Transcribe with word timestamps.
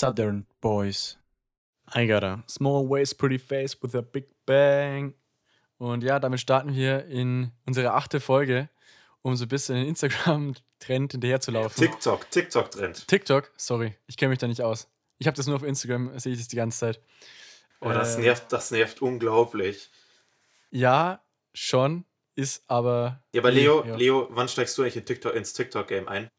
Southern 0.00 0.46
Boys. 0.62 1.18
I 1.94 2.06
got 2.06 2.24
a 2.24 2.42
small 2.46 2.88
waist, 2.88 3.18
pretty 3.18 3.36
face 3.36 3.76
with 3.82 3.94
a 3.94 4.00
big 4.00 4.24
bang. 4.46 5.12
Und 5.76 6.02
ja, 6.02 6.18
damit 6.18 6.40
starten 6.40 6.74
wir 6.74 7.04
in 7.04 7.52
unsere 7.66 7.92
achte 7.92 8.18
Folge, 8.18 8.70
um 9.20 9.36
so 9.36 9.44
ein 9.44 9.48
bisschen 9.48 9.74
den 9.74 9.88
Instagram-Trend 9.88 11.12
hinterherzulaufen. 11.12 11.86
TikTok, 11.86 12.30
TikTok-Trend. 12.30 13.08
TikTok, 13.08 13.52
sorry, 13.58 13.94
ich 14.06 14.16
kenne 14.16 14.30
mich 14.30 14.38
da 14.38 14.48
nicht 14.48 14.62
aus. 14.62 14.88
Ich 15.18 15.26
habe 15.26 15.36
das 15.36 15.46
nur 15.46 15.56
auf 15.56 15.64
Instagram, 15.64 16.18
sehe 16.18 16.32
ich 16.32 16.38
das 16.38 16.48
die 16.48 16.56
ganze 16.56 16.78
Zeit. 16.78 17.00
Oh, 17.82 17.90
das 17.90 18.16
äh, 18.16 18.20
nervt, 18.20 18.50
das 18.50 18.70
nervt 18.70 19.02
unglaublich. 19.02 19.90
Ja, 20.70 21.22
schon, 21.52 22.06
ist 22.36 22.64
aber. 22.68 23.22
Ja, 23.34 23.42
aber 23.42 23.50
Leo, 23.50 23.84
ja. 23.84 23.96
Leo, 23.96 24.28
wann 24.30 24.48
steigst 24.48 24.78
du 24.78 24.82
eigentlich 24.82 24.96
in 24.96 25.04
TikTok, 25.04 25.34
ins 25.34 25.52
TikTok-Game 25.52 26.08
ein? 26.08 26.30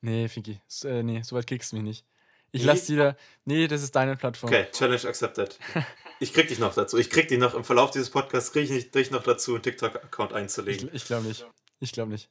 Nee, 0.00 0.28
Finki, 0.28 0.62
so, 0.66 0.88
äh, 0.88 1.02
nee, 1.02 1.20
so 1.20 1.36
weit 1.36 1.46
kriegst 1.46 1.72
du 1.72 1.76
mich 1.76 1.84
nicht. 1.84 2.07
Ich 2.50 2.64
lasse 2.64 2.86
dir. 2.86 2.96
da. 2.96 3.16
Nee, 3.44 3.68
das 3.68 3.82
ist 3.82 3.94
deine 3.94 4.16
Plattform. 4.16 4.50
Okay, 4.50 4.66
Challenge 4.72 5.04
accepted. 5.06 5.58
Ich 6.20 6.32
krieg 6.32 6.48
dich 6.48 6.58
noch 6.58 6.74
dazu. 6.74 6.98
Ich 6.98 7.10
krieg 7.10 7.28
dich 7.28 7.38
noch 7.38 7.54
im 7.54 7.62
Verlauf 7.62 7.92
dieses 7.92 8.10
Podcasts 8.10 8.52
krieg 8.52 8.68
ich 8.68 8.90
dich 8.90 9.10
noch 9.10 9.22
dazu, 9.22 9.54
einen 9.54 9.62
TikTok-Account 9.62 10.32
einzulegen. 10.32 10.88
Ich, 10.88 11.02
ich 11.02 11.04
glaube 11.04 11.28
nicht. 11.28 11.46
Ich 11.80 11.92
glaube 11.92 12.10
nicht. 12.10 12.28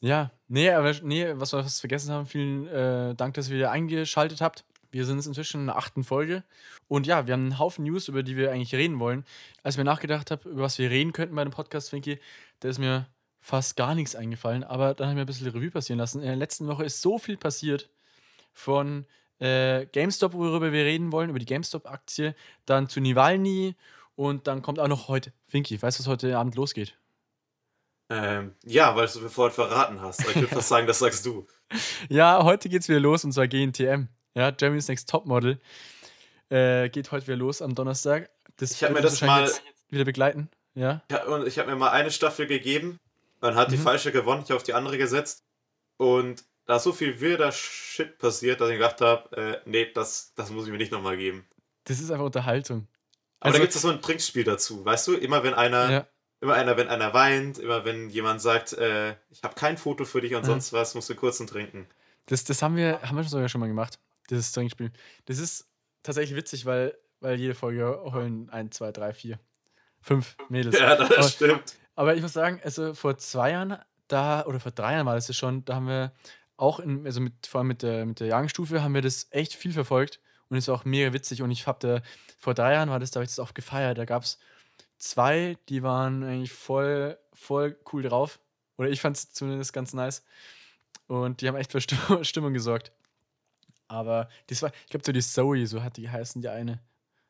Ja, 0.00 0.30
nee, 0.48 0.70
aber 0.70 0.94
nee, 1.02 1.32
was 1.34 1.52
wir 1.52 1.64
was 1.64 1.80
vergessen 1.80 2.10
haben, 2.10 2.26
vielen 2.26 2.66
äh, 2.68 3.14
Dank, 3.14 3.34
dass 3.34 3.48
ihr 3.48 3.56
wieder 3.56 3.70
eingeschaltet 3.70 4.40
habt. 4.40 4.64
Wir 4.90 5.04
sind 5.04 5.16
jetzt 5.16 5.26
inzwischen 5.26 5.62
in 5.62 5.66
der 5.66 5.76
achten 5.76 6.04
Folge. 6.04 6.44
Und 6.88 7.06
ja, 7.06 7.26
wir 7.26 7.34
haben 7.34 7.42
einen 7.42 7.58
Haufen 7.58 7.84
News, 7.84 8.08
über 8.08 8.22
die 8.22 8.36
wir 8.36 8.52
eigentlich 8.52 8.74
reden 8.74 8.98
wollen. 8.98 9.24
Als 9.62 9.74
ich 9.74 9.78
mir 9.78 9.84
nachgedacht 9.84 10.30
habe, 10.30 10.48
über 10.48 10.62
was 10.62 10.78
wir 10.78 10.90
reden 10.90 11.12
könnten 11.12 11.34
bei 11.34 11.44
dem 11.44 11.52
Podcast, 11.52 11.90
Finky, 11.90 12.18
da 12.60 12.68
ist 12.68 12.78
mir 12.78 13.06
fast 13.40 13.76
gar 13.76 13.94
nichts 13.94 14.14
eingefallen. 14.14 14.64
Aber 14.64 14.94
dann 14.94 15.08
habe 15.08 15.12
ich 15.12 15.16
mir 15.16 15.22
ein 15.22 15.26
bisschen 15.26 15.48
Revue 15.48 15.70
passieren 15.70 15.98
lassen. 15.98 16.20
In 16.20 16.26
der 16.26 16.36
letzten 16.36 16.66
Woche 16.66 16.84
ist 16.84 17.02
so 17.02 17.18
viel 17.18 17.36
passiert 17.36 17.90
von 18.52 19.06
äh, 19.38 19.86
GameStop, 19.86 20.32
worüber 20.32 20.72
wir 20.72 20.84
reden 20.84 21.12
wollen, 21.12 21.30
über 21.30 21.38
die 21.38 21.46
GameStop-Aktie, 21.46 22.34
dann 22.64 22.88
zu 22.88 23.00
Nivalny 23.00 23.74
und 24.14 24.46
dann 24.46 24.62
kommt 24.62 24.78
auch 24.78 24.88
noch 24.88 25.08
heute 25.08 25.32
Finky. 25.46 25.80
Weißt 25.80 25.98
du, 25.98 26.02
was 26.02 26.08
heute 26.08 26.36
Abend 26.36 26.54
losgeht? 26.54 26.96
Ähm, 28.08 28.54
ja, 28.64 28.94
weil 28.94 29.08
du 29.08 29.20
mir 29.20 29.30
vorhin 29.30 29.54
verraten 29.54 30.00
hast. 30.00 30.20
Ich 30.20 30.34
würde 30.36 30.48
fast 30.54 30.68
sagen, 30.68 30.86
das 30.86 31.00
sagst 31.00 31.26
du. 31.26 31.46
Ja, 32.08 32.44
heute 32.44 32.68
geht's 32.68 32.88
wieder 32.88 33.00
los 33.00 33.24
und 33.24 33.32
zwar 33.32 33.48
GNTM. 33.48 34.08
Ja, 34.34 34.50
Germany's 34.50 34.88
Next 34.88 35.08
Topmodel. 35.10 35.58
Äh, 36.48 36.88
geht 36.90 37.10
heute 37.10 37.26
wieder 37.26 37.36
los 37.36 37.62
am 37.62 37.74
Donnerstag. 37.74 38.30
Das 38.56 38.70
ich 38.70 38.84
habe 38.84 38.94
mir 38.94 39.00
das 39.00 39.20
mal 39.20 39.50
wieder 39.88 40.04
begleiten. 40.04 40.48
Ja. 40.74 41.02
ich 41.46 41.58
habe 41.58 41.70
mir 41.70 41.76
mal 41.76 41.90
eine 41.90 42.10
Staffel 42.10 42.46
gegeben. 42.46 43.00
Dann 43.40 43.56
hat 43.56 43.68
mhm. 43.68 43.72
die 43.72 43.78
falsche 43.78 44.12
gewonnen. 44.12 44.42
Ich 44.42 44.50
habe 44.50 44.56
auf 44.56 44.62
die 44.62 44.74
andere 44.74 44.98
gesetzt. 44.98 45.44
Und 45.96 46.44
da 46.66 46.76
ist 46.76 46.82
so 46.82 46.92
viel 46.92 47.20
wilder 47.20 47.52
Shit 47.52 48.18
passiert, 48.18 48.60
dass 48.60 48.68
ich 48.68 48.76
gedacht 48.76 49.00
habe, 49.00 49.36
äh, 49.36 49.60
nee, 49.64 49.90
das, 49.92 50.32
das 50.34 50.50
muss 50.50 50.66
ich 50.66 50.72
mir 50.72 50.78
nicht 50.78 50.92
nochmal 50.92 51.16
geben. 51.16 51.46
Das 51.84 52.00
ist 52.00 52.10
einfach 52.10 52.24
Unterhaltung. 52.24 52.88
Aber 53.38 53.46
also, 53.46 53.58
da 53.58 53.64
gibt 53.64 53.74
es 53.74 53.82
so 53.82 53.88
ein 53.88 54.02
Trinkspiel 54.02 54.44
dazu, 54.44 54.84
weißt 54.84 55.06
du? 55.08 55.14
Immer 55.14 55.44
wenn 55.44 55.54
einer, 55.54 55.90
ja. 55.90 56.06
immer 56.40 56.54
einer, 56.54 56.76
wenn 56.76 56.88
einer 56.88 57.14
weint, 57.14 57.58
immer 57.58 57.84
wenn 57.84 58.10
jemand 58.10 58.42
sagt, 58.42 58.72
äh, 58.72 59.14
ich 59.30 59.42
habe 59.42 59.54
kein 59.54 59.78
Foto 59.78 60.04
für 60.04 60.20
dich 60.20 60.34
und 60.34 60.42
ja. 60.42 60.46
sonst 60.46 60.72
was, 60.72 60.94
musst 60.94 61.08
du 61.08 61.14
kurz 61.14 61.38
und 61.38 61.48
trinken. 61.48 61.86
Das, 62.26 62.42
das 62.42 62.62
haben 62.62 62.76
wir, 62.76 63.00
haben 63.02 63.16
wir 63.16 63.22
sogar 63.24 63.48
schon 63.48 63.60
mal 63.60 63.68
gemacht, 63.68 64.00
dieses 64.30 64.50
Trinkspiel. 64.50 64.90
Das 65.26 65.38
ist 65.38 65.68
tatsächlich 66.02 66.36
witzig, 66.36 66.66
weil, 66.66 66.96
weil 67.20 67.38
jede 67.38 67.54
Folge 67.54 68.00
heulen 68.12 68.50
ein, 68.50 68.72
zwei, 68.72 68.90
drei, 68.90 69.12
vier, 69.12 69.38
fünf 70.00 70.36
Mädels. 70.48 70.76
Ja, 70.78 70.96
das 70.96 71.12
aber, 71.12 71.28
stimmt. 71.28 71.76
Aber 71.94 72.16
ich 72.16 72.22
muss 72.22 72.32
sagen, 72.32 72.60
also 72.64 72.94
vor 72.94 73.16
zwei 73.18 73.52
Jahren, 73.52 73.78
da, 74.08 74.44
oder 74.46 74.58
vor 74.58 74.72
drei 74.72 74.94
Jahren 74.94 75.06
war 75.06 75.14
das 75.14 75.28
ja 75.28 75.34
schon, 75.34 75.64
da 75.64 75.76
haben 75.76 75.86
wir 75.86 76.12
auch 76.56 76.80
in, 76.80 77.04
also 77.06 77.20
mit, 77.20 77.46
vor 77.46 77.60
allem 77.60 77.68
mit 77.68 77.82
der, 77.82 78.06
mit 78.06 78.20
der 78.20 78.28
Jagenstufe 78.28 78.82
haben 78.82 78.94
wir 78.94 79.02
das 79.02 79.28
echt 79.30 79.54
viel 79.54 79.72
verfolgt 79.72 80.20
und 80.48 80.66
war 80.66 80.74
auch 80.74 80.84
mega 80.84 81.12
witzig. 81.12 81.42
Und 81.42 81.50
ich 81.50 81.66
habe 81.66 81.78
da, 81.80 82.02
vor 82.38 82.54
drei 82.54 82.74
Jahren 82.74 82.90
war 82.90 82.98
das, 82.98 83.10
da 83.10 83.18
habe 83.18 83.24
ich 83.24 83.30
das 83.30 83.40
auch 83.40 83.54
gefeiert. 83.54 83.98
Da 83.98 84.04
gab 84.04 84.22
es 84.22 84.38
zwei, 84.98 85.56
die 85.68 85.82
waren 85.82 86.22
eigentlich 86.22 86.52
voll, 86.52 87.18
voll 87.32 87.76
cool 87.92 88.02
drauf. 88.02 88.40
Oder 88.78 88.88
ich 88.90 89.00
fand 89.00 89.16
es 89.16 89.32
zumindest 89.32 89.72
ganz 89.72 89.92
nice. 89.92 90.24
Und 91.06 91.40
die 91.40 91.48
haben 91.48 91.56
echt 91.56 91.72
für 91.72 91.80
Stimmung 92.24 92.52
gesorgt. 92.52 92.92
Aber 93.88 94.28
das 94.48 94.62
war, 94.62 94.72
ich 94.84 94.90
glaube, 94.90 95.04
so 95.06 95.12
die 95.12 95.22
Zoe, 95.22 95.66
so 95.66 95.82
hat 95.82 95.96
die 95.96 96.02
geheißen, 96.02 96.42
die 96.42 96.48
eine. 96.48 96.80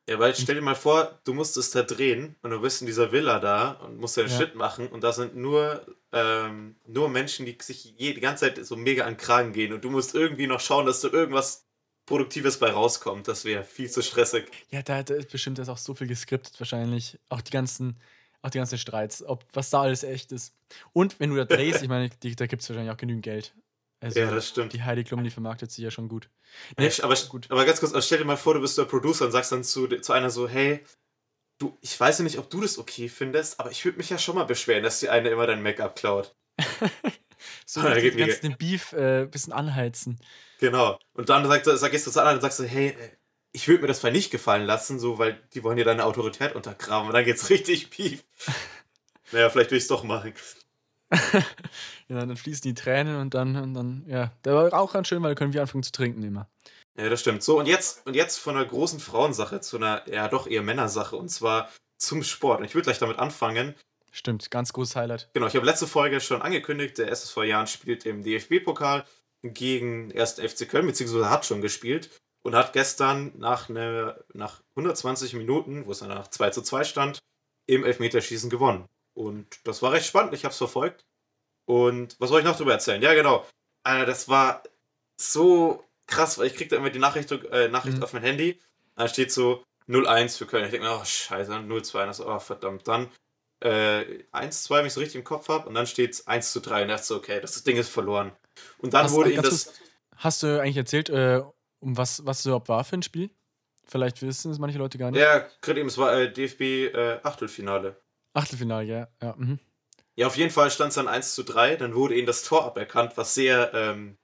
Ja, 0.08 0.20
weil 0.20 0.36
stell 0.36 0.54
dir 0.54 0.60
mal 0.60 0.76
vor, 0.76 1.18
du 1.24 1.34
musstest 1.34 1.74
da 1.74 1.82
drehen 1.82 2.36
und 2.42 2.50
du 2.52 2.60
bist 2.60 2.80
in 2.80 2.86
dieser 2.86 3.10
Villa 3.10 3.40
da 3.40 3.72
und 3.72 3.98
musst 3.98 4.16
deinen 4.16 4.28
ja. 4.28 4.36
Shit 4.38 4.54
machen 4.54 4.86
und 4.86 5.02
da 5.02 5.12
sind 5.12 5.34
nur, 5.34 5.84
ähm, 6.12 6.76
nur 6.86 7.08
Menschen, 7.08 7.44
die 7.44 7.56
sich 7.60 7.96
die 7.96 8.14
ganze 8.20 8.46
Zeit 8.46 8.64
so 8.64 8.76
mega 8.76 9.04
an 9.04 9.14
den 9.14 9.18
Kragen 9.18 9.52
gehen 9.52 9.72
und 9.72 9.84
du 9.84 9.90
musst 9.90 10.14
irgendwie 10.14 10.46
noch 10.46 10.60
schauen, 10.60 10.86
dass 10.86 11.00
du 11.00 11.08
irgendwas 11.08 11.66
Produktives 12.06 12.58
bei 12.58 12.70
rauskommt. 12.70 13.26
Das 13.26 13.44
wäre 13.44 13.64
viel 13.64 13.90
zu 13.90 14.00
stressig. 14.00 14.48
Ja, 14.70 14.82
da, 14.82 15.02
da 15.02 15.14
ist 15.14 15.30
bestimmt 15.30 15.58
das 15.58 15.68
auch 15.68 15.78
so 15.78 15.94
viel 15.94 16.06
geskriptet 16.06 16.58
wahrscheinlich. 16.60 17.18
Auch 17.28 17.40
die 17.40 17.50
ganzen, 17.50 17.98
auch 18.42 18.50
die 18.50 18.58
ganzen 18.58 18.78
Streits, 18.78 19.24
ob 19.24 19.44
was 19.52 19.70
da 19.70 19.82
alles 19.82 20.04
echt 20.04 20.30
ist. 20.30 20.54
Und 20.92 21.18
wenn 21.18 21.30
du 21.30 21.36
da 21.36 21.44
drehst, 21.44 21.82
ich 21.82 21.88
meine, 21.88 22.10
die, 22.22 22.36
da 22.36 22.46
gibt 22.46 22.62
es 22.62 22.68
wahrscheinlich 22.68 22.92
auch 22.92 22.96
genügend 22.96 23.24
Geld. 23.24 23.54
Also, 24.00 24.20
ja, 24.20 24.30
das 24.30 24.48
stimmt. 24.48 24.72
Die 24.72 24.82
Heidi 24.82 25.04
Klum, 25.04 25.24
die 25.24 25.30
vermarktet 25.30 25.70
sich 25.70 25.82
ja 25.82 25.90
schon 25.90 26.08
gut. 26.08 26.28
Nee, 26.78 26.90
aber, 27.02 27.14
gut. 27.28 27.50
aber 27.50 27.64
ganz 27.64 27.80
kurz, 27.80 28.04
stell 28.04 28.18
dir 28.18 28.24
mal 28.24 28.36
vor, 28.36 28.54
du 28.54 28.60
bist 28.60 28.76
der 28.76 28.84
Producer 28.84 29.24
und 29.24 29.32
sagst 29.32 29.52
dann 29.52 29.64
zu, 29.64 29.86
zu 29.88 30.12
einer 30.12 30.30
so, 30.30 30.48
hey, 30.48 30.84
du, 31.58 31.78
ich 31.80 31.98
weiß 31.98 32.18
ja 32.18 32.24
nicht, 32.24 32.38
ob 32.38 32.50
du 32.50 32.60
das 32.60 32.78
okay 32.78 33.08
findest, 33.08 33.58
aber 33.58 33.70
ich 33.70 33.84
würde 33.84 33.98
mich 33.98 34.10
ja 34.10 34.18
schon 34.18 34.34
mal 34.34 34.44
beschweren, 34.44 34.82
dass 34.82 35.00
die 35.00 35.08
eine 35.08 35.30
immer 35.30 35.46
dein 35.46 35.62
Make-up 35.62 35.96
klaut. 35.96 36.36
so, 37.66 37.82
dann 37.82 38.00
geht 38.00 38.18
kannst 38.18 38.42
den 38.42 38.56
Beef 38.56 38.92
ein 38.92 39.24
äh, 39.24 39.28
bisschen 39.30 39.52
anheizen. 39.52 40.18
Genau. 40.58 40.98
Und 41.14 41.28
dann 41.28 41.46
sagst 41.46 41.66
du, 41.66 41.90
gehst 41.90 42.06
du 42.06 42.10
zu 42.10 42.20
anderen 42.20 42.36
und 42.36 42.42
sagst 42.42 42.58
du, 42.58 42.64
hey, 42.64 42.88
äh, 42.88 43.10
ich 43.52 43.68
würde 43.68 43.82
mir 43.82 43.88
das 43.88 44.02
mal 44.02 44.12
nicht 44.12 44.30
gefallen 44.30 44.66
lassen, 44.66 44.98
so, 44.98 45.18
weil 45.18 45.42
die 45.54 45.62
wollen 45.62 45.78
ja 45.78 45.84
deine 45.84 46.04
Autorität 46.04 46.54
untergraben. 46.54 47.08
Und 47.08 47.14
dann 47.14 47.24
geht's 47.24 47.48
richtig 47.50 47.90
Beef. 47.90 48.24
naja, 49.32 49.48
vielleicht 49.48 49.70
will 49.70 49.78
ich 49.78 49.84
es 49.84 49.88
doch 49.88 50.04
machen. 50.04 50.34
ja, 52.08 52.18
dann 52.18 52.36
fließen 52.36 52.62
die 52.62 52.74
Tränen 52.74 53.16
und 53.20 53.34
dann, 53.34 53.56
und 53.56 53.74
dann, 53.74 54.04
ja. 54.08 54.32
Der 54.44 54.54
war 54.54 54.74
auch 54.74 54.92
ganz 54.92 55.08
schön, 55.08 55.22
weil 55.22 55.30
dann 55.30 55.36
können 55.36 55.52
wir 55.52 55.60
anfangen 55.60 55.82
zu 55.82 55.92
trinken 55.92 56.22
immer. 56.22 56.48
Ja, 56.98 57.08
das 57.08 57.20
stimmt. 57.20 57.42
So, 57.42 57.58
und 57.58 57.66
jetzt, 57.66 58.06
und 58.06 58.14
jetzt 58.14 58.38
von 58.38 58.56
einer 58.56 58.64
großen 58.64 59.00
Frauensache 59.00 59.60
zu 59.60 59.76
einer, 59.76 60.02
ja, 60.10 60.28
doch 60.28 60.46
eher 60.46 60.62
Männersache 60.62 61.16
und 61.16 61.28
zwar 61.28 61.70
zum 61.98 62.22
Sport. 62.22 62.60
Und 62.60 62.64
ich 62.64 62.74
würde 62.74 62.84
gleich 62.84 62.98
damit 62.98 63.18
anfangen. 63.18 63.74
Stimmt, 64.10 64.50
ganz 64.50 64.72
großes 64.72 64.96
Highlight. 64.96 65.28
Genau, 65.34 65.46
ich 65.46 65.54
habe 65.54 65.66
letzte 65.66 65.86
Folge 65.86 66.20
schon 66.20 66.40
angekündigt, 66.40 66.98
der 66.98 67.10
SSV 67.10 67.36
Jahren 67.44 67.66
spielt 67.66 68.06
im 68.06 68.22
DFB-Pokal 68.22 69.04
gegen 69.42 70.10
erst 70.10 70.40
FC 70.40 70.68
Köln, 70.68 70.86
beziehungsweise 70.86 71.28
hat 71.28 71.44
schon 71.44 71.60
gespielt 71.60 72.10
und 72.42 72.54
hat 72.54 72.72
gestern 72.72 73.32
nach, 73.36 73.68
ne, 73.68 74.24
nach 74.32 74.62
120 74.76 75.34
Minuten, 75.34 75.84
wo 75.84 75.92
es 75.92 75.98
dann 75.98 76.08
nach 76.08 76.28
2 76.28 76.50
zu 76.50 76.62
2 76.62 76.84
stand, 76.84 77.18
im 77.66 77.84
Elfmeterschießen 77.84 78.48
gewonnen. 78.48 78.86
Und 79.16 79.46
das 79.64 79.82
war 79.82 79.92
recht 79.92 80.06
spannend, 80.06 80.34
ich 80.34 80.44
habe 80.44 80.52
es 80.52 80.58
verfolgt. 80.58 81.06
Und 81.64 82.16
was 82.20 82.28
soll 82.28 82.40
ich 82.40 82.44
noch 82.44 82.54
darüber 82.54 82.72
erzählen? 82.72 83.00
Ja, 83.00 83.14
genau. 83.14 83.46
Alter, 83.82 84.06
das 84.06 84.28
war 84.28 84.62
so 85.20 85.84
krass, 86.06 86.38
weil 86.38 86.46
ich 86.46 86.54
krieg 86.54 86.68
da 86.68 86.76
immer 86.76 86.90
die 86.90 86.98
Nachricht, 86.98 87.32
äh, 87.32 87.68
Nachricht 87.68 87.96
mhm. 87.96 88.02
auf 88.02 88.12
mein 88.12 88.22
Handy. 88.22 88.60
Da 88.94 89.08
steht 89.08 89.32
so 89.32 89.64
0-1 89.88 90.36
für 90.36 90.46
Köln. 90.46 90.64
Ich 90.64 90.70
denke 90.70 90.86
mir, 90.86 90.98
oh 91.00 91.04
scheiße, 91.04 91.50
0-2. 91.50 92.12
So, 92.12 92.28
oh 92.28 92.38
verdammt. 92.38 92.86
Dann 92.86 93.08
äh, 93.60 94.24
1-2, 94.32 94.70
wenn 94.70 94.86
ich 94.86 94.92
so 94.92 95.00
richtig 95.00 95.16
im 95.16 95.24
Kopf 95.24 95.48
habe. 95.48 95.66
Und 95.66 95.74
dann 95.74 95.86
steht 95.86 96.12
es 96.12 96.26
1 96.26 96.52
zu 96.52 96.60
3. 96.60 96.82
Und 96.82 96.88
dachte 96.88 97.04
so, 97.04 97.16
okay, 97.16 97.40
das 97.40 97.62
Ding 97.64 97.76
ist 97.76 97.88
verloren. 97.88 98.32
Und 98.78 98.92
dann 98.92 99.04
hast, 99.04 99.12
wurde 99.12 99.32
ihm 99.32 99.42
das. 99.42 99.72
Hast 100.16 100.42
du 100.42 100.60
eigentlich 100.60 100.76
erzählt, 100.76 101.08
äh, 101.08 101.42
um 101.80 101.96
was, 101.96 102.24
was 102.24 102.40
es 102.40 102.46
überhaupt 102.46 102.68
war 102.68 102.84
für 102.84 102.96
ein 102.96 103.02
Spiel? 103.02 103.30
Vielleicht 103.86 104.20
wissen 104.22 104.50
es 104.50 104.58
manche 104.58 104.78
Leute 104.78 104.98
gar 104.98 105.10
nicht. 105.10 105.20
Ja, 105.20 105.46
gerade 105.62 105.80
eben, 105.80 105.88
es 105.88 105.98
war 105.98 106.14
äh, 106.14 106.32
DFB 106.32 106.60
äh, 106.94 107.20
Achtelfinale. 108.36 108.86
Ja. 108.86 109.08
Ja, 109.22 109.34
mhm. 109.36 109.58
ja 110.14 110.26
auf 110.26 110.36
jeden 110.36 110.50
Fall 110.50 110.70
stand 110.70 110.90
es 110.90 110.96
dann 110.96 111.08
1 111.08 111.34
zu 111.34 111.42
3. 111.42 111.76
Dann 111.76 111.94
wurde 111.94 112.14
ihnen 112.14 112.26
das 112.26 112.42
Tor 112.42 112.64
aberkannt, 112.64 113.12
was 113.16 113.34
sehr 113.34 113.72
ähm, 113.74 114.16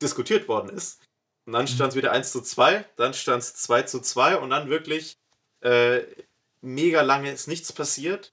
diskutiert 0.00 0.48
worden 0.48 0.70
ist. 0.70 1.00
Und 1.46 1.54
dann 1.54 1.66
stand 1.66 1.90
es 1.90 1.94
mhm. 1.94 2.00
wieder 2.00 2.12
1 2.12 2.30
zu 2.30 2.42
2, 2.42 2.84
dann 2.96 3.14
stand 3.14 3.42
es 3.42 3.54
2 3.54 3.82
zu 3.82 4.00
2 4.00 4.36
und 4.36 4.50
dann 4.50 4.68
wirklich 4.68 5.16
äh, 5.62 6.00
mega 6.60 7.00
lange 7.00 7.32
ist 7.32 7.48
nichts 7.48 7.72
passiert. 7.72 8.32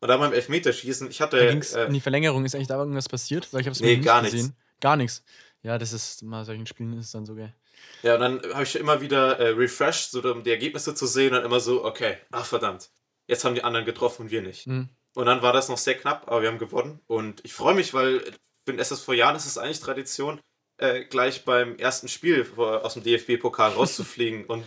Und 0.00 0.08
dann 0.08 0.20
beim 0.20 0.32
Elfmeterschießen, 0.32 1.10
ich 1.10 1.20
hatte. 1.20 1.40
Äh, 1.40 1.86
in 1.86 1.92
die 1.92 2.00
Verlängerung 2.00 2.44
ist 2.44 2.54
eigentlich 2.54 2.68
da 2.68 2.76
irgendwas 2.76 3.08
passiert? 3.08 3.52
Weil 3.52 3.62
ich 3.62 3.66
habe 3.66 3.72
es 3.72 3.80
nee, 3.80 3.96
gar 3.96 4.22
nicht 4.22 4.32
gesehen. 4.32 4.56
Gar 4.80 4.96
nichts. 4.96 5.22
Ja, 5.62 5.78
das 5.78 5.92
ist, 5.92 6.22
mal 6.22 6.44
solchen 6.44 6.66
Spielen 6.66 6.98
ist 6.98 7.06
es 7.06 7.12
dann 7.12 7.26
so 7.26 7.34
geil. 7.34 7.54
Ja, 8.02 8.14
und 8.14 8.20
dann 8.20 8.54
habe 8.54 8.62
ich 8.62 8.76
immer 8.76 9.00
wieder 9.00 9.38
äh, 9.38 9.48
refreshed, 9.50 10.10
so 10.10 10.22
um 10.22 10.42
die 10.42 10.50
Ergebnisse 10.50 10.94
zu 10.94 11.06
sehen 11.06 11.34
und 11.34 11.44
immer 11.44 11.60
so, 11.60 11.84
okay, 11.84 12.16
ach 12.30 12.44
verdammt, 12.44 12.90
jetzt 13.30 13.44
haben 13.44 13.54
die 13.54 13.64
anderen 13.64 13.86
getroffen 13.86 14.22
und 14.22 14.30
wir 14.30 14.42
nicht. 14.42 14.66
Mhm. 14.66 14.88
Und 15.14 15.26
dann 15.26 15.40
war 15.42 15.52
das 15.52 15.68
noch 15.68 15.78
sehr 15.78 15.96
knapp, 15.96 16.24
aber 16.26 16.42
wir 16.42 16.48
haben 16.48 16.58
gewonnen. 16.58 17.00
Und 17.06 17.44
ich 17.44 17.54
freue 17.54 17.74
mich, 17.74 17.94
weil 17.94 18.20
für 18.64 18.72
den 18.72 18.78
SSV 18.78 19.08
Jahren 19.14 19.36
ist 19.36 19.46
es 19.46 19.56
eigentlich 19.56 19.80
Tradition, 19.80 20.40
äh, 20.78 21.04
gleich 21.04 21.44
beim 21.44 21.76
ersten 21.76 22.08
Spiel 22.08 22.46
aus 22.56 22.94
dem 22.94 23.02
DFB-Pokal 23.02 23.72
rauszufliegen. 23.72 24.44
und 24.46 24.64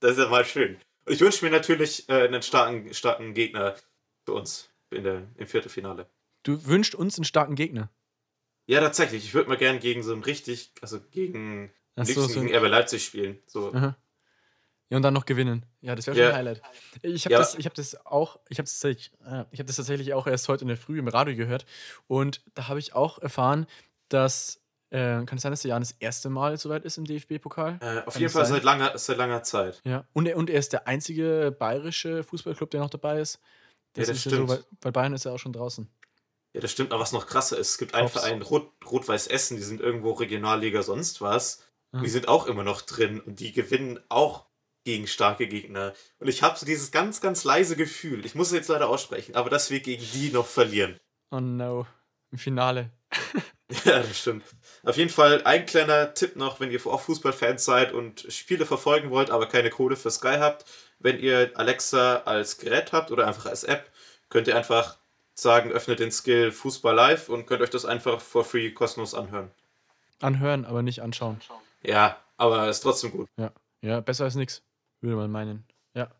das 0.00 0.12
ist 0.12 0.18
ja 0.18 0.28
mal 0.28 0.44
schön. 0.44 0.76
Und 1.04 1.12
ich 1.12 1.20
wünsche 1.20 1.44
mir 1.44 1.50
natürlich 1.50 2.08
äh, 2.08 2.24
einen 2.24 2.42
starken, 2.42 2.92
starken 2.94 3.34
Gegner 3.34 3.76
für 4.24 4.34
uns 4.34 4.68
in 4.90 5.04
der, 5.04 5.22
im 5.36 5.46
Viertelfinale. 5.46 6.06
Du 6.42 6.64
wünschst 6.66 6.94
uns 6.94 7.16
einen 7.16 7.24
starken 7.24 7.54
Gegner? 7.54 7.90
Ja, 8.66 8.80
tatsächlich. 8.80 9.24
Ich 9.24 9.34
würde 9.34 9.48
mal 9.48 9.56
gern 9.56 9.78
gegen 9.78 10.02
so 10.02 10.12
einen 10.12 10.22
richtig, 10.22 10.72
also 10.80 11.00
gegen 11.12 11.72
liebsten 11.96 12.28
so 12.28 12.40
gegen 12.40 12.54
RB 12.54 12.68
Leipzig 12.68 13.04
spielen. 13.04 13.38
So. 13.46 13.72
Aha. 13.72 13.96
Ja, 14.90 14.96
und 14.96 15.02
dann 15.02 15.14
noch 15.14 15.24
gewinnen. 15.24 15.66
Ja, 15.86 15.94
das 15.94 16.08
wäre 16.08 16.16
schon 16.16 16.24
ja. 16.24 16.30
ein 16.30 16.36
Highlight. 16.36 16.62
Ich 17.02 17.26
habe 17.26 17.34
ja. 17.34 17.38
das, 17.38 17.54
hab 17.54 17.74
das 17.74 18.06
auch, 18.06 18.40
ich 18.48 18.58
habe 18.58 18.66
das, 18.66 18.82
äh, 18.82 18.96
hab 19.24 19.66
das 19.68 19.76
tatsächlich 19.76 20.14
auch 20.14 20.26
erst 20.26 20.48
heute 20.48 20.62
in 20.62 20.68
der 20.68 20.76
Früh 20.76 20.98
im 20.98 21.06
Radio 21.06 21.36
gehört. 21.36 21.64
Und 22.08 22.42
da 22.54 22.66
habe 22.66 22.80
ich 22.80 22.92
auch 22.96 23.20
erfahren, 23.20 23.66
dass, 24.08 24.60
äh, 24.90 25.24
kann 25.24 25.36
es 25.36 25.42
sein, 25.42 25.52
dass 25.52 25.62
der 25.62 25.68
Jan 25.68 25.82
das 25.82 25.92
erste 25.92 26.28
Mal 26.28 26.56
soweit 26.56 26.84
ist 26.84 26.98
im 26.98 27.04
DFB-Pokal? 27.04 27.78
Äh, 27.80 27.98
auf 28.00 28.14
kann 28.14 28.20
jeden 28.20 28.32
Fall 28.32 28.46
seit 28.46 28.64
langer, 28.64 28.98
seit 28.98 29.16
langer 29.16 29.44
Zeit. 29.44 29.80
Ja, 29.84 30.04
und 30.12 30.26
er, 30.26 30.36
und 30.36 30.50
er 30.50 30.58
ist 30.58 30.72
der 30.72 30.88
einzige 30.88 31.54
bayerische 31.56 32.24
Fußballclub, 32.24 32.68
der 32.72 32.80
noch 32.80 32.90
dabei 32.90 33.20
ist. 33.20 33.38
Das, 33.92 34.08
ja, 34.08 34.12
das 34.12 34.20
stimmt. 34.22 34.50
So, 34.50 34.64
weil, 34.82 34.92
Bayern 34.92 35.12
ist 35.12 35.24
ja 35.24 35.30
auch 35.30 35.38
schon 35.38 35.52
draußen. 35.52 35.88
Ja, 36.52 36.60
das 36.60 36.72
stimmt, 36.72 36.90
aber 36.90 37.02
was 37.02 37.12
noch 37.12 37.28
krasser 37.28 37.58
ist, 37.58 37.70
es 37.70 37.78
gibt 37.78 37.94
einen 37.94 38.08
Verein, 38.08 38.42
Rot, 38.42 38.72
Rot-Weiß 38.90 39.28
Essen, 39.28 39.56
die 39.56 39.62
sind 39.62 39.80
irgendwo 39.80 40.12
Regionalliga 40.12 40.82
sonst 40.82 41.20
was. 41.20 41.62
Mhm. 41.92 42.02
Die 42.02 42.08
sind 42.08 42.26
auch 42.26 42.48
immer 42.48 42.64
noch 42.64 42.80
drin 42.80 43.20
und 43.20 43.38
die 43.38 43.52
gewinnen 43.52 44.00
auch 44.08 44.46
gegen 44.86 45.06
starke 45.06 45.48
Gegner. 45.48 45.92
Und 46.20 46.28
ich 46.28 46.42
habe 46.42 46.58
so 46.58 46.64
dieses 46.64 46.92
ganz, 46.92 47.20
ganz 47.20 47.44
leise 47.44 47.76
Gefühl, 47.76 48.24
ich 48.24 48.34
muss 48.34 48.46
es 48.48 48.54
jetzt 48.54 48.68
leider 48.68 48.88
aussprechen, 48.88 49.34
aber 49.34 49.50
dass 49.50 49.70
wir 49.70 49.80
gegen 49.80 50.04
die 50.14 50.30
noch 50.30 50.46
verlieren. 50.46 50.98
Oh 51.30 51.40
no, 51.40 51.86
im 52.30 52.38
Finale. 52.38 52.90
ja, 53.84 53.98
das 53.98 54.18
stimmt. 54.18 54.44
Auf 54.84 54.96
jeden 54.96 55.10
Fall 55.10 55.42
ein 55.44 55.66
kleiner 55.66 56.14
Tipp 56.14 56.36
noch, 56.36 56.60
wenn 56.60 56.70
ihr 56.70 56.80
auch 56.86 57.00
Fußballfans 57.00 57.64
seid 57.64 57.92
und 57.92 58.26
Spiele 58.32 58.64
verfolgen 58.64 59.10
wollt, 59.10 59.30
aber 59.30 59.46
keine 59.46 59.70
Kohle 59.70 59.96
für 59.96 60.10
Sky 60.10 60.36
habt. 60.38 60.64
Wenn 61.00 61.18
ihr 61.18 61.50
Alexa 61.54 62.18
als 62.18 62.58
Gerät 62.58 62.92
habt 62.92 63.10
oder 63.10 63.26
einfach 63.26 63.46
als 63.46 63.64
App, 63.64 63.90
könnt 64.28 64.46
ihr 64.46 64.56
einfach 64.56 64.96
sagen, 65.34 65.72
öffnet 65.72 65.98
den 65.98 66.12
Skill 66.12 66.52
Fußball 66.52 66.94
live 66.94 67.28
und 67.28 67.46
könnt 67.46 67.60
euch 67.60 67.70
das 67.70 67.84
einfach 67.84 68.20
for 68.20 68.44
free 68.44 68.70
kostenlos 68.70 69.14
anhören. 69.14 69.50
Anhören, 70.20 70.64
aber 70.64 70.82
nicht 70.82 71.02
anschauen. 71.02 71.40
Ja, 71.82 72.16
aber 72.36 72.68
ist 72.68 72.80
trotzdem 72.80 73.10
gut. 73.10 73.28
Ja, 73.36 73.50
ja 73.82 74.00
besser 74.00 74.24
als 74.24 74.36
nichts 74.36 74.62
würde 75.00 75.16
man 75.16 75.30
meinen. 75.30 75.64
Ja. 75.94 76.10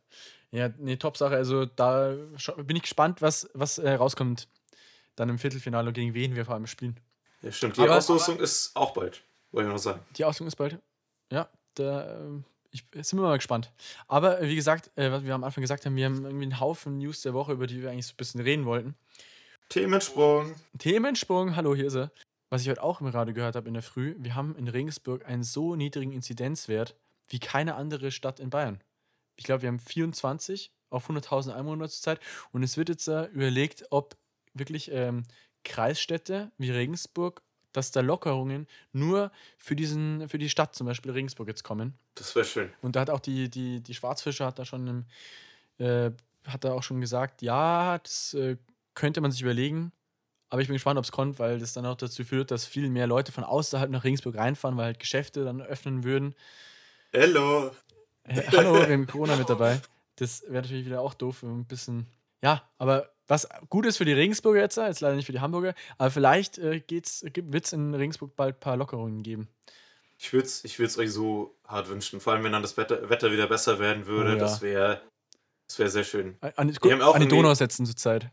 Ja, 0.51 0.71
nee, 0.79 0.97
Top-Sache. 0.97 1.35
Also 1.35 1.67
da 1.67 2.15
bin 2.57 2.77
ich 2.77 2.83
gespannt, 2.83 3.21
was, 3.21 3.49
was 3.53 3.79
äh, 3.79 3.93
rauskommt. 3.93 4.49
Dann 5.17 5.29
im 5.29 5.39
Viertelfinale 5.39 5.93
gegen 5.93 6.15
wen 6.15 6.35
wir 6.37 6.45
vor 6.45 6.55
allem 6.55 6.67
spielen. 6.67 6.99
Ja, 7.43 7.53
stimmt. 7.53 7.77
Die 7.77 7.83
aber, 7.83 7.97
Auslosung 7.97 8.37
aber, 8.37 8.45
ist 8.45 8.75
auch 8.75 8.93
bald, 8.93 9.23
wollte 9.51 9.69
ich 9.69 9.73
noch 9.73 9.81
sagen. 9.81 10.01
Die 10.17 10.25
Auslosung 10.25 10.49
ist 10.49 10.57
bald. 10.57 10.79
Ja, 11.31 11.49
da 11.75 12.17
äh, 12.17 12.43
ich, 12.71 12.85
sind 12.93 13.19
wir 13.19 13.23
mal 13.23 13.37
gespannt. 13.37 13.73
Aber 14.09 14.41
wie 14.43 14.55
gesagt, 14.55 14.91
äh, 14.97 15.11
was 15.11 15.25
wir 15.25 15.35
am 15.35 15.45
Anfang 15.45 15.63
gesagt 15.63 15.87
haben, 15.87 15.97
wir 15.97 16.05
haben 16.05 16.25
irgendwie 16.25 16.45
einen 16.45 16.61
Haufen 16.61 16.99
News 16.99 17.23
der 17.23 17.35
Woche, 17.35 17.53
über 17.53 17.67
die 17.67 17.83
wir 17.83 17.91
eigentlich 17.91 18.07
so 18.07 18.13
ein 18.13 18.19
bisschen 18.19 18.41
reden 18.41 18.67
wollten. 18.67 18.95
Themensprung. 19.69 20.55
Themensprung, 20.79 21.57
hallo, 21.57 21.75
hier 21.75 21.87
ist 21.87 21.97
er. 21.97 22.11
Was 22.51 22.63
ich 22.63 22.69
heute 22.69 22.83
auch 22.83 23.01
im 23.01 23.09
Radio 23.09 23.35
gehört 23.35 23.57
habe 23.57 23.67
in 23.67 23.75
der 23.75 23.83
Früh, 23.83 24.15
wir 24.19 24.35
haben 24.35 24.55
in 24.55 24.69
Regensburg 24.69 25.27
einen 25.27 25.43
so 25.43 25.75
niedrigen 25.75 26.13
Inzidenzwert, 26.13 26.95
wie 27.29 27.39
keine 27.39 27.75
andere 27.75 28.11
Stadt 28.11 28.41
in 28.41 28.51
Bayern. 28.51 28.81
Ich 29.37 29.45
glaube, 29.45 29.63
wir 29.63 29.69
haben 29.69 29.81
24 29.81 30.73
auf 30.91 31.11
100.000 31.11 31.55
Einwohner 31.55 31.89
zurzeit 31.89 32.21
und 32.53 32.63
es 32.63 32.77
wird 32.77 32.89
jetzt 32.89 33.09
äh, 33.09 33.25
überlegt, 33.27 33.85
ob 33.91 34.17
wirklich 34.55 34.91
ähm, 34.93 35.25
Kreisstädte 35.65 36.53
wie 36.59 36.71
Regensburg, 36.71 37.43
dass 37.73 37.91
da 37.91 38.01
Lockerungen 38.01 38.67
nur 38.93 39.31
für, 39.59 39.77
diesen, 39.77 40.29
für 40.29 40.39
die 40.39 40.49
Stadt, 40.49 40.75
zum 40.75 40.87
Beispiel 40.87 41.13
Regensburg, 41.13 41.49
jetzt 41.49 41.65
kommen. 41.65 41.99
Das 42.15 42.35
wäre 42.35 42.47
schön. 42.47 42.73
Und 42.81 42.97
da 42.97 43.01
hat 43.01 43.11
auch 43.11 43.21
die, 43.21 43.51
die, 43.51 43.83
die 43.83 43.95
Schwarzfischer 43.95 44.47
hat 44.47 44.59
da 44.59 44.65
schon 44.65 44.87
im, 44.87 45.05
äh, 45.85 46.11
hat 46.47 46.65
da 46.65 46.73
auch 46.73 46.83
schon 46.83 47.01
gesagt, 47.01 47.43
ja, 47.43 47.99
das 47.99 48.33
äh, 48.35 48.57
könnte 48.95 49.21
man 49.21 49.33
sich 49.33 49.43
überlegen. 49.43 49.93
Aber 50.49 50.63
ich 50.63 50.69
bin 50.69 50.75
gespannt, 50.75 50.99
ob 50.99 51.05
es 51.05 51.13
kommt, 51.13 51.39
weil 51.39 51.59
das 51.59 51.73
dann 51.73 51.85
auch 51.85 51.97
dazu 51.97 52.25
führt, 52.25 52.51
dass 52.51 52.65
viel 52.65 52.89
mehr 52.89 53.07
Leute 53.07 53.33
von 53.33 53.45
außerhalb 53.45 53.91
nach 53.91 54.05
Regensburg 54.05 54.37
reinfahren, 54.37 54.79
weil 54.79 54.87
halt 54.87 55.01
Geschäfte 55.01 55.45
dann 55.45 55.61
öffnen 55.61 56.05
würden. 56.05 56.35
Hello. 57.13 57.71
Hey, 58.25 58.45
hallo, 58.53 58.75
wir 58.75 58.93
haben 58.93 59.07
Corona 59.07 59.37
mit 59.37 59.49
dabei. 59.49 59.81
Das 60.17 60.43
wäre 60.43 60.63
natürlich 60.63 60.87
wieder 60.87 61.01
auch 61.01 61.15
doof, 61.15 61.43
ein 61.43 61.65
bisschen. 61.65 62.07
Ja, 62.43 62.69
aber 62.79 63.11
was 63.27 63.49
gut 63.69 63.87
ist 63.87 63.97
für 63.97 64.05
die 64.05 64.13
Regensburger 64.13 64.61
jetzt, 64.61 64.77
jetzt 64.77 65.01
leider 65.01 65.17
nicht 65.17 65.27
für 65.27 65.33
die 65.33 65.41
Hamburger, 65.41 65.75
aber 65.99 66.11
vielleicht 66.11 66.59
äh, 66.59 66.83
wird 66.89 67.65
es 67.65 67.73
in 67.73 67.95
Regensburg 67.95 68.37
bald 68.37 68.57
ein 68.57 68.61
paar 68.61 68.77
Lockerungen 68.77 69.23
geben. 69.23 69.49
Ich 70.19 70.33
würde 70.33 70.47
es 70.47 70.65
ich 70.65 70.81
euch 70.81 71.13
so 71.13 71.57
hart 71.67 71.89
wünschen, 71.89 72.21
vor 72.21 72.33
allem 72.33 72.45
wenn 72.45 72.53
dann 72.53 72.63
das 72.63 72.77
Wetter, 72.77 73.09
Wetter 73.11 73.31
wieder 73.33 73.47
besser 73.47 73.79
werden 73.79 74.07
würde. 74.07 74.31
Oh, 74.31 74.35
ja. 74.35 74.39
Das 74.39 74.63
wäre 74.63 75.03
das 75.69 75.79
wär 75.79 75.91
sehr 75.91 76.05
schön. 76.05 76.37
An, 76.57 76.69
die, 76.69 76.93
an 76.93 77.21
die 77.21 77.29
Donau 77.29 77.55
setzen 77.55 77.87
zur 77.87 77.97
Zeit. 77.97 78.31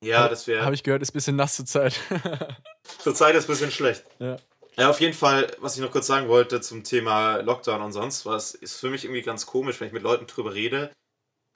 Ja, 0.00 0.28
das 0.28 0.46
wäre. 0.46 0.64
Habe 0.64 0.74
ich 0.74 0.82
gehört, 0.82 1.02
ist 1.02 1.10
ein 1.10 1.14
bisschen 1.14 1.36
nass 1.36 1.56
zur 1.56 1.66
Zeit. 1.66 2.00
zur 2.98 3.14
Zeit 3.14 3.34
ist 3.34 3.44
ein 3.44 3.52
bisschen 3.52 3.70
schlecht. 3.70 4.04
Ja. 4.18 4.36
Ja, 4.76 4.90
auf 4.90 5.00
jeden 5.00 5.14
Fall, 5.14 5.54
was 5.60 5.76
ich 5.76 5.82
noch 5.82 5.90
kurz 5.90 6.06
sagen 6.06 6.28
wollte 6.28 6.60
zum 6.60 6.82
Thema 6.84 7.36
Lockdown 7.36 7.82
und 7.82 7.92
sonst 7.92 8.26
was, 8.26 8.54
ist 8.54 8.76
für 8.76 8.90
mich 8.90 9.04
irgendwie 9.04 9.22
ganz 9.22 9.46
komisch, 9.46 9.80
wenn 9.80 9.86
ich 9.88 9.92
mit 9.92 10.02
Leuten 10.02 10.26
drüber 10.26 10.54
rede. 10.54 10.90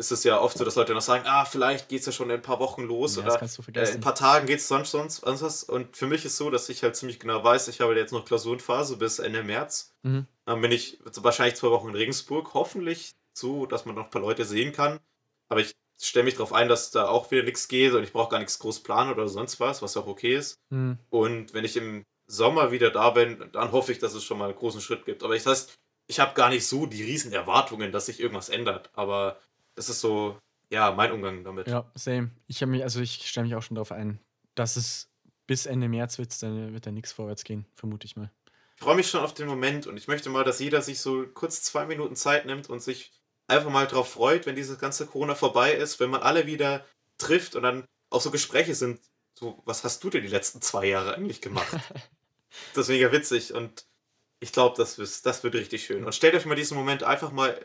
Ist 0.01 0.13
es 0.13 0.23
ja 0.23 0.41
oft 0.41 0.57
so, 0.57 0.65
dass 0.65 0.77
Leute 0.77 0.95
noch 0.95 1.01
sagen, 1.01 1.25
ah, 1.27 1.45
vielleicht 1.45 1.89
geht 1.89 2.01
es 2.01 2.07
ja 2.07 2.13
schon 2.13 2.31
in 2.31 2.37
ein 2.37 2.43
paar 2.43 2.61
Wochen 2.61 2.85
los 2.85 3.17
ja, 3.17 3.23
oder 3.23 3.43
äh, 3.43 3.89
in 3.89 3.95
ein 3.97 4.01
paar 4.01 4.15
Tagen 4.15 4.47
geht 4.47 4.61
es 4.61 4.69
sonst, 4.69 4.93
sonst 4.93 5.25
was. 5.25 5.65
Und 5.65 5.97
für 5.97 6.07
mich 6.07 6.25
ist 6.25 6.37
so, 6.37 6.51
dass 6.51 6.69
ich 6.69 6.85
halt 6.85 6.95
ziemlich 6.95 7.19
genau 7.19 7.43
weiß, 7.43 7.67
ich 7.67 7.81
habe 7.81 7.97
jetzt 7.97 8.13
noch 8.13 8.25
Klausurenphase 8.25 8.97
bis 8.97 9.19
Ende 9.19 9.43
März. 9.43 9.91
Mhm. 10.05 10.27
Dann 10.45 10.61
bin 10.61 10.71
ich 10.71 11.01
wahrscheinlich 11.03 11.57
zwei 11.57 11.71
Wochen 11.71 11.89
in 11.89 11.97
Regensburg, 11.97 12.55
hoffentlich 12.55 13.17
so, 13.37 13.67
dass 13.67 13.87
man 13.87 13.97
noch 13.97 14.05
ein 14.05 14.11
paar 14.11 14.23
Leute 14.23 14.45
sehen 14.45 14.73
kann. 14.73 15.01
Aber 15.49 15.61
ich 15.61 15.75
stelle 16.01 16.25
mich 16.25 16.35
darauf 16.35 16.53
ein, 16.53 16.69
dass 16.69 16.93
da 16.93 17.09
auch 17.09 17.33
wieder 17.33 17.43
nichts 17.43 17.67
geht 17.67 17.93
und 17.93 18.05
ich 18.05 18.13
brauche 18.13 18.31
gar 18.31 18.39
nichts 18.39 18.61
groß 18.61 18.85
planen 18.85 19.11
oder 19.11 19.27
sonst 19.29 19.59
was, 19.59 19.83
was 19.83 19.97
auch 19.97 20.07
okay 20.07 20.37
ist. 20.37 20.61
Mhm. 20.71 20.99
Und 21.11 21.55
wenn 21.55 21.65
ich 21.65 21.77
im 21.77 22.05
Sommer 22.29 22.71
wieder 22.71 22.91
da 22.91 23.11
bin, 23.11 23.49
dann 23.53 23.73
hoffe 23.73 23.91
ich, 23.91 23.99
dass 23.99 24.15
es 24.15 24.23
schon 24.23 24.39
mal 24.39 24.51
einen 24.51 24.59
großen 24.59 24.81
Schritt 24.81 25.05
gibt. 25.07 25.23
Aber 25.23 25.35
ich 25.35 25.43
das 25.43 25.61
heißt, 25.61 25.79
ich 26.07 26.21
habe 26.21 26.35
gar 26.35 26.51
nicht 26.51 26.67
so 26.67 26.87
die 26.87 27.03
riesen 27.03 27.33
Erwartungen, 27.33 27.91
dass 27.91 28.07
sich 28.07 28.21
irgendwas 28.21 28.49
ändert. 28.49 28.91
Aber 28.95 29.39
das 29.75 29.89
ist 29.89 30.01
so, 30.01 30.39
ja, 30.71 30.93
mein 30.93 31.13
Umgang 31.13 31.45
damit. 31.45 31.69
Ja, 31.69 31.91
same. 31.95 32.31
Ich 32.47 32.61
habe 32.63 32.71
mich, 32.71 32.83
also 32.83 33.01
ich 33.01 33.29
stelle 33.29 33.47
mich 33.47 33.57
auch 33.57 33.63
schon 33.63 33.75
darauf 33.75 33.93
ein, 33.93 34.21
dass 34.55 34.77
es 34.77 35.11
bis 35.47 35.67
Ende 35.67 35.89
März 35.89 36.19
wird, 36.19 36.41
dann 36.43 36.75
wird 36.75 36.87
da 36.87 36.91
nichts 36.91 37.13
vorwärts 37.13 37.45
gehen, 37.45 37.67
vermute 37.75 38.07
ich 38.07 38.17
mal. 38.17 38.31
Ich 38.77 38.83
freue 38.83 38.97
mich 38.97 39.09
schon 39.09 39.23
auf 39.23 39.35
den 39.35 39.49
Moment 39.49 39.87
und 39.87 39.97
ich 39.97 40.07
möchte 40.07 40.31
mal, 40.31 40.45
dass 40.45 40.61
jeder 40.61 40.83
sich 40.83 41.01
so 41.01 41.27
kurz 41.27 41.63
zwei 41.63 41.87
Minuten 41.87 42.15
Zeit 42.15 42.47
nimmt 42.47 42.69
und 42.69 42.81
sich 42.81 43.13
einfach 43.49 43.71
mal 43.71 43.87
drauf 43.87 44.13
freut, 44.13 44.47
wenn 44.47 44.55
dieses 44.55 44.79
ganze 44.79 45.07
Corona 45.07 45.35
vorbei 45.35 45.73
ist, 45.73 45.99
wenn 46.01 46.11
man 46.11 46.23
alle 46.23 46.47
wieder 46.47 46.85
trifft 47.17 47.57
und 47.57 47.63
dann 47.63 47.85
auch 48.11 48.21
so 48.21 48.31
Gespräche 48.31 48.75
sind. 48.75 49.01
So, 49.39 49.63
was 49.65 49.85
hast 49.85 50.05
du 50.05 50.11
denn 50.11 50.23
die 50.23 50.29
letzten 50.29 50.61
zwei 50.61 50.87
Jahre 50.87 51.15
eigentlich 51.15 51.41
gemacht? 51.41 51.67
Das 52.75 52.85
ist 52.85 52.89
mega 52.89 53.13
witzig 53.13 53.55
und 53.55 53.87
ich 54.41 54.53
glaube, 54.53 54.77
das, 54.77 54.97
das 55.23 55.43
wird 55.43 55.55
richtig 55.55 55.85
schön. 55.85 56.05
Und 56.05 56.15
stellt 56.15 56.35
euch 56.35 56.47
mal 56.47 56.55
diesen 56.55 56.77
Moment 56.77 57.03
einfach 57.03 57.33
mal 57.33 57.59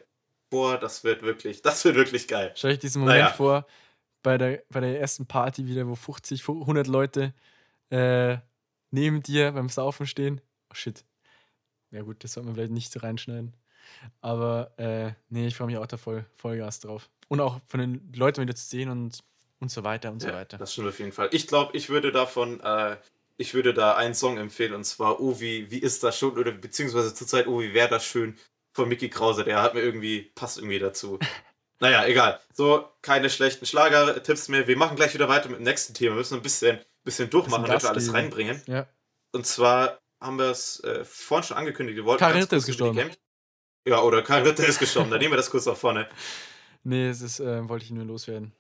vor, 0.50 0.78
das 0.78 1.04
wird 1.04 1.22
wirklich, 1.22 1.62
das 1.62 1.84
wird 1.86 1.96
wirklich 1.96 2.28
geil. 2.28 2.52
Stellt 2.56 2.74
euch 2.74 2.80
diesen 2.80 3.02
Moment 3.02 3.20
naja. 3.20 3.34
vor, 3.34 3.66
bei 4.24 4.38
der, 4.38 4.64
bei 4.70 4.80
der 4.80 5.00
ersten 5.00 5.26
Party 5.26 5.68
wieder, 5.68 5.88
wo 5.88 5.96
50, 5.96 6.48
100 6.48 6.88
Leute 6.88 7.34
äh, 7.90 8.38
neben 8.92 9.22
dir 9.22 9.52
beim 9.52 9.70
Saufen 9.70 10.08
stehen. 10.08 10.42
Oh 10.72 10.76
shit. 10.76 11.06
Ja 11.92 12.02
gut, 12.02 12.24
das 12.24 12.34
soll 12.34 12.44
man 12.44 12.56
vielleicht 12.56 12.72
nicht 12.72 12.92
so 12.92 13.00
reinschneiden. 13.00 13.56
Aber 14.22 14.72
äh, 14.78 15.12
nee, 15.30 15.48
ich 15.48 15.56
freue 15.56 15.68
mich 15.68 15.78
auch 15.78 15.86
da 15.86 15.98
voll 15.98 16.26
Vollgas 16.36 16.80
drauf. 16.80 17.10
Und 17.28 17.42
auch 17.42 17.60
von 17.68 17.80
den 17.80 18.14
Leuten 18.14 18.42
wieder 18.42 18.56
zu 18.56 18.66
sehen 18.66 18.90
und, 18.90 19.24
und 19.60 19.70
so 19.70 19.84
weiter 19.84 20.12
und 20.12 20.24
ja, 20.24 20.30
so 20.30 20.36
weiter. 20.36 20.58
Das 20.58 20.74
stimmt 20.74 20.88
auf 20.90 21.00
jeden 21.00 21.12
Fall. 21.12 21.30
Ich 21.32 21.48
glaube, 21.48 21.76
ich 21.76 21.90
würde 21.90 22.12
davon 22.12 22.60
äh, 22.62 22.98
ich 23.38 23.54
würde 23.54 23.74
da 23.74 23.96
einen 23.96 24.14
Song 24.14 24.38
empfehlen 24.38 24.74
und 24.74 24.84
zwar 24.84 25.20
Oh, 25.20 25.40
wie, 25.40 25.70
wie 25.72 25.80
ist 25.80 26.04
das 26.04 26.18
schon? 26.18 26.38
Oder 26.38 26.52
beziehungsweise 26.52 27.14
zurzeit 27.14 27.48
Oh, 27.48 27.62
wie 27.62 27.74
wäre 27.74 27.90
das 27.90 28.06
schön 28.06 28.38
von 28.74 28.90
Mickey 28.90 29.10
Krause. 29.10 29.44
Der 29.44 29.62
hat 29.62 29.74
mir 29.74 29.82
irgendwie, 29.82 30.32
passt 30.36 30.58
irgendwie 30.58 30.80
dazu. 30.80 31.20
naja, 31.80 32.06
egal. 32.06 32.40
So, 32.54 32.90
keine 33.02 33.30
schlechten 33.30 33.66
Schlager-Tipps 33.66 34.50
mehr. 34.50 34.68
Wir 34.68 34.78
machen 34.78 34.96
gleich 34.96 35.14
wieder 35.14 35.30
weiter 35.30 35.50
mit 35.50 35.60
dem 35.60 35.64
nächsten 35.64 35.94
Thema. 35.94 36.16
Wir 36.16 36.20
müssen 36.20 36.36
ein 36.36 36.42
bisschen, 36.44 36.80
bisschen 37.04 37.30
durchmachen, 37.30 37.66
damit 37.66 37.84
wir 37.84 37.90
alles 37.90 38.14
reinbringen. 38.14 38.62
Ja. 38.68 38.88
Und 39.32 39.46
zwar 39.46 40.00
haben 40.20 40.38
wir 40.38 40.50
es 40.50 40.80
äh, 40.84 41.04
vorhin 41.06 41.48
schon 41.48 41.58
angekündigt. 41.58 41.98
Wir 41.98 42.06
wollten 42.06 42.20
Karl 42.20 42.34
Ritter 42.34 42.58
ist 42.58 42.66
gestorben. 42.66 43.12
Ja, 43.88 44.02
oder 44.02 44.22
Karl 44.22 44.44
Ritter 44.44 44.66
ist 44.66 44.80
gestorben. 44.80 45.12
Dann 45.12 45.20
nehmen 45.20 45.34
wir 45.34 45.38
das 45.38 45.50
kurz 45.50 45.66
nach 45.66 45.78
vorne. 45.78 46.08
Nee, 46.86 47.08
es 47.08 47.22
ist, 47.22 47.40
äh, 47.40 47.70
wollte 47.70 47.86
ich 47.86 47.92
nur 47.92 48.04
loswerden. 48.04 48.52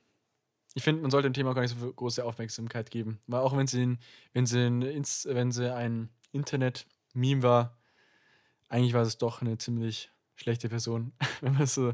Ich 0.73 0.83
finde, 0.83 1.01
man 1.01 1.11
sollte 1.11 1.29
dem 1.29 1.33
Thema 1.33 1.53
gar 1.53 1.61
nicht 1.61 1.77
so 1.77 1.93
große 1.93 2.23
Aufmerksamkeit 2.23 2.89
geben. 2.89 3.19
Weil 3.27 3.41
auch 3.41 3.55
wenn 3.55 3.67
sie, 3.67 3.97
wenn 4.33 4.45
sie, 4.45 4.59
ein, 4.59 4.81
wenn 4.81 5.51
sie 5.51 5.73
ein 5.73 6.09
Internet-Meme 6.31 7.43
war, 7.43 7.77
eigentlich 8.69 8.93
war 8.93 9.03
es 9.03 9.17
doch 9.17 9.41
eine 9.41 9.57
ziemlich 9.57 10.09
schlechte 10.35 10.69
Person, 10.69 11.13
wenn 11.41 11.53
man 11.53 11.63
es 11.63 11.75
so 11.75 11.93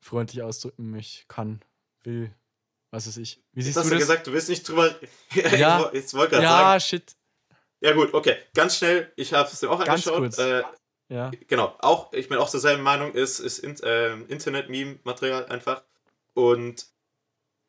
freundlich 0.00 0.42
ausdrücken 0.42 0.90
möchte, 0.90 1.26
kann, 1.26 1.60
will, 2.04 2.32
was 2.90 3.06
weiß 3.06 3.16
ich. 3.16 3.42
Wie 3.52 3.62
siehst 3.62 3.76
Jetzt 3.76 3.84
du 3.84 3.90
hast 3.90 3.92
du 3.92 3.98
gesagt, 3.98 4.26
du 4.26 4.32
willst 4.32 4.48
nicht 4.48 4.68
drüber. 4.68 4.94
ja, 5.58 5.90
jetzt 5.92 6.14
wollte 6.14 6.32
gerade 6.32 6.44
ja, 6.44 6.50
sagen. 6.50 6.68
Ja, 6.68 6.80
shit. 6.80 7.16
Ja, 7.80 7.92
gut, 7.92 8.14
okay. 8.14 8.36
Ganz 8.54 8.76
schnell, 8.76 9.12
ich 9.16 9.32
habe 9.32 9.48
es 9.48 9.60
dir 9.60 9.70
auch 9.70 9.84
Ganz 9.84 10.06
angeschaut. 10.06 10.18
Kurz. 10.18 10.38
Äh, 10.38 10.62
ja. 11.08 11.30
Genau, 11.46 11.74
auch, 11.78 12.12
ich 12.12 12.28
bin 12.28 12.38
auch 12.38 12.48
zur 12.48 12.60
selben 12.60 12.82
Meinung, 12.82 13.12
ist, 13.12 13.38
ist 13.38 13.58
in, 13.58 13.76
äh, 13.80 14.14
Internet-Meme-Material 14.14 15.46
einfach. 15.46 15.82
Und 16.34 16.86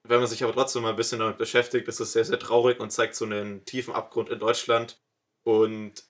wenn 0.03 0.19
man 0.19 0.27
sich 0.27 0.43
aber 0.43 0.53
trotzdem 0.53 0.83
mal 0.83 0.91
ein 0.91 0.95
bisschen 0.95 1.19
damit 1.19 1.37
beschäftigt, 1.37 1.87
ist 1.87 1.99
es 1.99 2.13
sehr, 2.13 2.25
sehr 2.25 2.39
traurig 2.39 2.79
und 2.79 2.91
zeigt 2.91 3.15
so 3.15 3.25
einen 3.25 3.65
tiefen 3.65 3.93
Abgrund 3.93 4.29
in 4.29 4.39
Deutschland. 4.39 5.01
Und 5.43 6.03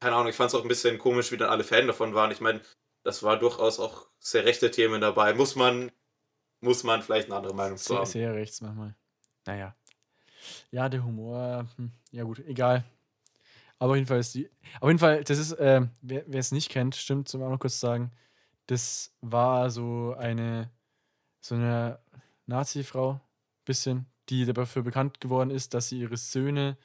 keine 0.00 0.16
Ahnung, 0.16 0.28
ich 0.28 0.36
fand 0.36 0.48
es 0.48 0.54
auch 0.54 0.62
ein 0.62 0.68
bisschen 0.68 0.98
komisch, 0.98 1.32
wie 1.32 1.36
dann 1.36 1.50
alle 1.50 1.64
Fan 1.64 1.86
davon 1.86 2.14
waren. 2.14 2.30
Ich 2.30 2.40
meine, 2.40 2.60
das 3.04 3.22
war 3.22 3.38
durchaus 3.38 3.80
auch 3.80 4.08
sehr 4.18 4.44
rechte 4.44 4.70
Themen 4.70 5.00
dabei. 5.00 5.34
Muss 5.34 5.56
man, 5.56 5.90
muss 6.60 6.84
man 6.84 7.02
vielleicht 7.02 7.26
eine 7.26 7.36
andere 7.36 7.54
Meinung 7.54 7.78
zu 7.78 7.84
Sehr, 7.84 7.98
haben. 7.98 8.06
sehr 8.06 8.34
rechts 8.34 8.60
manchmal. 8.60 8.94
Naja. 9.46 9.74
Ja, 10.70 10.88
der 10.88 11.04
Humor, 11.04 11.66
hm, 11.76 11.92
ja 12.10 12.24
gut, 12.24 12.40
egal. 12.40 12.84
Aber 13.78 13.92
auf 13.92 13.96
jeden 13.96 14.06
Fall 14.06 14.20
ist 14.20 14.34
die. 14.34 14.48
Auf 14.80 14.88
jeden 14.88 14.98
Fall, 14.98 15.24
das 15.24 15.38
ist, 15.38 15.58
wer 15.58 15.90
wer 16.00 16.34
es 16.34 16.52
nicht 16.52 16.68
kennt, 16.68 16.94
stimmt, 16.94 17.28
zum 17.28 17.42
auch 17.42 17.50
noch 17.50 17.58
kurz 17.58 17.80
sagen, 17.80 18.12
das 18.66 19.12
war 19.20 19.70
so 19.70 20.14
eine, 20.16 20.70
so 21.40 21.56
eine 21.56 21.98
Nazi-Frau, 22.46 23.20
bisschen, 23.64 24.06
die 24.28 24.44
dafür 24.52 24.82
bekannt 24.82 25.20
geworden 25.20 25.50
ist, 25.50 25.74
dass 25.74 25.88
sie 25.88 26.00
ihre 26.00 26.16
Söhne 26.16 26.76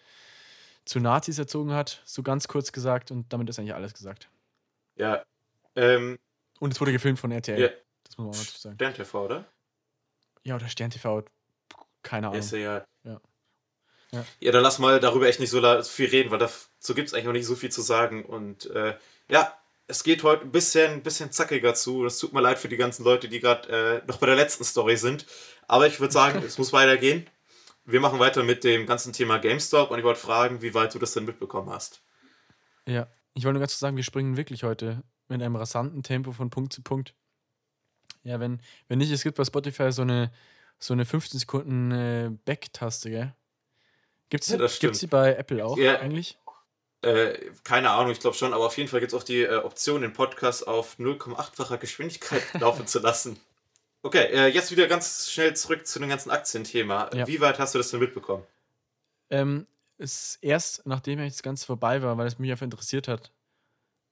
zu 0.85 0.99
Nazis 0.99 1.37
erzogen 1.37 1.73
hat, 1.73 2.01
so 2.05 2.23
ganz 2.23 2.47
kurz 2.47 2.71
gesagt, 2.71 3.11
und 3.11 3.31
damit 3.33 3.49
ist 3.49 3.59
eigentlich 3.59 3.73
alles 3.75 3.93
gesagt. 3.93 4.29
Ja. 4.95 5.23
Ähm, 5.75 6.17
Und 6.59 6.73
es 6.73 6.79
wurde 6.79 6.91
gefilmt 6.91 7.19
von 7.19 7.31
RTL. 7.31 7.59
ja, 7.59 7.69
Das 8.03 8.17
muss 8.17 8.25
man 8.25 8.35
auch 8.35 8.39
dazu 8.39 8.57
sagen. 8.57 8.75
Stern 8.75 8.93
TV, 8.93 9.25
oder? 9.25 9.45
Ja, 10.43 10.55
oder 10.55 10.67
Stern 10.69 10.89
TV, 10.89 11.23
keine 12.03 12.27
Ahnung. 12.27 12.39
Ist 12.39 12.51
ja. 12.51 12.85
Ja. 13.03 13.21
Ja. 14.11 14.25
Ja, 14.39 14.51
dann 14.53 14.63
lass 14.63 14.79
mal 14.79 14.99
darüber 15.01 15.27
echt 15.27 15.41
nicht 15.41 15.49
so 15.49 15.59
viel 15.83 16.09
reden, 16.09 16.31
weil 16.31 16.39
dazu 16.39 16.95
gibt 16.95 17.09
es 17.09 17.13
eigentlich 17.13 17.27
auch 17.27 17.33
nicht 17.33 17.45
so 17.45 17.55
viel 17.55 17.71
zu 17.71 17.81
sagen. 17.81 18.23
Und 18.23 18.67
äh, 18.67 18.97
ja, 19.29 19.53
es 19.87 20.03
geht 20.03 20.23
heute 20.23 20.43
ein 20.43 20.51
bisschen, 20.51 21.01
bisschen 21.01 21.31
zackiger 21.31 21.73
zu. 21.73 22.05
Es 22.05 22.19
tut 22.19 22.33
mir 22.33 22.41
leid 22.41 22.59
für 22.59 22.67
die 22.67 22.77
ganzen 22.77 23.03
Leute, 23.03 23.29
die 23.29 23.39
gerade 23.39 24.01
äh, 24.03 24.07
noch 24.07 24.17
bei 24.17 24.25
der 24.27 24.35
letzten 24.35 24.63
Story 24.63 24.97
sind. 24.97 25.25
Aber 25.67 25.87
ich 25.87 25.99
würde 25.99 26.13
sagen, 26.13 26.39
es 26.45 26.57
muss 26.57 26.73
weitergehen. 26.73 27.27
Wir 27.85 28.01
machen 28.01 28.19
weiter 28.19 28.43
mit 28.43 28.65
dem 28.65 28.85
ganzen 28.85 29.13
Thema 29.13 29.37
GameStop 29.37 29.91
und 29.91 29.97
ich 29.97 30.03
wollte 30.03 30.19
fragen, 30.19 30.61
wie 30.61 30.73
weit 30.73 30.93
du 30.93 30.99
das 30.99 31.13
denn 31.13 31.23
mitbekommen 31.23 31.69
hast. 31.69 32.01
Ja, 32.85 33.07
ich 33.33 33.45
wollte 33.45 33.53
nur 33.53 33.61
ganz 33.61 33.71
kurz 33.73 33.79
sagen, 33.79 33.95
wir 33.95 34.03
springen 34.03 34.35
wirklich 34.35 34.63
heute 34.63 35.03
mit 35.29 35.41
einem 35.41 35.55
rasanten 35.55 36.03
Tempo 36.03 36.33
von 36.33 36.49
Punkt 36.49 36.73
zu 36.73 36.81
Punkt. 36.81 37.13
Ja, 38.23 38.41
wenn, 38.41 38.61
wenn 38.89 38.97
nicht, 38.97 39.11
es 39.11 39.23
gibt 39.23 39.37
bei 39.37 39.45
Spotify 39.45 39.91
so 39.93 40.01
eine, 40.01 40.31
so 40.79 40.93
eine 40.93 41.05
15 41.05 41.39
Sekunden 41.39 41.91
äh, 41.91 42.29
Back-Taste, 42.43 43.09
gell? 43.09 43.33
Gibt's, 44.29 44.49
Ja, 44.49 44.57
das 44.57 44.79
gibt's 44.79 44.99
die 44.99 45.07
bei 45.07 45.35
Apple 45.35 45.65
auch 45.65 45.77
Ja. 45.77 45.99
eigentlich? 45.99 46.37
Äh, 47.01 47.51
keine 47.63 47.91
Ahnung, 47.91 48.11
ich 48.11 48.19
glaube 48.19 48.35
schon, 48.35 48.53
aber 48.53 48.65
auf 48.65 48.77
jeden 48.77 48.89
Fall 48.89 48.99
gibt 48.99 49.13
es 49.13 49.19
auch 49.19 49.23
die 49.23 49.43
äh, 49.43 49.57
Option, 49.57 50.01
den 50.01 50.13
Podcast 50.13 50.67
auf 50.67 50.97
0,8-facher 50.97 51.77
Geschwindigkeit 51.77 52.41
laufen 52.59 52.87
zu 52.87 52.99
lassen. 52.99 53.39
Okay, 54.01 54.25
äh, 54.31 54.47
jetzt 54.47 54.71
wieder 54.71 54.87
ganz 54.87 55.29
schnell 55.29 55.55
zurück 55.55 55.85
zu 55.85 55.99
dem 55.99 56.09
ganzen 56.09 56.31
Aktienthema. 56.31 57.09
Ja. 57.13 57.27
Wie 57.27 57.41
weit 57.41 57.59
hast 57.59 57.75
du 57.75 57.77
das 57.77 57.91
denn 57.91 57.99
mitbekommen? 57.99 58.43
Ähm, 59.29 59.67
es 59.97 60.37
erst, 60.41 60.85
nachdem 60.85 61.19
jetzt 61.19 61.37
das 61.37 61.43
Ganze 61.43 61.65
vorbei 61.65 62.01
war, 62.01 62.17
weil 62.17 62.27
es 62.27 62.39
mich 62.39 62.51
einfach 62.51 62.63
interessiert 62.63 63.07
hat, 63.07 63.31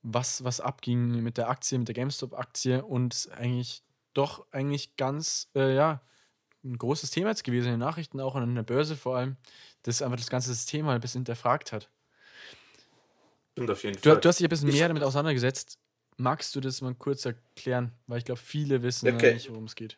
was, 0.01 0.43
was 0.43 0.59
abging 0.59 1.23
mit 1.23 1.37
der 1.37 1.49
Aktie, 1.49 1.79
mit 1.79 1.87
der 1.87 1.95
GameStop-Aktie 1.95 2.83
und 2.83 3.29
eigentlich 3.35 3.83
doch 4.13 4.45
eigentlich 4.51 4.95
ganz, 4.97 5.49
äh, 5.55 5.75
ja, 5.75 6.01
ein 6.63 6.77
großes 6.77 7.11
Thema 7.11 7.29
jetzt 7.29 7.43
gewesen 7.43 7.67
in 7.67 7.73
den 7.73 7.79
Nachrichten, 7.79 8.19
auch 8.19 8.35
an 8.35 8.55
der 8.55 8.63
Börse 8.63 8.95
vor 8.95 9.17
allem, 9.17 9.37
das 9.83 10.01
einfach 10.01 10.17
das 10.17 10.29
ganze 10.29 10.53
System 10.53 10.85
mal 10.85 10.95
ein 10.95 11.01
bisschen 11.01 11.19
hinterfragt 11.19 11.71
hat. 11.71 11.89
Stimmt 13.55 13.71
auf 13.71 13.83
jeden 13.83 13.95
Du, 14.01 14.09
Fall. 14.09 14.19
du 14.19 14.27
hast 14.27 14.39
dich 14.39 14.45
ein 14.45 14.49
bisschen 14.49 14.67
Ich- 14.67 14.75
mehr 14.75 14.89
damit 14.89 15.01
auseinandergesetzt. 15.03 15.77
Magst 16.17 16.53
du 16.55 16.59
das 16.61 16.81
mal 16.81 16.93
kurz 16.93 17.25
erklären? 17.25 17.91
Weil 18.07 18.17
ich 18.19 18.25
glaube, 18.25 18.39
viele 18.41 18.83
wissen 18.83 19.13
Okay. 19.15 19.33
nicht, 19.33 19.49
worum 19.49 19.63
es 19.63 19.75
geht. 19.75 19.97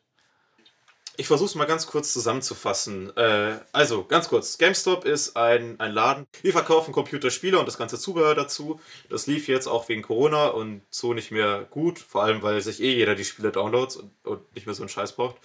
Ich 1.20 1.26
versuche 1.26 1.48
es 1.48 1.56
mal 1.56 1.66
ganz 1.66 1.88
kurz 1.88 2.14
zusammenzufassen. 2.14 3.16
Äh, 3.18 3.58
also, 3.72 4.04
ganz 4.04 4.30
kurz. 4.30 4.60
GameStop 4.60 5.04
ist 5.06 5.36
ein, 5.36 5.80
ein 5.80 5.92
Laden. 5.92 6.28
Die 6.44 6.52
verkaufen 6.52 6.92
Computerspiele 6.92 7.58
und 7.58 7.66
das 7.68 7.80
ganze 7.80 7.98
Zubehör 7.98 8.36
dazu. 8.36 8.80
Das 9.10 9.26
lief 9.26 9.48
jetzt 9.48 9.66
auch 9.66 9.90
wegen 9.90 10.04
Corona 10.04 10.50
und 10.50 10.84
so 10.92 11.16
nicht 11.16 11.32
mehr 11.32 11.66
gut. 11.72 11.98
Vor 11.98 12.22
allem, 12.24 12.44
weil 12.44 12.62
sich 12.62 12.80
eh 12.84 12.94
jeder 12.94 13.16
die 13.16 13.26
Spiele 13.26 13.52
downloads 13.52 13.96
und, 13.96 14.12
und 14.26 14.54
nicht 14.54 14.68
mehr 14.68 14.76
so 14.76 14.84
einen 14.84 14.90
Scheiß 14.90 15.14
braucht. 15.14 15.38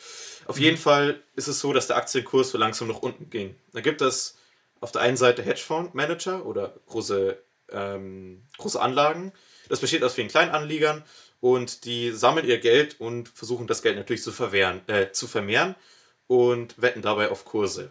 Auf 0.46 0.58
jeden 0.60 0.76
Fall 0.76 1.22
ist 1.36 1.48
es 1.48 1.60
so, 1.60 1.72
dass 1.72 1.86
der 1.86 1.96
Aktienkurs 1.96 2.50
so 2.50 2.58
langsam 2.58 2.88
nach 2.88 2.98
unten 3.00 3.30
ging. 3.30 3.54
Da 3.72 3.80
gibt 3.80 4.02
es 4.02 4.36
auf 4.80 4.92
der 4.92 5.00
einen 5.00 5.16
Seite 5.16 5.42
Hedgefondsmanager 5.42 6.44
oder 6.44 6.74
große, 6.86 7.38
ähm, 7.72 8.42
große 8.58 8.80
Anlagen. 8.80 9.32
Das 9.68 9.80
besteht 9.80 10.02
aus 10.02 10.14
vielen 10.14 10.28
Kleinanlegern 10.28 11.04
und 11.40 11.84
die 11.84 12.12
sammeln 12.12 12.46
ihr 12.46 12.58
Geld 12.58 13.00
und 13.00 13.28
versuchen 13.28 13.66
das 13.66 13.82
Geld 13.82 13.96
natürlich 13.96 14.22
zu, 14.22 14.32
verwehren, 14.32 14.80
äh, 14.86 15.10
zu 15.12 15.26
vermehren 15.26 15.74
und 16.26 16.80
wetten 16.80 17.02
dabei 17.02 17.30
auf 17.30 17.44
Kurse. 17.44 17.90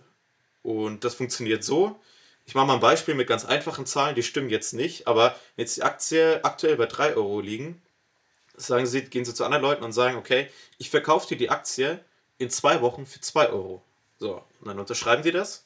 Und 0.64 1.04
das 1.04 1.16
funktioniert 1.16 1.64
so. 1.64 2.00
Ich 2.46 2.56
mache 2.56 2.68
mal 2.68 2.76
ein 2.76 2.80
Beispiel 2.80 3.14
mit 3.14 3.28
ganz 3.28 3.46
einfachen 3.46 3.86
Zahlen, 3.86 4.16
die 4.16 4.24
stimmen 4.24 4.50
jetzt 4.50 4.74
nicht, 4.74 5.08
aber 5.08 5.36
wenn 5.56 5.64
jetzt 5.64 5.78
die 5.78 5.84
Aktie 5.84 6.44
aktuell 6.44 6.76
bei 6.76 6.86
3 6.86 7.16
Euro 7.16 7.40
liegen, 7.40 7.82
sagen 8.56 8.86
sie, 8.86 9.04
gehen 9.04 9.26
sie 9.26 9.34
zu 9.34 9.44
anderen 9.44 9.64
Leuten 9.64 9.84
und 9.84 9.92
sagen, 9.92 10.18
okay, 10.18 10.50
ich 10.78 10.90
verkaufe 10.90 11.28
dir 11.28 11.38
die 11.38 11.50
Aktie 11.50 12.04
in 12.38 12.50
zwei 12.50 12.82
Wochen 12.82 13.06
für 13.06 13.22
2 13.22 13.50
Euro. 13.50 13.84
So, 14.20 14.44
und 14.60 14.68
dann 14.68 14.80
unterschreiben 14.80 15.24
die 15.24 15.32
das 15.32 15.66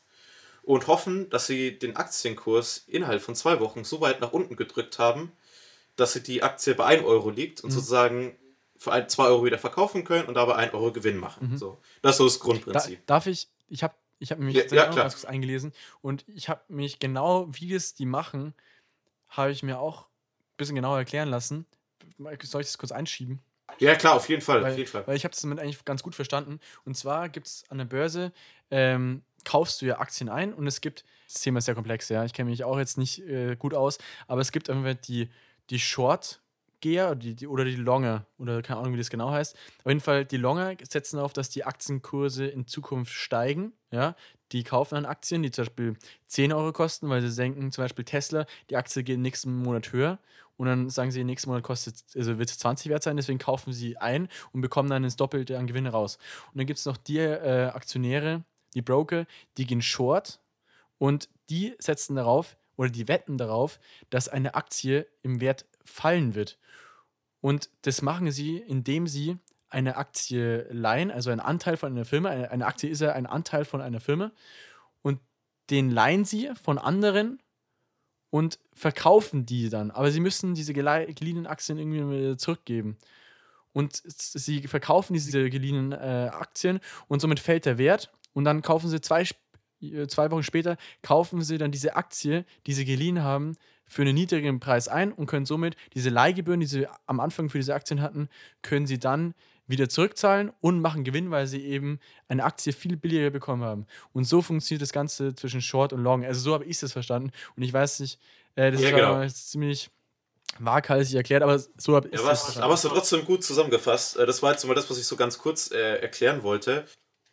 und 0.66 0.88
hoffen, 0.88 1.30
dass 1.30 1.48
sie 1.48 1.78
den 1.78 1.96
Aktienkurs 1.96 2.84
innerhalb 2.88 3.22
von 3.22 3.36
zwei 3.36 3.60
Wochen 3.60 3.84
so 3.84 4.02
weit 4.02 4.20
nach 4.22 4.32
unten 4.34 4.56
gedrückt 4.56 5.00
haben, 5.00 5.32
dass 5.96 6.14
sie 6.14 6.24
die 6.24 6.44
Aktie 6.44 6.74
bei 6.76 6.86
1 6.86 7.04
Euro 7.04 7.30
liegt 7.30 7.62
und 7.62 7.72
sozusagen 7.72 8.36
für 8.78 9.08
2 9.08 9.24
Euro 9.26 9.46
wieder 9.46 9.58
verkaufen 9.58 10.04
können 10.04 10.28
und 10.28 10.34
dabei 10.34 10.56
1 10.56 10.74
Euro 10.74 10.92
Gewinn 10.92 11.18
machen. 11.18 11.58
So, 11.58 11.78
das 12.02 12.14
ist 12.14 12.18
so 12.18 12.26
das 12.26 12.40
Da, 12.40 12.46
Grundprinzip. 12.46 13.06
darf 13.08 13.28
ich, 13.28 13.48
ich 13.70 13.84
habe 13.84 13.96
ich 14.20 14.32
hab 14.32 14.40
mich 14.40 14.56
Ja, 14.56 14.66
ja, 14.66 14.86
ganz 14.94 15.14
kurz 15.14 15.26
eingelesen 15.26 15.72
und 16.02 16.26
ich 16.28 16.50
habe 16.50 16.62
mich 16.68 17.00
genau, 17.00 17.48
wie 17.52 17.72
das 17.72 17.94
die 17.94 18.06
machen, 18.06 18.54
habe 19.30 19.52
ich 19.52 19.64
mir 19.64 19.80
auch 19.80 20.04
ein 20.04 20.58
bisschen 20.58 20.76
genauer 20.76 20.98
erklären 20.98 21.30
lassen. 21.30 21.66
Soll 22.44 22.62
ich 22.62 22.68
das 22.68 22.78
kurz 22.78 22.92
einschieben? 22.92 23.40
Ja, 23.80 23.96
klar, 23.96 24.16
auf 24.16 24.30
jeden 24.30 24.42
Fall. 24.42 24.60
auf 24.60 24.64
Weil, 24.66 24.78
jeden 24.78 24.90
Fall. 24.90 25.06
weil 25.08 25.18
ich 25.18 25.24
habe 25.26 25.34
das 25.34 25.42
damit 25.42 25.60
eigentlich 25.60 25.84
ganz 25.86 26.04
gut 26.04 26.16
verstanden. 26.16 26.60
Und 26.86 26.96
zwar 26.96 27.30
gibt 27.30 27.48
es 27.48 27.64
an 27.70 27.78
der 27.78 27.86
Börse, 27.86 28.32
ähm, 28.72 29.24
kaufst 29.46 29.82
du 29.82 29.86
ja 29.86 30.00
Aktien 30.00 30.30
ein 30.30 30.54
und 30.54 30.68
es 30.68 30.82
gibt, 30.82 31.06
das 31.32 31.42
Thema 31.42 31.60
ist 31.60 31.66
sehr 31.66 31.76
komplex, 31.76 32.10
ja, 32.10 32.26
ich 32.26 32.34
kenne 32.34 32.50
mich 32.50 32.64
auch 32.64 32.78
jetzt 32.78 32.98
nicht 32.98 33.20
äh, 33.20 33.56
gut 33.56 33.74
aus, 33.74 33.98
aber 34.28 34.42
es 34.42 34.52
gibt 34.52 34.70
einfach 34.70 34.96
die, 34.96 35.30
die 35.70 35.80
Short-Geher 35.80 37.08
oder 37.08 37.16
die, 37.16 37.36
die, 37.36 37.48
oder 37.48 37.64
die 37.64 37.76
Longer, 37.76 38.26
oder 38.38 38.62
keine 38.62 38.80
Ahnung, 38.80 38.94
wie 38.94 38.98
das 38.98 39.10
genau 39.10 39.32
heißt. 39.32 39.56
Auf 39.84 39.88
jeden 39.88 40.02
Fall, 40.02 40.26
die 40.26 40.38
Longer 40.38 40.76
setzen 40.88 41.18
darauf, 41.18 41.34
dass 41.34 41.50
die 41.50 41.64
Aktienkurse 41.64 42.46
in 42.46 42.68
Zukunft 42.68 43.14
steigen, 43.14 43.74
ja. 43.92 44.16
Die 44.52 44.64
kaufen 44.64 44.94
dann 44.94 45.06
Aktien, 45.06 45.42
die 45.42 45.50
zum 45.50 45.64
Beispiel 45.64 45.98
10 46.28 46.54
Euro 46.54 46.72
kosten, 46.72 47.10
weil 47.10 47.24
sie 47.24 47.36
denken, 47.36 47.72
zum 47.72 47.84
Beispiel 47.84 48.06
Tesla, 48.06 48.46
die 48.70 48.76
Aktie 48.76 49.04
geht 49.04 49.20
nächsten 49.20 49.64
Monat 49.64 49.92
höher 49.92 50.20
und 50.58 50.68
dann 50.68 50.90
sagen 50.90 51.12
sie, 51.12 51.24
nächsten 51.24 51.50
Monat 51.50 51.64
kostet, 51.64 52.04
also 52.16 52.38
wird 52.38 52.50
es 52.50 52.58
20 52.60 52.90
wert 52.90 53.04
sein, 53.04 53.18
deswegen 53.18 53.40
kaufen 53.40 53.74
sie 53.74 53.98
ein 53.98 54.30
und 54.54 54.62
bekommen 54.62 54.90
dann 54.90 55.04
das 55.04 55.16
Doppelte 55.16 55.58
an 55.58 55.68
Gewinne 55.68 55.90
raus. 55.90 56.18
Und 56.52 56.60
dann 56.60 56.66
gibt 56.66 56.80
es 56.80 56.86
noch 56.86 56.98
die 56.98 57.18
äh, 57.18 57.72
Aktionäre, 57.74 58.44
die 58.76 58.82
Broker, 58.82 59.26
die 59.58 59.66
gehen 59.66 59.82
short 59.82 60.40
und 60.98 61.30
die 61.50 61.76
setzen 61.80 62.16
darauf 62.16 62.58
oder 62.78 62.90
die 62.90 63.08
wetten 63.08 63.38
darauf, 63.38 63.80
dass 64.10 64.30
eine 64.30 64.56
Aktie 64.56 65.08
im 65.24 65.42
Wert 65.42 65.66
fallen 65.84 66.36
wird. 66.36 66.60
Und 67.42 67.70
das 67.84 68.02
machen 68.02 68.32
sie, 68.32 68.58
indem 68.58 69.08
sie 69.08 69.38
eine 69.70 69.98
Aktie 69.98 70.68
leihen, 70.72 71.12
also 71.12 71.30
einen 71.30 71.40
Anteil 71.40 71.78
von 71.78 71.92
einer 71.92 72.06
Firma. 72.06 72.30
Eine, 72.30 72.52
eine 72.52 72.66
Aktie 72.66 72.90
ist 72.90 73.02
ja 73.02 73.14
ein 73.14 73.26
Anteil 73.26 73.66
von 73.66 73.82
einer 73.82 74.00
Firma. 74.00 74.32
Und 75.02 75.20
den 75.70 75.90
leihen 75.90 76.26
sie 76.26 76.52
von 76.62 76.78
anderen 76.78 77.42
und 78.30 78.60
verkaufen 78.74 79.46
die 79.46 79.70
dann. 79.70 79.92
Aber 79.92 80.12
sie 80.12 80.20
müssen 80.20 80.56
diese 80.56 80.74
geliehenen 80.74 81.48
Aktien 81.48 81.78
irgendwie 81.78 82.38
zurückgeben. 82.38 82.98
Und 83.74 84.02
sie 84.06 84.68
verkaufen 84.68 85.14
diese 85.14 85.50
geliehenen 85.50 85.92
äh, 85.92 86.30
Aktien 86.32 86.80
und 87.08 87.20
somit 87.20 87.40
fällt 87.40 87.66
der 87.66 87.78
Wert. 87.78 88.12
Und 88.36 88.44
dann 88.44 88.62
kaufen 88.62 88.88
sie 88.90 89.02
zwei, 89.02 89.24
äh, 89.82 90.06
zwei 90.08 90.30
Wochen 90.30 90.44
später, 90.44 90.78
kaufen 91.02 91.42
sie 91.42 91.58
dann 91.58 91.72
diese 91.72 91.96
Aktie, 91.96 92.46
die 92.68 92.74
sie 92.74 92.86
geliehen 92.86 93.24
haben, 93.24 93.56
für 93.88 94.02
einen 94.04 94.14
niedrigen 94.16 94.60
Preis 94.60 94.88
ein 94.88 95.12
und 95.12 95.26
können 95.28 95.46
somit 95.46 95.76
diese 95.94 96.10
Leihgebühren, 96.10 96.60
die 96.60 96.66
sie 96.66 96.88
am 97.08 97.20
Anfang 97.20 97.50
für 97.50 97.58
diese 97.60 97.74
Aktien 97.74 98.02
hatten, 98.02 98.30
können 98.62 98.86
sie 98.88 99.00
dann 99.00 99.34
wieder 99.68 99.90
zurückzahlen 99.90 100.52
und 100.62 100.80
machen 100.82 101.04
Gewinn, 101.04 101.32
weil 101.32 101.48
sie 101.48 101.64
eben 101.64 102.00
eine 102.28 102.44
Aktie 102.44 102.74
viel 102.74 102.98
billiger 102.98 103.30
bekommen 103.32 103.64
haben. 103.64 103.88
Und 104.14 104.26
so 104.26 104.42
funktioniert 104.44 104.82
das 104.84 104.92
Ganze 104.92 105.34
zwischen 105.34 105.62
Short 105.62 105.92
und 105.94 106.04
Long. 106.04 106.24
Also 106.24 106.40
so 106.42 106.54
habe 106.54 106.66
ich 106.66 106.82
es 106.84 106.92
verstanden. 106.92 107.32
Und 107.56 107.64
ich 107.64 107.74
weiß 107.74 108.00
nicht, 108.02 108.20
äh, 108.56 108.72
das 108.72 108.82
Ja, 108.82 108.92
war 108.92 109.22
genau. 109.22 109.28
ziemlich 109.34 109.90
waghalsig 110.60 111.16
erklärt, 111.16 111.44
aber 111.44 111.60
so 111.60 111.96
habe 111.96 112.08
ich 112.08 112.14
Ja, 112.14 112.20
aber, 112.22 112.30
hast, 112.32 112.44
verstanden. 112.44 112.64
aber 112.64 112.74
hast 112.74 112.84
du 112.86 112.90
trotzdem 112.90 113.26
gut 113.26 113.44
zusammengefasst. 113.44 114.18
Äh, 114.18 114.26
Das 114.26 114.42
war 114.44 114.52
jetzt 114.52 114.66
mal 114.66 114.74
das, 114.76 114.90
was 114.90 114.98
ich 115.00 115.06
so 115.06 115.16
ganz 115.16 115.38
kurz 115.38 115.72
äh, 115.72 115.98
erklären 115.98 116.44
wollte. 116.44 116.86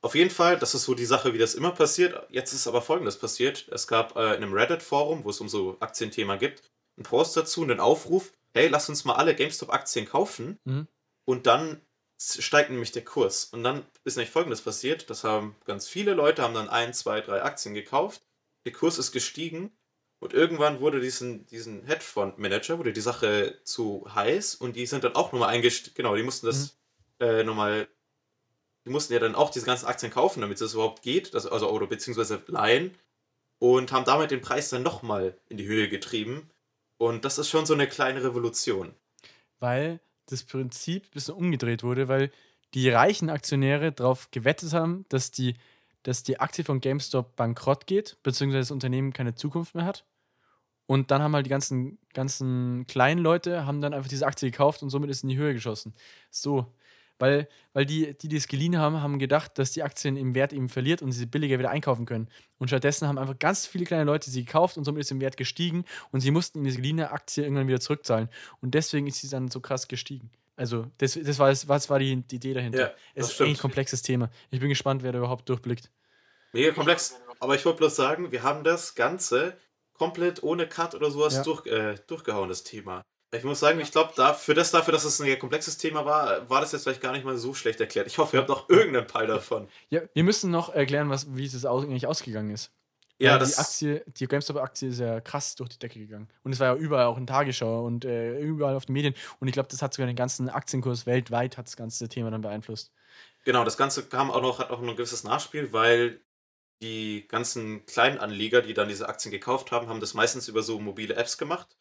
Auf 0.03 0.15
jeden 0.17 0.31
Fall, 0.31 0.59
das 0.59 0.75
ist 0.75 0.85
so 0.85 0.95
die 0.95 1.07
Sache, 1.07 1.33
wie 1.33 1.39
das 1.39 1.55
immer 1.55 1.71
passiert. 1.71 2.27
Jetzt 2.29 2.53
ist 2.53 2.67
aber 2.67 2.83
folgendes 2.83 3.17
passiert. 3.19 3.69
Es 3.71 3.87
gab 3.87 4.17
äh, 4.17 4.35
in 4.35 4.43
einem 4.43 4.53
Reddit-Forum, 4.53 5.25
wo 5.25 5.31
es 5.31 5.41
um 5.41 5.49
so 5.49 5.77
Aktienthema 5.81 6.37
gibt, 6.37 6.63
einen 6.97 7.05
Post 7.05 7.37
dazu 7.37 7.63
und 7.63 7.71
einen 7.71 7.81
Aufruf, 7.81 8.33
hey, 8.53 8.69
lass 8.69 8.89
uns 8.89 9.05
mal 9.05 9.15
alle 9.15 9.35
GameStop-Aktien 9.35 10.07
kaufen 10.07 10.59
Mhm. 10.65 10.89
und 11.25 11.47
dann 11.47 11.81
steigt 12.19 12.71
nämlich 12.71 12.93
der 12.93 13.05
Kurs. 13.05 13.47
Und 13.47 13.65
dann 13.65 13.85
ist 14.05 14.17
nämlich 14.17 14.31
folgendes 14.31 14.61
passiert. 14.61 15.09
Das 15.11 15.25
haben 15.25 15.57
ganz 15.65 15.89
viele 15.89 16.15
Leute, 16.15 16.43
haben 16.43 16.55
dann 16.55 16.69
ein, 16.69 16.95
zwei, 16.95 17.21
drei 17.21 17.43
Aktien 17.43 17.75
gekauft. 17.75 18.23
Der 18.65 18.73
Kurs 18.73 18.99
ist 18.99 19.13
gestiegen 19.13 19.73
Und 20.21 20.35
irgendwann 20.35 20.81
wurde 20.81 21.01
diesen, 21.01 21.47
diesen 21.47 21.85
Hedgefonds-Manager, 21.85 22.79
wurde 22.79 22.93
die 22.93 23.01
Sache 23.01 23.59
zu 23.65 24.07
heiß 24.15 24.55
und 24.55 24.77
die 24.77 24.87
sind 24.87 25.03
dann 25.03 25.17
auch 25.17 25.33
nochmal 25.33 25.49
eingestellt. 25.49 25.97
Genau, 25.97 26.15
die 26.15 26.23
mussten 26.23 26.47
das 26.47 26.77
mhm. 27.19 27.27
äh, 27.27 27.45
nochmal. 27.45 27.89
Die 28.85 28.91
mussten 28.91 29.13
ja 29.13 29.19
dann 29.19 29.35
auch 29.35 29.51
diese 29.51 29.67
ganzen 29.67 29.87
Aktien 29.87 30.13
kaufen, 30.13 30.41
damit 30.41 30.61
es 30.61 30.75
überhaupt 30.75 31.03
geht, 31.03 31.35
das, 31.35 31.47
also 31.47 31.71
oder 31.71 31.87
beziehungsweise 31.87 32.43
leihen. 32.47 32.95
Und 33.59 33.93
haben 33.93 34.05
damit 34.05 34.33
den 34.33 34.41
Preis 34.41 34.71
dann 34.71 34.83
nochmal 34.83 35.39
in 35.49 35.57
die 35.57 35.67
Höhe 35.67 35.89
getrieben. 35.89 36.51
Und 36.99 37.25
das 37.25 37.39
ist 37.39 37.49
schon 37.49 37.65
so 37.65 37.75
eine 37.75 37.87
kleine 37.87 38.25
Revolution. 38.25 38.93
Weil 39.61 40.01
das 40.27 40.43
Prinzip 40.43 41.05
ein 41.05 41.11
bisschen 41.13 41.35
umgedreht 41.35 41.85
wurde, 41.85 42.09
weil 42.09 42.33
die 42.75 42.89
reichen 42.89 43.31
Aktionäre 43.31 43.93
darauf 43.93 44.31
gewettet 44.31 44.73
haben, 44.73 45.05
dass 45.09 45.31
die, 45.31 45.55
dass 46.03 46.25
die 46.25 46.41
Aktie 46.41 46.65
von 46.65 46.81
GameStop 46.81 47.37
bankrott 47.37 47.87
geht, 47.87 48.17
beziehungsweise 48.23 48.63
das 48.63 48.71
Unternehmen 48.73 49.13
keine 49.13 49.35
Zukunft 49.35 49.75
mehr 49.75 49.85
hat. 49.85 50.05
Und 50.87 51.11
dann 51.11 51.23
haben 51.23 51.35
halt 51.35 51.47
die 51.47 51.51
ganzen, 51.51 51.99
ganzen 52.13 52.87
kleinen 52.87 53.21
Leute 53.21 53.65
haben 53.67 53.81
dann 53.81 53.95
einfach 53.95 54.09
diese 54.09 54.27
Aktie 54.27 54.51
gekauft 54.51 54.83
und 54.83 54.91
somit 54.91 55.11
ist 55.11 55.23
in 55.23 55.29
die 55.29 55.37
Höhe 55.37 55.55
geschossen. 55.55 55.95
So. 56.31 56.67
Weil, 57.19 57.49
weil 57.73 57.87
die, 57.87 58.17
die, 58.19 58.29
die 58.29 58.37
es 58.37 58.49
geliehen 58.49 58.79
haben, 58.79 59.01
haben 59.01 59.19
gedacht, 59.19 59.59
dass 59.59 59.71
die 59.71 59.83
Aktien 59.83 60.17
im 60.17 60.35
Wert 60.35 60.53
eben 60.53 60.69
verliert 60.69 61.03
und 61.03 61.13
sie 61.13 61.27
billiger 61.27 61.59
wieder 61.59 61.71
einkaufen 61.71 62.05
können. 62.05 62.29
Und 62.59 62.69
stattdessen 62.69 63.07
haben 63.07 63.19
einfach 63.19 63.39
ganz 63.39 63.67
viele 63.67 63.85
kleine 63.85 64.05
Leute 64.05 64.31
sie 64.31 64.45
gekauft 64.45 64.77
und 64.77 64.85
somit 64.85 65.03
ist 65.03 65.11
im 65.11 65.21
Wert 65.21 65.37
gestiegen 65.37 65.85
und 66.11 66.21
sie 66.21 66.31
mussten 66.31 66.59
in 66.59 66.65
diese 66.65 66.79
geliehene 66.79 67.13
Aktie 67.13 67.45
irgendwann 67.45 67.69
wieder 67.69 67.81
zurückzahlen. 67.81 68.29
Und 68.61 68.75
deswegen 68.75 69.07
ist 69.07 69.21
sie 69.21 69.29
dann 69.29 69.51
so 69.51 69.61
krass 69.61 69.87
gestiegen. 69.87 70.31
Also, 70.57 70.87
das, 70.99 71.19
das, 71.21 71.39
war, 71.39 71.49
das 71.49 71.91
war 71.91 71.99
die, 71.99 72.17
die 72.23 72.37
Idee 72.37 72.55
dahinter. 72.55 72.79
Ja, 72.79 72.91
es 73.15 73.29
ist 73.29 73.35
stimmt. 73.35 73.51
ein 73.51 73.57
komplexes 73.57 74.03
Thema. 74.03 74.31
Ich 74.51 74.61
bin 74.61 74.69
gespannt, 74.69 75.03
wer 75.03 75.13
da 75.13 75.19
überhaupt 75.19 75.49
durchblickt. 75.49 75.91
Mega 76.53 76.73
komplex. 76.73 77.17
Aber 77.41 77.55
ich 77.55 77.65
wollte 77.65 77.79
bloß 77.79 77.97
sagen, 77.97 78.31
wir 78.31 78.43
haben 78.43 78.63
das 78.63 78.95
Ganze 78.95 79.57
komplett 79.95 80.43
ohne 80.43 80.69
Cut 80.69 80.95
oder 80.95 81.11
sowas 81.11 81.35
ja. 81.37 81.43
durch, 81.43 81.67
äh, 81.67 81.95
durchgehauen, 82.07 82.49
das 82.49 82.65
Thema. 82.65 83.03
Ich 83.35 83.45
muss 83.45 83.61
sagen, 83.61 83.81
ich 83.81 83.91
glaube, 83.91 84.13
da, 84.15 84.35
für 84.35 84.53
das 84.53 84.71
dafür, 84.73 84.93
dass 84.93 85.05
es 85.05 85.19
ein 85.21 85.39
komplexes 85.39 85.79
Thema 85.79 86.05
war, 86.05 86.51
war 86.51 86.61
das 86.61 86.73
jetzt 86.73 86.83
vielleicht 86.83 87.01
gar 87.01 87.13
nicht 87.13 87.25
mal 87.25 87.39
so 87.39 87.55
schlecht 87.55 87.81
erklärt. 87.81 88.07
Ich 88.07 88.19
hoffe, 88.19 88.37
ihr 88.37 88.41
habt 88.41 88.51
noch 88.51 88.69
irgendeinen 88.69 89.09
Teil 89.09 89.27
davon. 89.27 89.69
Ja, 89.89 90.03
wir 90.13 90.23
müssen 90.23 90.51
noch 90.51 90.75
erklären, 90.75 91.09
was, 91.09 91.35
wie 91.35 91.47
es 91.47 91.65
eigentlich 91.65 92.07
ausgegangen 92.07 92.51
ist. 92.51 92.71
Ja, 93.19 93.39
das 93.39 93.55
die 93.55 93.59
Aktie, 93.59 94.05
die 94.19 94.27
GameStop-Aktie 94.27 94.89
ist 94.89 94.99
ja 94.99 95.21
krass 95.21 95.55
durch 95.55 95.71
die 95.71 95.79
Decke 95.79 95.99
gegangen. 95.99 96.29
Und 96.43 96.53
es 96.53 96.61
war 96.61 96.69
ja 96.69 96.75
überall 96.75 97.07
auch 97.07 97.17
in 97.17 97.27
Tagesschau 97.27 97.85
und 97.85 98.05
äh, 98.05 98.39
überall 98.41 98.75
auf 98.75 98.85
den 98.85 98.95
Medien. 98.95 99.15
Und 99.39 99.49
ich 99.49 99.55
glaube, 99.55 99.69
das 99.71 99.81
hat 99.81 99.95
sogar 99.95 100.09
den 100.09 100.17
ganzen 100.17 100.49
Aktienkurs 100.49 101.07
weltweit 101.07 101.57
hat 101.57 101.67
das 101.67 101.77
ganze 101.77 102.09
Thema 102.09 102.31
dann 102.31 102.41
beeinflusst. 102.41 102.91
Genau, 103.45 103.65
das 103.65 103.77
Ganze 103.77 104.05
kam 104.09 104.31
auch 104.31 104.43
noch, 104.43 104.59
hat 104.59 104.71
auch 104.71 104.81
noch 104.81 104.91
ein 104.91 104.97
gewisses 104.97 105.25
Nachspiel, 105.25 105.73
weil 105.73 106.21
die 106.83 107.27
ganzen 107.29 107.87
kleinen 107.87 108.19
Anleger, 108.19 108.61
die 108.61 108.75
dann 108.75 108.89
diese 108.89 109.09
Aktien 109.09 109.31
gekauft 109.31 109.71
haben, 109.71 109.89
haben 109.89 110.01
das 110.01 110.15
meistens 110.15 110.49
über 110.49 110.63
so 110.63 110.81
mobile 110.81 111.15
Apps 111.15 111.39
gemacht. 111.39 111.79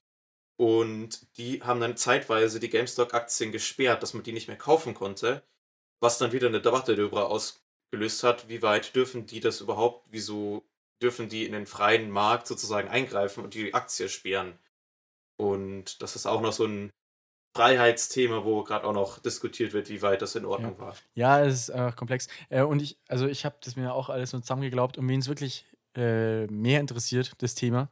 Und 0.61 1.37
die 1.39 1.63
haben 1.63 1.79
dann 1.79 1.97
zeitweise 1.97 2.59
die 2.59 2.69
GameStop-Aktien 2.69 3.51
gesperrt, 3.51 4.03
dass 4.03 4.13
man 4.13 4.21
die 4.21 4.31
nicht 4.31 4.47
mehr 4.47 4.59
kaufen 4.59 4.93
konnte. 4.93 5.41
Was 5.99 6.19
dann 6.19 6.33
wieder 6.33 6.49
eine 6.49 6.61
Debatte 6.61 6.95
darüber 6.95 7.31
ausgelöst 7.31 8.23
hat, 8.23 8.47
wie 8.47 8.61
weit 8.61 8.95
dürfen 8.95 9.25
die 9.25 9.39
das 9.39 9.59
überhaupt, 9.59 10.05
wieso 10.11 10.63
dürfen 11.01 11.29
die 11.29 11.47
in 11.47 11.53
den 11.53 11.65
freien 11.65 12.11
Markt 12.11 12.45
sozusagen 12.45 12.89
eingreifen 12.89 13.43
und 13.43 13.55
die 13.55 13.73
Aktie 13.73 14.07
sperren. 14.07 14.53
Und 15.35 15.99
das 16.03 16.15
ist 16.15 16.27
auch 16.27 16.41
noch 16.41 16.53
so 16.53 16.65
ein 16.65 16.91
Freiheitsthema, 17.57 18.45
wo 18.45 18.63
gerade 18.63 18.85
auch 18.85 18.93
noch 18.93 19.17
diskutiert 19.17 19.73
wird, 19.73 19.89
wie 19.89 20.03
weit 20.03 20.21
das 20.21 20.35
in 20.35 20.45
Ordnung 20.45 20.75
ja. 20.75 20.79
war. 20.79 20.95
Ja, 21.15 21.43
es 21.43 21.55
ist 21.55 21.69
einfach 21.71 21.95
komplex. 21.95 22.27
Äh, 22.49 22.61
und 22.61 22.83
ich, 22.83 22.99
also 23.07 23.25
ich 23.25 23.45
habe 23.45 23.55
das 23.63 23.75
mir 23.75 23.95
auch 23.95 24.09
alles 24.09 24.29
so 24.29 24.39
zusammengeglaubt 24.39 24.99
und 24.99 25.09
wen 25.09 25.21
es 25.21 25.27
wirklich 25.27 25.65
äh, 25.95 26.45
mehr 26.45 26.79
interessiert, 26.79 27.31
das 27.39 27.55
Thema. 27.55 27.89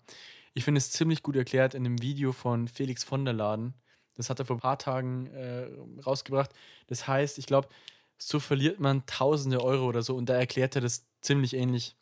Ich 0.59 0.65
finde 0.65 0.79
es 0.79 0.91
ziemlich 0.91 1.23
gut 1.23 1.37
erklärt 1.37 1.73
in 1.73 1.85
einem 1.85 2.01
Video 2.01 2.33
von 2.33 2.67
Felix 2.67 3.05
von 3.05 3.23
der 3.23 3.33
Laden. 3.33 3.75
Das 4.15 4.29
hat 4.29 4.39
er 4.39 4.45
vor 4.45 4.57
ein 4.57 4.59
paar 4.59 4.77
Tagen 4.77 5.27
äh, 5.27 5.69
rausgebracht. 6.05 6.51
Das 6.87 7.07
heißt, 7.07 7.37
ich 7.37 7.45
glaube, 7.45 7.69
so 8.17 8.41
verliert 8.41 8.77
man 8.77 9.05
tausende 9.05 9.63
Euro 9.63 9.85
oder 9.85 10.01
so. 10.01 10.17
Und 10.17 10.27
da 10.27 10.33
erklärt 10.33 10.75
er 10.75 10.81
das 10.81 11.07
ziemlich 11.21 11.53
ähnlich, 11.53 11.95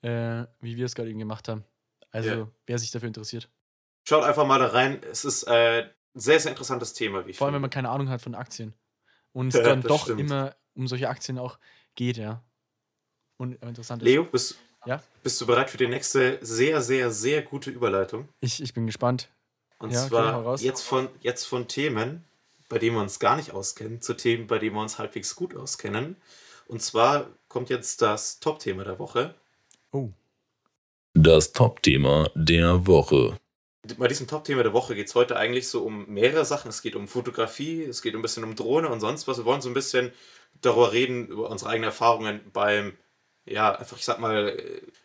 äh, 0.00 0.46
wie 0.62 0.78
wir 0.78 0.86
es 0.86 0.94
gerade 0.94 1.10
eben 1.10 1.18
gemacht 1.18 1.46
haben. 1.46 1.62
Also, 2.10 2.30
ja. 2.30 2.48
wer 2.66 2.78
sich 2.78 2.90
dafür 2.90 3.08
interessiert. 3.08 3.50
Schaut 4.08 4.24
einfach 4.24 4.46
mal 4.46 4.60
da 4.60 4.68
rein. 4.68 5.02
Es 5.02 5.26
ist 5.26 5.42
äh, 5.42 5.82
ein 5.82 5.90
sehr, 6.14 6.40
sehr 6.40 6.52
interessantes 6.52 6.94
Thema. 6.94 7.26
Wie 7.26 7.32
ich 7.32 7.36
Vor 7.36 7.48
allem, 7.48 7.52
finde. 7.52 7.56
wenn 7.56 7.62
man 7.64 7.70
keine 7.70 7.90
Ahnung 7.90 8.08
hat 8.08 8.22
von 8.22 8.34
Aktien. 8.34 8.72
Und 9.34 9.48
es 9.48 9.56
ja, 9.56 9.62
dann 9.62 9.82
doch 9.82 10.04
stimmt. 10.04 10.20
immer 10.20 10.56
um 10.72 10.86
solche 10.86 11.10
Aktien 11.10 11.36
auch 11.36 11.58
geht, 11.96 12.16
ja. 12.16 12.42
Und 13.36 13.62
interessant 13.62 14.00
ist. 14.00 14.06
Leo, 14.06 14.24
bist, 14.24 14.56
ja? 14.86 15.02
bist 15.22 15.40
du 15.40 15.46
bereit 15.46 15.70
für 15.70 15.78
die 15.78 15.88
nächste 15.88 16.38
sehr, 16.42 16.80
sehr, 16.82 17.10
sehr 17.10 17.42
gute 17.42 17.70
Überleitung? 17.70 18.28
Ich, 18.40 18.62
ich 18.62 18.74
bin 18.74 18.86
gespannt. 18.86 19.28
Und 19.78 19.90
ja, 19.90 20.06
zwar 20.06 20.56
jetzt, 20.60 20.82
von, 20.82 21.08
jetzt 21.20 21.44
von 21.44 21.68
Themen, 21.68 22.24
bei 22.68 22.78
denen 22.78 22.96
wir 22.96 23.02
uns 23.02 23.18
gar 23.18 23.36
nicht 23.36 23.52
auskennen, 23.52 24.00
zu 24.00 24.14
Themen, 24.14 24.46
bei 24.46 24.58
denen 24.58 24.74
wir 24.76 24.82
uns 24.82 24.98
halbwegs 24.98 25.34
gut 25.34 25.56
auskennen. 25.56 26.16
Und 26.66 26.82
zwar 26.82 27.28
kommt 27.48 27.70
jetzt 27.70 28.00
das 28.02 28.40
Top-Thema 28.40 28.84
der 28.84 28.98
Woche. 28.98 29.34
Oh. 29.92 30.10
Das 31.14 31.52
Top-Thema 31.52 32.30
der 32.34 32.86
Woche. 32.86 33.38
Bei 33.98 34.08
diesem 34.08 34.26
Top-Thema 34.26 34.62
der 34.62 34.72
Woche 34.72 34.94
geht 34.94 35.08
es 35.08 35.14
heute 35.14 35.36
eigentlich 35.36 35.68
so 35.68 35.84
um 35.84 36.06
mehrere 36.06 36.44
Sachen. 36.44 36.70
Es 36.70 36.80
geht 36.80 36.96
um 36.96 37.06
Fotografie, 37.06 37.84
es 37.84 38.00
geht 38.00 38.14
ein 38.14 38.22
bisschen 38.22 38.44
um 38.44 38.54
Drohne 38.54 38.88
und 38.88 39.00
sonst 39.00 39.28
was. 39.28 39.38
Wir 39.38 39.44
wollen 39.44 39.60
so 39.60 39.68
ein 39.68 39.74
bisschen 39.74 40.12
darüber 40.62 40.92
reden, 40.92 41.26
über 41.26 41.50
unsere 41.50 41.70
eigenen 41.70 41.90
Erfahrungen 41.90 42.40
beim, 42.52 42.94
ja, 43.46 43.74
einfach, 43.74 43.96
ich 43.96 44.04
sag 44.04 44.18
mal, 44.18 44.56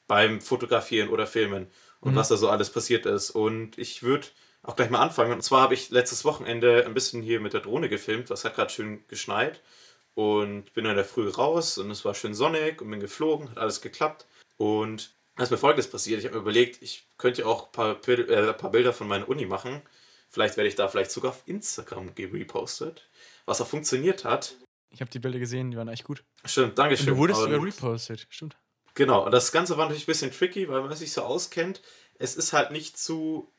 beim 0.08 0.42
Fotografieren 0.42 1.10
oder 1.10 1.28
Filmen 1.28 1.68
und 2.02 2.14
mhm. 2.14 2.16
was 2.16 2.30
da 2.30 2.38
so 2.38 2.50
alles 2.50 2.70
passiert 2.70 3.06
ist. 3.06 3.32
Und 3.32 3.78
ich 3.78 4.04
würde 4.04 4.28
auch 4.64 4.76
gleich 4.76 4.90
mal 4.90 5.02
anfangen. 5.02 5.34
Und 5.34 5.42
zwar 5.42 5.62
habe 5.62 5.74
ich 5.74 5.90
letztes 5.90 6.26
Wochenende 6.26 6.86
ein 6.86 6.94
bisschen 6.94 7.22
hier 7.22 7.40
mit 7.40 7.54
der 7.54 7.62
Drohne 7.62 7.90
gefilmt, 7.90 8.30
was 8.30 8.46
hat 8.46 8.56
gerade 8.56 8.72
schön 8.72 9.04
geschneit. 9.08 9.62
Und 10.16 10.74
bin 10.74 10.84
dann 10.84 10.92
in 10.92 10.98
der 10.98 11.06
Früh 11.06 11.30
raus 11.30 11.78
und 11.78 11.92
es 11.92 12.04
war 12.04 12.14
schön 12.14 12.34
sonnig 12.34 12.82
und 12.82 12.92
bin 12.92 13.00
geflogen, 13.00 13.50
hat 13.52 13.58
alles 13.58 13.80
geklappt. 13.80 14.26
Und 14.58 15.12
da 15.38 15.44
ist 15.44 15.52
mir 15.52 15.58
folgendes 15.58 15.90
passiert. 15.90 16.20
Ich 16.20 16.26
habe 16.26 16.36
mir 16.36 16.42
überlegt, 16.42 16.82
ich 16.82 17.06
könnte 17.18 17.46
auch 17.46 17.68
ein 17.68 17.72
paar, 17.72 18.10
äh, 18.10 18.54
paar 18.54 18.72
Bilder 18.72 18.92
von 18.92 19.08
meiner 19.08 19.30
Uni 19.30 19.46
machen. 19.46 19.82
Vielleicht 20.30 20.58
werde 20.58 20.68
ich 20.68 20.76
da 20.76 20.90
vielleicht 20.90 21.12
sogar 21.12 21.32
auf 21.32 21.44
Instagram 21.46 22.14
gerepostet. 22.16 23.08
Was 23.46 23.62
auch 23.62 23.68
funktioniert 23.68 24.26
hat. 24.26 24.56
Ich 24.92 25.02
habe 25.02 25.12
die 25.12 25.20
Bilder 25.20 25.40
gesehen, 25.40 25.72
die 25.72 25.78
waren 25.78 25.88
echt 25.88 26.04
gut. 26.04 26.24
Stimmt, 26.46 26.78
danke 26.78 26.98
schön. 26.98 27.10
Und 27.10 27.14
du 27.14 27.18
wurdest 27.18 27.42
sogar 27.42 27.64
repostet, 27.64 28.28
stimmt. 28.30 28.58
Genau, 28.96 29.26
und 29.26 29.32
das 29.32 29.52
Ganze 29.52 29.78
war 29.78 29.86
natürlich 29.86 30.04
ein 30.04 30.12
bisschen 30.12 30.32
tricky, 30.32 30.68
weil 30.68 30.82
man 30.82 30.96
sich 30.96 31.14
so 31.14 31.22
auskennt. 31.22 31.82
Es 32.18 32.36
ist 32.36 32.54
halt 32.54 32.72
nicht 32.72 32.98
zu 32.98 33.52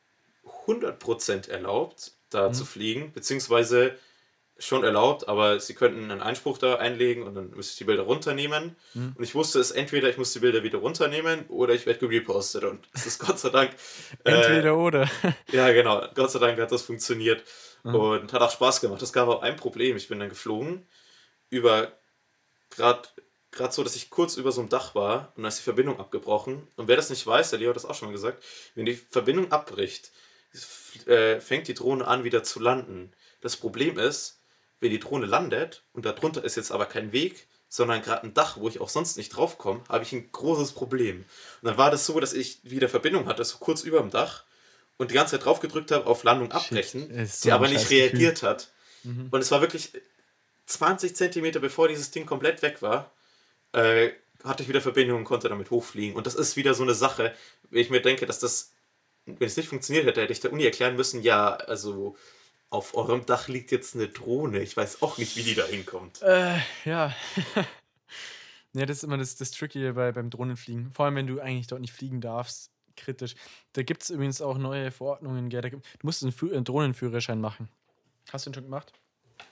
100% 0.67 1.49
erlaubt, 1.49 2.13
da 2.31 2.49
mhm. 2.49 2.55
zu 2.55 2.65
fliegen, 2.65 3.13
beziehungsweise 3.13 3.97
schon 4.59 4.85
erlaubt, 4.85 5.27
aber 5.27 5.59
sie 5.59 5.75
könnten 5.75 6.11
einen 6.11 6.21
Einspruch 6.21 6.59
da 6.59 6.75
einlegen 6.75 7.23
und 7.23 7.35
dann 7.35 7.51
müsste 7.51 7.73
ich 7.73 7.79
die 7.79 7.85
Bilder 7.85 8.03
runternehmen. 8.03 8.77
Mhm. 8.93 9.15
Und 9.17 9.25
ich 9.25 9.35
wusste 9.35 9.59
es 9.59 9.71
entweder, 9.71 10.11
ich 10.11 10.19
muss 10.19 10.35
die 10.35 10.41
Bilder 10.41 10.63
wieder 10.63 10.79
runternehmen 10.79 11.47
oder 11.49 11.73
ich 11.73 11.87
werde 11.87 12.07
gepostet. 12.07 12.65
Und 12.65 12.87
es 12.93 13.07
ist 13.07 13.19
Gott 13.19 13.39
sei 13.39 13.49
Dank. 13.49 13.71
entweder 14.25 14.69
äh, 14.69 14.71
oder. 14.71 15.11
ja, 15.53 15.73
genau. 15.73 16.07
Gott 16.15 16.31
sei 16.31 16.39
Dank 16.41 16.61
hat 16.61 16.71
das 16.71 16.83
funktioniert 16.83 17.43
mhm. 17.85 17.95
und 17.95 18.33
hat 18.35 18.43
auch 18.43 18.51
Spaß 18.51 18.83
gemacht. 18.83 19.01
Es 19.01 19.15
gab 19.15 19.29
auch 19.29 19.41
ein 19.41 19.57
Problem. 19.57 19.97
Ich 19.97 20.09
bin 20.09 20.21
dann 20.21 20.29
geflogen 20.29 20.87
über 21.51 21.93
gerade 22.71 23.09
gerade 23.51 23.73
so, 23.73 23.83
dass 23.83 23.97
ich 23.97 24.11
kurz 24.11 24.37
über 24.37 24.53
so 24.53 24.61
einem 24.61 24.71
Dach 24.71 24.95
war 24.95 25.33
und 25.37 25.43
da 25.43 25.49
ist 25.49 25.59
die 25.59 25.65
Verbindung 25.65 25.99
abgebrochen. 25.99 26.67
Und 26.77 26.89
wer 26.89 26.97
das 26.97 27.11
nicht 27.11 27.27
weiß, 27.27 27.51
der 27.51 27.59
Leo 27.59 27.71
hat 27.71 27.77
das 27.77 27.85
auch 27.85 27.95
schon 27.95 28.09
mal 28.09 28.13
gesagt, 28.13 28.43
wenn 28.75 28.87
die 28.87 28.95
Verbindung 28.95 29.51
abbricht, 29.51 30.11
äh, 31.07 31.41
fängt 31.41 31.69
die 31.69 31.75
Drohne 31.75 32.07
an 32.07 32.25
wieder 32.25 32.43
zu 32.43 32.61
landen. 32.61 33.13
Das 33.41 33.57
Problem 33.57 33.99
ist, 33.99 34.41
wenn 34.81 34.91
die 34.91 35.01
Drohne 35.01 35.27
landet 35.27 35.83
und 35.93 36.07
darunter 36.07 36.45
ist 36.45 36.57
jetzt 36.57 36.73
aber 36.73 36.87
kein 36.87 37.13
Weg, 37.13 37.47
sondern 37.69 38.03
gerade 38.03 38.25
ein 38.25 38.35
Dach, 38.35 38.57
wo 38.57 38.69
ich 38.69 38.81
auch 38.81 38.89
sonst 38.89 39.17
nicht 39.17 39.31
draufkomme, 39.31 39.83
habe 39.89 40.03
ich 40.03 40.13
ein 40.13 40.31
großes 40.33 40.73
Problem. 40.73 41.25
Und 41.63 41.69
dann 41.69 41.79
war 41.79 41.91
das 41.91 42.07
so, 42.07 42.19
dass 42.19 42.33
ich 42.33 42.59
wieder 42.65 42.89
Verbindung 42.89 43.27
hatte, 43.27 43.45
so 43.45 43.59
kurz 43.59 43.83
über 43.83 44.01
dem 44.01 44.11
Dach 44.11 44.45
und 44.97 45.11
die 45.11 45.15
ganze 45.15 45.37
Zeit 45.37 45.45
drauf 45.45 45.61
gedrückt 45.61 45.93
habe 45.93 46.07
auf 46.07 46.25
Landung 46.25 46.51
abbrechen, 46.51 47.27
so 47.27 47.49
die 47.49 47.53
aber 47.53 47.69
nicht 47.69 47.91
reagiert 47.91 48.37
Gefühl. 48.37 48.49
hat. 48.49 48.69
Mhm. 49.05 49.29
Und 49.31 49.41
es 49.41 49.51
war 49.51 49.61
wirklich 49.61 49.93
20 50.71 51.17
Zentimeter 51.17 51.61
bevor 51.61 51.89
dieses 51.89 52.11
Ding 52.11 52.27
komplett 52.27 52.63
weg 52.63 52.83
war, 52.83 53.13
äh, 53.73 54.11
hatte 54.45 54.63
ich 54.63 54.69
wieder 54.69 54.81
Verbindung 54.81 55.19
und 55.19 55.25
konnte 55.25 55.49
damit 55.49 55.71
hochfliegen. 55.71 56.17
Und 56.17 56.27
das 56.27 56.35
ist 56.35 56.57
wieder 56.57 56.75
so 56.75 56.83
eine 56.83 56.95
Sache, 56.95 57.35
wenn 57.71 57.83
ich 57.83 57.91
mir 57.91 58.01
denke, 58.01 58.27
dass 58.27 58.39
das, 58.39 58.73
wenn 59.27 59.47
es 59.47 59.57
nicht 59.57 59.69
funktioniert 59.69 60.07
hätte, 60.07 60.23
hätte 60.23 60.33
ich 60.33 60.41
der 60.41 60.53
Uni 60.53 60.65
erklären 60.65 60.97
müssen, 60.97 61.23
ja, 61.23 61.55
also 61.55 62.17
auf 62.71 62.95
eurem 62.95 63.27
Dach 63.27 63.49
liegt 63.49 63.73
jetzt 63.73 63.95
eine 63.95 64.09
Drohne. 64.09 64.61
Ich 64.61 64.77
weiß 64.77 65.03
auch 65.03 65.19
nicht, 65.19 65.37
wie 65.37 65.43
die 65.43 65.55
da 65.55 65.67
hinkommt. 65.67 66.23
Äh, 66.23 66.59
ja. 66.85 67.15
ja, 68.73 68.87
das 68.87 68.99
ist 68.99 69.03
immer 69.03 69.19
das, 69.19 69.37
das 69.37 69.51
Tricky 69.51 69.93
bei, 69.93 70.13
beim 70.13 70.31
Drohnenfliegen. 70.31 70.93
Vor 70.93 71.05
allem, 71.05 71.17
wenn 71.17 71.27
du 71.27 71.41
eigentlich 71.41 71.67
dort 71.67 71.81
nicht 71.81 71.93
fliegen 71.93 72.21
darfst. 72.21 72.71
Kritisch. 72.97 73.35
Da 73.73 73.83
gibt 73.83 74.03
es 74.03 74.11
übrigens 74.11 74.41
auch 74.41 74.59
neue 74.59 74.91
Verordnungen. 74.91 75.49
Gell? 75.49 75.63
du 75.63 75.81
musst 76.03 76.23
einen, 76.23 76.35
einen 76.53 76.65
Drohnenführerschein 76.65 77.41
machen. 77.41 77.69
Hast 78.33 78.47
du 78.47 78.51
den 78.51 78.55
schon 78.55 78.65
gemacht? 78.65 78.93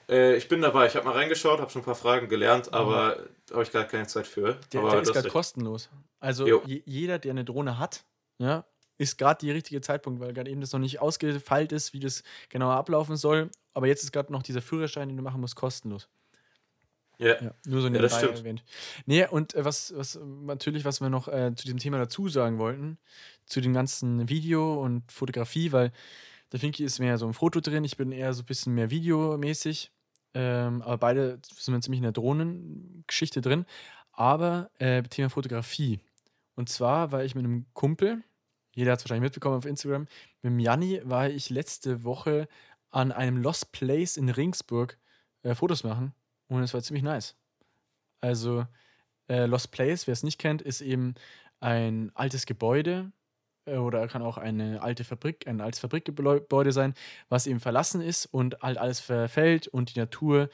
Äh, 0.09 0.37
ich 0.37 0.49
bin 0.49 0.62
dabei. 0.62 0.87
Ich 0.87 0.97
habe 0.97 1.07
mal 1.07 1.14
reingeschaut, 1.14 1.61
habe 1.61 1.71
schon 1.71 1.83
ein 1.83 1.85
paar 1.85 1.94
Fragen 1.94 2.29
gelernt, 2.29 2.73
aber 2.73 3.16
mhm. 3.16 3.29
da 3.47 3.55
habe 3.55 3.62
ich 3.62 3.71
gerade 3.71 3.88
keine 3.88 4.07
Zeit 4.07 4.27
für. 4.27 4.59
Der, 4.73 4.83
der 4.83 5.03
ist 5.03 5.12
gerade 5.12 5.29
kostenlos. 5.29 5.90
Also 6.21 6.62
jeder, 6.66 7.18
der 7.18 7.31
eine 7.31 7.44
Drohne 7.44 7.79
hat, 7.79 8.05
ja, 8.38 8.64
ist 8.97 9.18
gerade 9.18 9.47
der 9.47 9.55
richtige 9.55 9.81
Zeitpunkt, 9.81 10.21
weil 10.21 10.33
gerade 10.33 10.51
eben 10.51 10.61
das 10.61 10.73
noch 10.73 10.81
nicht 10.81 11.01
ausgefeilt 11.01 11.73
ist, 11.73 11.92
wie 11.92 12.01
das 12.01 12.25
genau 12.49 12.71
ablaufen 12.71 13.16
soll. 13.16 13.51
Aber 13.75 13.87
jetzt 13.87 14.03
ist 14.03 14.12
gerade 14.12 14.33
noch 14.33 14.42
dieser 14.42 14.61
Führerschein, 14.61 15.09
den 15.09 15.16
du 15.16 15.23
machen 15.23 15.40
musst, 15.40 15.55
kostenlos. 15.55 16.09
Ja. 17.18 17.40
Ja, 17.40 17.55
nur 17.66 17.81
so 17.81 17.88
Ja, 17.88 18.01
das 18.01 18.12
nebenbei 18.12 18.18
stimmt. 18.18 18.38
erwähnt. 18.38 18.64
Nee, 19.07 19.27
und 19.27 19.55
äh, 19.55 19.64
was, 19.64 19.92
was 19.97 20.18
natürlich, 20.23 20.85
was 20.85 21.01
wir 21.01 21.11
noch 21.11 21.29
äh, 21.29 21.53
zu 21.55 21.64
diesem 21.64 21.79
Thema 21.79 21.99
dazu 21.99 22.29
sagen 22.29 22.59
wollten, 22.59 22.99
zu 23.47 23.61
dem 23.61 23.75
ganzen 23.75 24.29
Video 24.29 24.81
und 24.83 25.11
Fotografie, 25.11 25.73
weil 25.73 25.92
der 26.53 26.61
Finky 26.61 26.85
ist 26.85 26.99
mehr 26.99 27.18
so 27.18 27.27
ein 27.27 27.35
Foto 27.35 27.61
drin, 27.61 27.85
ich 27.85 27.97
bin 27.97 28.12
eher 28.12 28.33
so 28.33 28.42
ein 28.42 28.47
bisschen 28.47 28.75
mehr 28.75 28.90
videomäßig. 28.90 29.92
Ähm, 30.38 30.83
aber 30.83 30.98
beide 30.98 31.40
sind 31.57 31.74
wir 31.74 31.81
ziemlich 31.81 31.98
in 31.98 32.05
der 32.05 32.12
Drohnengeschichte 32.12 33.40
drin. 33.40 33.66
Aber 34.12 34.70
äh, 34.79 35.03
Thema 35.03 35.31
Fotografie. 35.31 35.98
Und 36.55 36.68
zwar 36.68 37.11
war 37.11 37.24
ich 37.24 37.35
mit 37.35 37.44
einem 37.44 37.66
Kumpel, 37.72 38.22
jeder 38.72 38.92
hat 38.92 39.01
es 39.01 39.05
wahrscheinlich 39.05 39.27
mitbekommen 39.27 39.57
auf 39.57 39.66
Instagram, 39.66 40.03
mit 40.42 40.44
dem 40.44 40.61
Janni 40.61 41.01
war 41.03 41.29
ich 41.29 41.51
letzte 41.51 42.05
Woche 42.05 42.46
an 42.90 43.11
einem 43.11 43.38
Lost 43.38 43.72
Place 43.72 44.16
in 44.16 44.29
Ringsburg 44.29 44.96
äh, 45.42 45.57
Fotos 45.57 45.83
machen. 45.83 46.14
Und 46.46 46.62
es 46.62 46.72
war 46.72 46.83
ziemlich 46.83 47.03
nice. 47.03 47.35
Also, 48.20 48.64
äh, 49.29 49.46
Lost 49.46 49.72
Place, 49.72 50.07
wer 50.07 50.12
es 50.12 50.22
nicht 50.22 50.38
kennt, 50.38 50.62
ist 50.62 50.83
eben 50.83 51.14
ein 51.59 52.12
altes 52.14 52.46
Gebäude 52.46 53.11
oder 53.76 54.09
kann 54.09 54.22
auch 54.22 54.38
eine 54.38 54.83
alte 54.83 55.04
Fabrik, 55.04 55.46
ein 55.46 55.61
altes 55.61 55.81
Fabrikgebäude 55.81 56.72
sein, 56.72 56.94
was 57.28 57.46
eben 57.46 57.61
verlassen 57.61 58.00
ist 58.00 58.26
und 58.26 58.61
halt 58.62 58.78
alles 58.78 59.00
verfällt 59.00 59.68
und 59.68 59.94
die 59.94 59.98
Natur, 59.98 60.48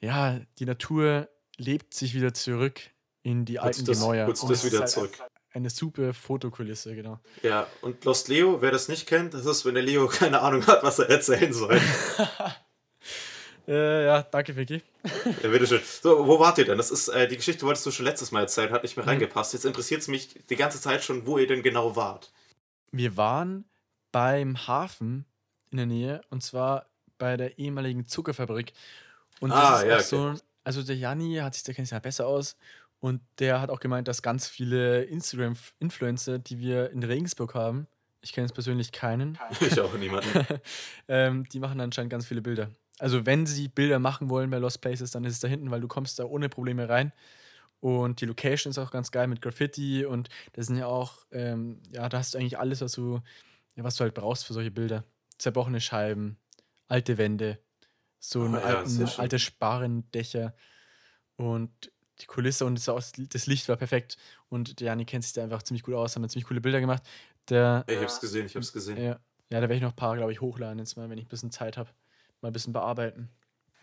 ja, 0.00 0.40
die 0.58 0.66
Natur 0.66 1.28
lebt 1.56 1.94
sich 1.94 2.14
wieder 2.14 2.34
zurück 2.34 2.80
in 3.22 3.44
die 3.44 3.58
alten 3.58 3.84
das, 3.84 3.98
Gemäuer. 3.98 4.26
Und 4.26 4.42
das 4.42 4.50
ist 4.50 4.64
wieder 4.64 4.80
halt 4.80 4.88
zurück. 4.90 5.18
Eine 5.52 5.70
super 5.70 6.12
Fotokulisse, 6.12 6.94
genau. 6.96 7.20
Ja, 7.42 7.68
und 7.80 8.04
Lost 8.04 8.26
Leo, 8.28 8.60
wer 8.60 8.72
das 8.72 8.88
nicht 8.88 9.06
kennt, 9.06 9.34
das 9.34 9.46
ist, 9.46 9.64
wenn 9.64 9.74
der 9.74 9.84
Leo 9.84 10.08
keine 10.12 10.40
Ahnung 10.40 10.66
hat, 10.66 10.82
was 10.82 10.98
er 10.98 11.08
erzählen 11.10 11.52
soll. 11.52 11.80
Äh, 13.66 14.04
ja, 14.04 14.22
danke, 14.22 14.54
Vicky. 14.54 14.82
Ja, 15.42 15.48
bitteschön. 15.48 15.80
So, 16.02 16.26
wo 16.26 16.38
wart 16.38 16.58
ihr 16.58 16.66
denn? 16.66 16.76
Das 16.76 16.90
ist, 16.90 17.08
äh, 17.08 17.26
die 17.26 17.36
Geschichte 17.36 17.64
wolltest 17.64 17.86
du 17.86 17.90
schon 17.90 18.04
letztes 18.04 18.30
Mal 18.30 18.40
erzählen, 18.40 18.70
hat 18.70 18.82
nicht 18.82 18.94
mehr 18.96 19.06
Mhm. 19.06 19.12
reingepasst. 19.12 19.54
Jetzt 19.54 19.64
interessiert 19.64 20.02
es 20.02 20.08
mich 20.08 20.38
die 20.50 20.56
ganze 20.56 20.78
Zeit 20.78 21.02
schon, 21.02 21.26
wo 21.26 21.38
ihr 21.38 21.46
denn 21.46 21.62
genau 21.62 21.96
wart. 21.96 22.30
Wir 22.96 23.16
waren 23.16 23.64
beim 24.12 24.66
Hafen 24.66 25.26
in 25.70 25.78
der 25.78 25.86
Nähe 25.86 26.20
und 26.30 26.42
zwar 26.42 26.86
bei 27.18 27.36
der 27.36 27.58
ehemaligen 27.58 28.06
Zuckerfabrik. 28.06 28.72
Und 29.40 29.50
das 29.50 29.58
Ah, 29.58 29.80
ist 29.80 29.88
ja, 29.88 29.96
auch 29.96 30.00
so, 30.00 30.40
also 30.62 30.82
der 30.82 30.96
Janni 30.96 31.36
hat 31.36 31.54
sich, 31.54 31.64
der 31.64 31.74
kennt 31.74 31.88
sich 31.88 31.92
ja 31.92 31.98
besser 31.98 32.26
aus 32.26 32.56
und 33.00 33.20
der 33.40 33.60
hat 33.60 33.70
auch 33.70 33.80
gemeint, 33.80 34.06
dass 34.06 34.22
ganz 34.22 34.46
viele 34.46 35.02
Instagram-Influencer, 35.04 36.38
die 36.38 36.58
wir 36.60 36.90
in 36.90 37.02
Regensburg 37.02 37.54
haben, 37.54 37.88
ich 38.20 38.32
kenne 38.32 38.46
jetzt 38.46 38.54
persönlich 38.54 38.92
keinen, 38.92 39.38
Ich 39.60 39.80
auch 39.80 39.94
niemanden. 39.94 40.46
ähm, 41.08 41.48
die 41.48 41.58
machen 41.58 41.80
anscheinend 41.80 42.10
ganz 42.10 42.26
viele 42.26 42.42
Bilder. 42.42 42.70
Also 43.00 43.26
wenn 43.26 43.44
sie 43.44 43.66
Bilder 43.68 43.98
machen 43.98 44.30
wollen 44.30 44.50
bei 44.50 44.58
Lost 44.58 44.80
Places, 44.80 45.10
dann 45.10 45.24
ist 45.24 45.34
es 45.34 45.40
da 45.40 45.48
hinten, 45.48 45.70
weil 45.72 45.80
du 45.80 45.88
kommst 45.88 46.20
da 46.20 46.24
ohne 46.24 46.48
Probleme 46.48 46.88
rein. 46.88 47.12
Und 47.84 48.22
die 48.22 48.24
Location 48.26 48.70
ist 48.70 48.78
auch 48.78 48.90
ganz 48.90 49.10
geil 49.10 49.26
mit 49.26 49.42
Graffiti 49.42 50.06
und 50.06 50.30
das 50.54 50.68
sind 50.68 50.76
ja 50.78 50.86
auch, 50.86 51.26
ähm, 51.32 51.82
ja, 51.92 52.08
da 52.08 52.16
hast 52.18 52.32
du 52.32 52.38
eigentlich 52.38 52.58
alles, 52.58 52.80
was 52.80 52.92
du, 52.92 53.20
ja, 53.74 53.84
was 53.84 53.96
du 53.96 54.04
halt 54.04 54.14
brauchst 54.14 54.46
für 54.46 54.54
solche 54.54 54.70
Bilder. 54.70 55.04
Zerbrochene 55.36 55.82
Scheiben, 55.82 56.38
alte 56.88 57.18
Wände, 57.18 57.58
so 58.18 58.40
Ah, 58.40 58.46
ein 58.46 58.54
ja, 58.54 58.60
alten, 58.78 59.04
alte 59.18 59.38
Sparrendächer 59.38 60.54
und 61.36 61.92
die 62.20 62.26
Kulisse 62.26 62.64
und 62.64 62.86
das 62.86 63.46
Licht 63.46 63.68
war 63.68 63.76
perfekt. 63.76 64.16
Und 64.48 64.80
der 64.80 64.86
Jani 64.86 65.04
kennt 65.04 65.24
sich 65.24 65.34
da 65.34 65.42
einfach 65.42 65.62
ziemlich 65.62 65.82
gut 65.82 65.94
aus, 65.94 66.14
haben 66.16 66.22
da 66.22 66.28
ziemlich 66.30 66.46
coole 66.46 66.62
Bilder 66.62 66.80
gemacht. 66.80 67.02
Der, 67.50 67.84
Ich 67.88 67.98
hab's 68.00 68.20
gesehen, 68.20 68.46
ich 68.46 68.56
hab's 68.56 68.72
gesehen. 68.72 68.96
ja, 68.96 69.20
ja, 69.50 69.60
da 69.60 69.62
werde 69.62 69.74
ich 69.76 69.82
noch 69.82 69.90
ein 69.92 69.96
paar, 69.96 70.16
glaube 70.16 70.32
ich, 70.32 70.40
hochladen 70.40 70.78
jetzt 70.78 70.96
mal, 70.96 71.10
wenn 71.10 71.18
ich 71.18 71.26
ein 71.26 71.28
bisschen 71.28 71.50
Zeit 71.50 71.76
habe. 71.76 71.90
Mal 72.40 72.48
ein 72.48 72.52
bisschen 72.54 72.72
bearbeiten. 72.72 73.30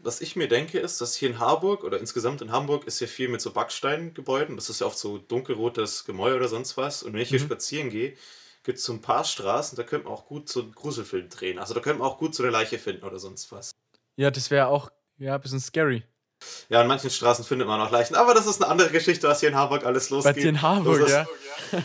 Was 0.03 0.21
ich 0.21 0.35
mir 0.35 0.47
denke, 0.47 0.79
ist, 0.79 0.99
dass 1.01 1.15
hier 1.15 1.29
in 1.29 1.39
Harburg 1.39 1.83
oder 1.83 1.99
insgesamt 1.99 2.41
in 2.41 2.51
Hamburg 2.51 2.85
ist 2.87 2.99
ja 2.99 3.07
viel 3.07 3.29
mit 3.29 3.41
so 3.41 3.51
Backsteingebäuden. 3.51 4.55
Das 4.55 4.69
ist 4.69 4.81
ja 4.81 4.87
oft 4.87 4.97
so 4.97 5.17
dunkelrotes 5.19 6.05
Gemäuer 6.05 6.35
oder 6.37 6.47
sonst 6.47 6.75
was. 6.77 7.03
Und 7.03 7.13
wenn 7.13 7.21
ich 7.21 7.29
hier 7.29 7.39
Mhm. 7.39 7.45
spazieren 7.45 7.89
gehe, 7.89 8.15
gibt 8.63 8.79
es 8.79 8.83
so 8.83 8.93
ein 8.93 9.01
paar 9.01 9.23
Straßen, 9.23 9.75
da 9.75 9.83
könnte 9.83 10.05
man 10.05 10.13
auch 10.13 10.25
gut 10.25 10.49
so 10.49 10.61
einen 10.61 10.73
Gruselfilm 10.73 11.29
drehen. 11.29 11.59
Also 11.59 11.73
da 11.73 11.79
könnte 11.79 11.99
man 11.99 12.07
auch 12.07 12.17
gut 12.17 12.33
so 12.35 12.43
eine 12.43 12.51
Leiche 12.51 12.79
finden 12.79 13.05
oder 13.05 13.19
sonst 13.19 13.51
was. 13.51 13.71
Ja, 14.15 14.31
das 14.31 14.49
wäre 14.51 14.67
auch 14.67 14.91
ja, 15.17 15.35
ein 15.35 15.41
bisschen 15.41 15.59
scary. 15.59 16.03
Ja, 16.69 16.81
an 16.81 16.87
manchen 16.87 17.09
Straßen 17.11 17.45
findet 17.45 17.67
man 17.67 17.79
auch 17.79 17.91
Leichen. 17.91 18.15
Aber 18.15 18.33
das 18.33 18.47
ist 18.47 18.61
eine 18.61 18.71
andere 18.71 18.89
Geschichte, 18.89 19.27
was 19.27 19.39
hier 19.39 19.49
in 19.49 19.55
Harburg 19.55 19.85
alles 19.85 20.09
losgeht. 20.09 20.37
dir 20.37 20.49
in 20.49 20.61
Harburg, 20.61 21.07
ja. 21.07 21.27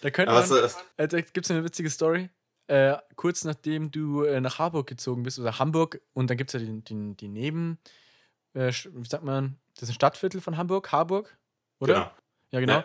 Da 0.00 0.10
könnte 0.10 0.32
man, 0.32 0.46
so, 0.46 0.58
äh, 0.58 1.22
gibt 1.32 1.46
es 1.46 1.50
eine 1.50 1.64
witzige 1.64 1.88
Story. 1.88 2.28
Äh, 2.66 2.96
kurz 3.16 3.44
nachdem 3.44 3.90
du 3.90 4.22
äh, 4.22 4.40
nach 4.40 4.58
Harburg 4.58 4.86
gezogen 4.86 5.22
bist, 5.22 5.38
oder 5.38 5.58
Hamburg, 5.58 6.00
und 6.14 6.30
dann 6.30 6.36
gibt 6.36 6.54
es 6.54 6.60
ja 6.60 6.66
die, 6.66 6.80
die, 6.82 7.14
die 7.16 7.28
Neben, 7.28 7.78
äh, 8.54 8.72
wie 8.72 9.08
sagt 9.08 9.24
man, 9.24 9.58
das 9.74 9.84
ist 9.84 9.88
ein 9.90 9.94
Stadtviertel 9.94 10.40
von 10.40 10.56
Hamburg, 10.56 10.90
Harburg, 10.92 11.36
oder? 11.78 11.94
genau. 11.94 12.10
Ja, 12.52 12.60
genau. 12.60 12.72
Ja. 12.74 12.84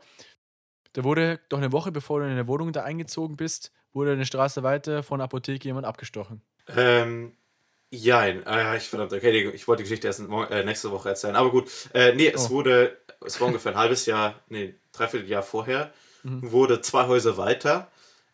Da 0.94 1.04
wurde 1.04 1.40
doch 1.50 1.60
eine 1.60 1.72
Woche 1.72 1.92
bevor 1.92 2.20
du 2.20 2.28
in 2.28 2.36
der 2.36 2.48
Wohnung 2.48 2.74
da 2.74 2.84
eingezogen 2.84 3.38
bist, 3.38 3.72
wurde 3.94 4.12
eine 4.14 4.26
Straße 4.26 4.64
weiter 4.64 5.04
von 5.04 5.20
der 5.20 5.26
Apotheke 5.26 5.64
jemand 5.68 5.86
abgestochen. 5.86 6.42
Ähm, 6.68 7.36
jein. 7.92 8.46
Ah, 8.48 8.76
ich 8.76 8.90
verdammt, 8.90 9.14
okay, 9.14 9.50
ich 9.50 9.68
wollte 9.68 9.84
die 9.84 9.90
Geschichte 9.90 10.08
erst 10.08 10.20
äh, 10.22 10.64
nächste 10.66 10.92
Woche 10.92 11.10
erzählen. 11.10 11.36
Aber 11.36 11.52
gut. 11.52 11.70
Äh, 11.94 12.14
nee, 12.16 12.28
es 12.28 12.48
Oh. 12.48 12.50
wurde, 12.56 12.98
es 13.26 13.40
war 13.40 13.48
ungefähr 13.48 13.72
ein 13.74 13.78
halbes 13.78 14.06
Jahr, 14.08 14.40
nee, 14.50 14.76
dreiviertel 14.92 15.30
Jahr 15.30 15.44
vorher, 15.44 15.94
Mhm. 16.24 16.52
wurde 16.52 16.82
zwei 16.82 17.08
Häuser 17.08 17.38
weiter 17.38 17.90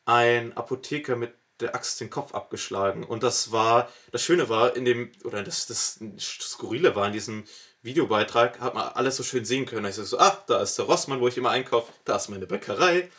ein 0.06 0.56
Apotheker 0.56 1.16
mit 1.16 1.34
der 1.60 1.76
Axt 1.76 2.02
den 2.02 2.10
Kopf 2.10 2.34
abgeschlagen. 2.34 3.04
Und 3.04 3.24
das 3.24 3.52
war, 3.52 3.90
das 4.12 4.24
Schöne 4.24 4.50
war, 4.50 4.76
in 4.76 4.86
dem, 4.86 5.12
oder 5.24 5.44
das, 5.44 5.68
das 5.68 6.00
Skurrile 6.18 6.96
war 6.96 7.08
in 7.08 7.14
diesem 7.14 7.46
Videobeitrag, 7.82 8.60
hat 8.60 8.74
man 8.74 8.90
alles 8.90 9.16
so 9.16 9.24
schön 9.24 9.46
sehen 9.46 9.66
können. 9.66 9.86
Ich 9.86 9.96
so, 9.96 10.18
ah, 10.18 10.44
da 10.48 10.62
ist 10.62 10.78
der 10.78 10.86
Rossmann, 10.86 11.22
wo 11.22 11.28
ich 11.28 11.38
immer 11.38 11.52
einkaufe, 11.52 11.92
da 12.04 12.18
ist 12.18 12.30
meine 12.30 12.48
Bäckerei, 12.48 13.10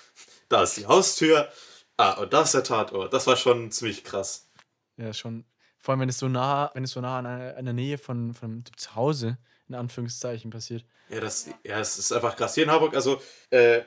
da 0.49 0.63
ist 0.63 0.77
die 0.77 0.87
Haustür, 0.87 1.51
ah, 1.97 2.13
und 2.15 2.33
da 2.33 2.43
ist 2.43 2.55
der 2.55 2.65
Tatort. 2.65 3.13
Das 3.13 3.27
war 3.27 3.37
schon 3.37 3.71
ziemlich 3.71 4.05
krass. 4.05 4.49
Ja, 4.97 5.13
schon. 5.13 5.45
Vor 5.79 5.93
allem, 5.93 6.01
wenn 6.01 6.09
es 6.09 6.19
so 6.19 6.29
nah, 6.29 6.71
wenn 6.75 6.85
es 6.85 6.91
so 6.91 7.01
nah 7.01 7.19
an 7.19 7.27
einer, 7.27 7.57
an 7.57 7.65
der 7.65 7.75
Nähe 7.75 7.97
von, 7.97 8.35
von 8.35 8.65
dem 8.65 8.77
Zuhause, 8.77 9.39
in 9.69 9.75
Anführungszeichen, 9.75 10.51
passiert. 10.51 10.85
Ja, 11.09 11.21
das, 11.21 11.49
ja, 11.63 11.79
es 11.79 11.99
ist 11.99 12.13
einfach 12.13 12.37
krass. 12.37 12.55
Hier 12.55 12.65
in 12.65 12.71
Harburg, 12.71 12.95
also, 12.95 13.23
äh, 13.51 13.83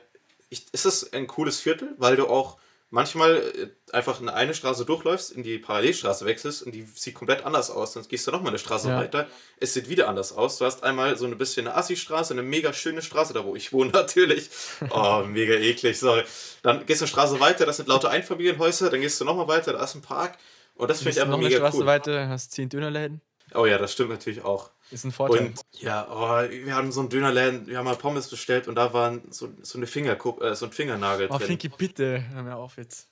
ich, 0.48 0.66
ist 0.72 0.86
es 0.86 1.12
ein 1.12 1.26
cooles 1.26 1.60
Viertel, 1.60 1.94
weil 1.98 2.16
du 2.16 2.26
auch 2.26 2.58
manchmal 2.90 3.36
äh, 3.36 3.94
einfach 3.94 4.20
in 4.20 4.28
eine 4.28 4.54
Straße 4.54 4.84
durchläufst, 4.84 5.30
in 5.32 5.42
die 5.42 5.58
Parallelstraße 5.58 6.26
wechselst 6.26 6.62
und 6.64 6.72
die 6.72 6.82
sieht 6.82 7.14
komplett 7.14 7.44
anders 7.44 7.70
aus. 7.70 7.92
Dann 7.92 8.06
gehst 8.08 8.26
du 8.26 8.30
nochmal 8.32 8.50
eine 8.50 8.58
Straße 8.58 8.88
Ja. 8.88 8.98
weiter. 8.98 9.26
Es 9.58 9.74
sieht 9.74 9.88
wieder 9.88 10.08
anders 10.08 10.32
aus. 10.32 10.58
Du 10.58 10.64
hast 10.64 10.82
einmal 10.82 11.16
so 11.16 11.26
ein 11.26 11.38
bisschen 11.38 11.66
eine 11.66 11.76
Assi-Straße, 11.76 12.34
eine 12.34 12.42
mega 12.42 12.72
schöne 12.72 13.00
Straße, 13.02 13.32
da 13.32 13.44
wo 13.44 13.54
ich 13.56 13.72
wohne 13.72 13.90
natürlich. 13.92 14.50
Oh, 14.90 15.22
mega 15.26 15.54
eklig, 15.54 15.98
sorry. 15.98 16.24
Dann 16.62 16.84
gehst 16.86 17.00
du 17.00 17.04
eine 17.04 17.10
Straße 17.10 17.40
weiter, 17.40 17.64
das 17.66 17.76
sind 17.78 17.88
lauter 17.88 18.10
Einfamilienhäuser. 18.10 18.90
Dann 18.90 19.00
gehst 19.00 19.20
du 19.20 19.24
nochmal 19.24 19.48
weiter, 19.48 19.72
da 19.72 19.82
ist 19.84 19.94
ein 19.94 20.02
Park. 20.02 20.36
Und 20.74 20.88
das 20.90 20.98
finde 20.98 21.10
ich 21.12 21.20
einfach 21.20 21.30
noch 21.32 21.38
eine 21.38 21.48
mega 21.48 21.58
Straße 21.58 21.78
cool. 21.78 21.86
weiter, 21.86 22.28
hast 22.28 22.52
zehn 22.52 22.68
Dönerläden. 22.68 23.20
Oh 23.54 23.66
ja, 23.66 23.78
das 23.78 23.92
stimmt 23.92 24.10
natürlich 24.10 24.42
auch. 24.44 24.70
Ist 24.90 25.04
ein 25.04 25.12
Vorteil. 25.12 25.46
Und 25.46 25.60
ja, 25.72 26.08
oh, 26.10 26.50
wir 26.50 26.74
haben 26.74 26.90
so 26.90 27.00
einen 27.00 27.08
Dönerladen, 27.08 27.66
wir 27.66 27.78
haben 27.78 27.84
mal 27.84 27.96
Pommes 27.96 28.28
bestellt 28.28 28.66
und 28.66 28.74
da 28.74 28.92
waren 28.92 29.22
so, 29.30 29.48
so, 29.62 29.78
eine 29.78 29.86
Fingerkupp, 29.86 30.42
äh, 30.42 30.54
so 30.56 30.66
ein 30.66 30.72
Fingernagel 30.72 31.28
oh, 31.30 31.38
drin. 31.38 31.46
Finky, 31.46 31.68
bitte, 31.68 32.24
hör 32.32 32.42
mir 32.42 32.56
auf 32.56 32.76
jetzt. 32.76 33.08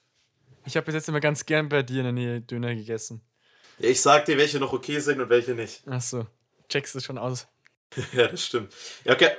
Ich 0.65 0.75
habe 0.75 0.85
bis 0.85 0.95
jetzt 0.95 1.09
immer 1.09 1.21
ganz 1.21 1.45
gern 1.45 1.69
bei 1.69 1.83
dir 1.83 1.99
in 1.99 2.03
der 2.03 2.11
Nähe 2.13 2.41
Döner 2.41 2.75
gegessen. 2.75 3.21
Ich 3.77 4.01
sag 4.01 4.25
dir, 4.25 4.37
welche 4.37 4.59
noch 4.59 4.73
okay 4.73 4.99
sind 4.99 5.21
und 5.21 5.29
welche 5.29 5.53
nicht. 5.53 5.87
Achso, 5.87 6.27
checkst 6.67 6.95
du 6.95 6.99
schon 6.99 7.17
aus. 7.17 7.47
ja, 8.13 8.27
das 8.27 8.45
stimmt. 8.45 8.73
Ja, 9.05 9.13
okay. 9.13 9.31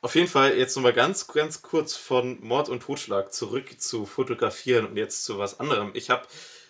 Auf 0.00 0.14
jeden 0.14 0.28
Fall 0.28 0.56
jetzt 0.56 0.76
nochmal 0.76 0.92
ganz, 0.92 1.26
ganz 1.26 1.60
kurz 1.62 1.96
von 1.96 2.38
Mord 2.40 2.68
und 2.68 2.84
Totschlag 2.84 3.32
zurück 3.32 3.80
zu 3.80 4.06
Fotografieren 4.06 4.86
und 4.86 4.96
jetzt 4.96 5.24
zu 5.24 5.38
was 5.38 5.58
anderem. 5.58 5.90
Ich 5.94 6.08
habe 6.08 6.24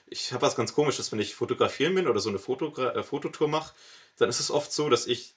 ich 0.06 0.32
hab 0.32 0.40
was 0.40 0.56
ganz 0.56 0.72
komisches, 0.72 1.12
wenn 1.12 1.18
ich 1.18 1.34
fotografieren 1.34 1.94
bin 1.94 2.08
oder 2.08 2.20
so 2.20 2.30
eine 2.30 2.38
Fotogra 2.38 2.94
äh, 2.94 3.02
Fototour 3.02 3.48
mache, 3.48 3.74
dann 4.18 4.28
ist 4.28 4.40
es 4.40 4.50
oft 4.50 4.72
so, 4.72 4.88
dass 4.88 5.06
ich 5.06 5.34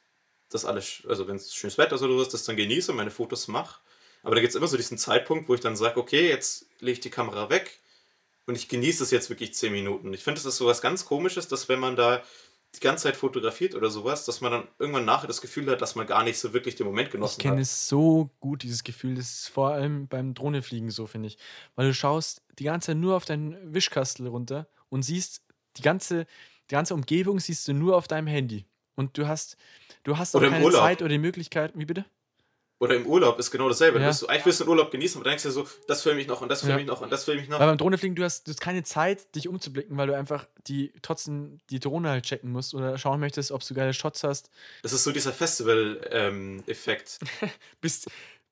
das 0.50 0.66
alles, 0.66 1.04
also 1.08 1.28
wenn 1.28 1.38
es 1.38 1.54
schönes 1.54 1.78
Wetter 1.78 1.96
ist 1.96 2.02
oder 2.02 2.16
so 2.16 2.22
ist, 2.22 2.34
das 2.34 2.44
dann 2.44 2.58
genieße 2.58 2.92
und 2.92 2.98
meine 2.98 3.12
Fotos 3.12 3.48
mache. 3.48 3.80
Aber 4.24 4.36
da 4.36 4.42
gibt 4.42 4.52
es 4.52 4.56
immer 4.56 4.68
so 4.68 4.78
diesen 4.78 4.98
Zeitpunkt, 4.98 5.50
wo 5.50 5.56
ich 5.56 5.62
dann 5.62 5.76
sage, 5.76 6.00
okay, 6.00 6.30
jetzt 6.30 6.66
lege 6.80 6.94
ich 6.94 7.00
die 7.00 7.10
Kamera 7.10 7.50
weg 7.50 7.80
und 8.46 8.56
ich 8.56 8.68
genieße 8.68 9.04
es 9.04 9.12
jetzt 9.12 9.30
wirklich 9.30 9.54
10 9.54 9.72
Minuten. 9.72 10.14
Ich 10.14 10.24
finde, 10.24 10.40
das 10.40 10.46
ist 10.46 10.58
so 10.58 10.66
was 10.68 10.82
ganz 10.82 11.06
komisches, 11.06 11.48
dass 11.48 11.70
wenn 11.70 11.80
man 11.80 11.96
da 11.96 12.22
die 12.76 12.80
ganze 12.80 13.04
Zeit 13.04 13.18
fotografiert 13.18 13.76
oder 13.76 13.90
sowas, 13.90 14.24
dass 14.26 14.40
man 14.40 14.52
dann 14.52 14.68
irgendwann 14.80 15.04
nachher 15.04 15.28
das 15.28 15.42
Gefühl 15.42 15.70
hat, 15.70 15.82
dass 15.82 15.96
man 15.96 16.08
gar 16.08 16.24
nicht 16.24 16.40
so 16.40 16.54
wirklich 16.54 16.76
den 16.76 16.86
Moment 16.86 17.08
Ich 17.08 17.12
genossen 17.12 17.42
kenne 17.42 17.56
hat. 17.56 17.62
es 17.64 17.88
so 17.90 18.30
gut, 18.40 18.64
dieses 18.64 18.84
Gefühl. 18.84 19.16
Das 19.16 19.26
ist 19.26 19.50
vor 19.50 19.72
allem 19.72 20.08
beim 20.08 20.34
Drohnefliegen 20.34 20.90
so, 20.90 21.06
finde 21.06 21.28
ich. 21.28 21.38
Weil 21.76 21.88
du 21.88 21.94
schaust 21.94 22.42
die 22.60 22.64
ganze 22.64 22.88
Zeit 22.88 22.98
nur 22.98 23.18
auf 23.18 23.26
deinen 23.26 23.74
Wischkastel 23.74 24.28
runter 24.28 24.68
und 24.90 25.04
siehst 25.04 25.42
die 25.78 25.82
ganze, 25.82 26.26
die 26.70 26.76
ganze 26.76 26.94
Umgebung 26.94 27.40
siehst 27.40 27.68
du 27.68 27.74
nur 27.74 27.98
auf 27.98 28.08
deinem 28.08 28.28
Handy. 28.28 28.66
Und 29.02 29.18
du 29.18 29.28
hast, 29.28 29.58
du 30.04 30.18
hast 30.18 30.36
auch 30.36 30.42
keine. 30.42 30.70
Zeit 30.72 31.02
oder 31.02 31.10
die 31.10 31.18
Möglichkeit. 31.18 31.72
Wie 31.76 31.86
bitte? 31.86 32.06
Oder 32.80 32.96
im 32.96 33.06
Urlaub 33.06 33.38
ist 33.38 33.52
genau 33.52 33.68
dasselbe. 33.68 34.00
Ja. 34.00 34.12
Du 34.12 34.26
eigentlich 34.28 34.46
willst 34.46 34.60
du 34.60 34.64
den 34.64 34.70
Urlaub 34.70 34.90
genießen, 34.90 35.20
aber 35.20 35.30
denkst 35.30 35.44
dir 35.44 35.52
so, 35.52 35.68
das 35.88 36.02
filme 36.02 36.20
ich 36.20 36.28
noch 36.28 36.42
und 36.42 36.50
das 36.50 36.62
filme 36.62 36.76
Ja. 36.76 36.80
ich 36.80 36.88
noch 36.88 37.02
und 37.02 37.12
das 37.12 37.26
filme 37.26 37.42
ich 37.42 37.48
noch. 37.48 37.60
Weil 37.60 37.68
beim 37.68 37.78
Drohnefliegen, 37.78 38.16
du 38.16 38.24
hast, 38.24 38.48
du 38.48 38.52
hast 38.52 38.60
keine 38.60 38.84
Zeit, 38.84 39.36
dich 39.36 39.48
umzublicken, 39.48 39.98
weil 39.98 40.08
du 40.08 40.16
einfach 40.18 40.48
die 40.66 40.92
trotzdem 41.04 41.60
die 41.70 41.80
Drohne 41.80 42.10
halt 42.10 42.26
checken 42.26 42.52
musst 42.52 42.74
oder 42.74 42.98
schauen 42.98 43.20
möchtest, 43.20 43.52
ob 43.52 43.64
du 43.64 43.74
geile 43.76 43.94
Shots 43.94 44.24
hast. 44.24 44.50
Das 44.82 44.94
ist 44.94 45.04
so 45.04 45.12
dieser 45.12 45.32
Festival-Effekt. 45.32 47.20
Bis, 47.82 48.06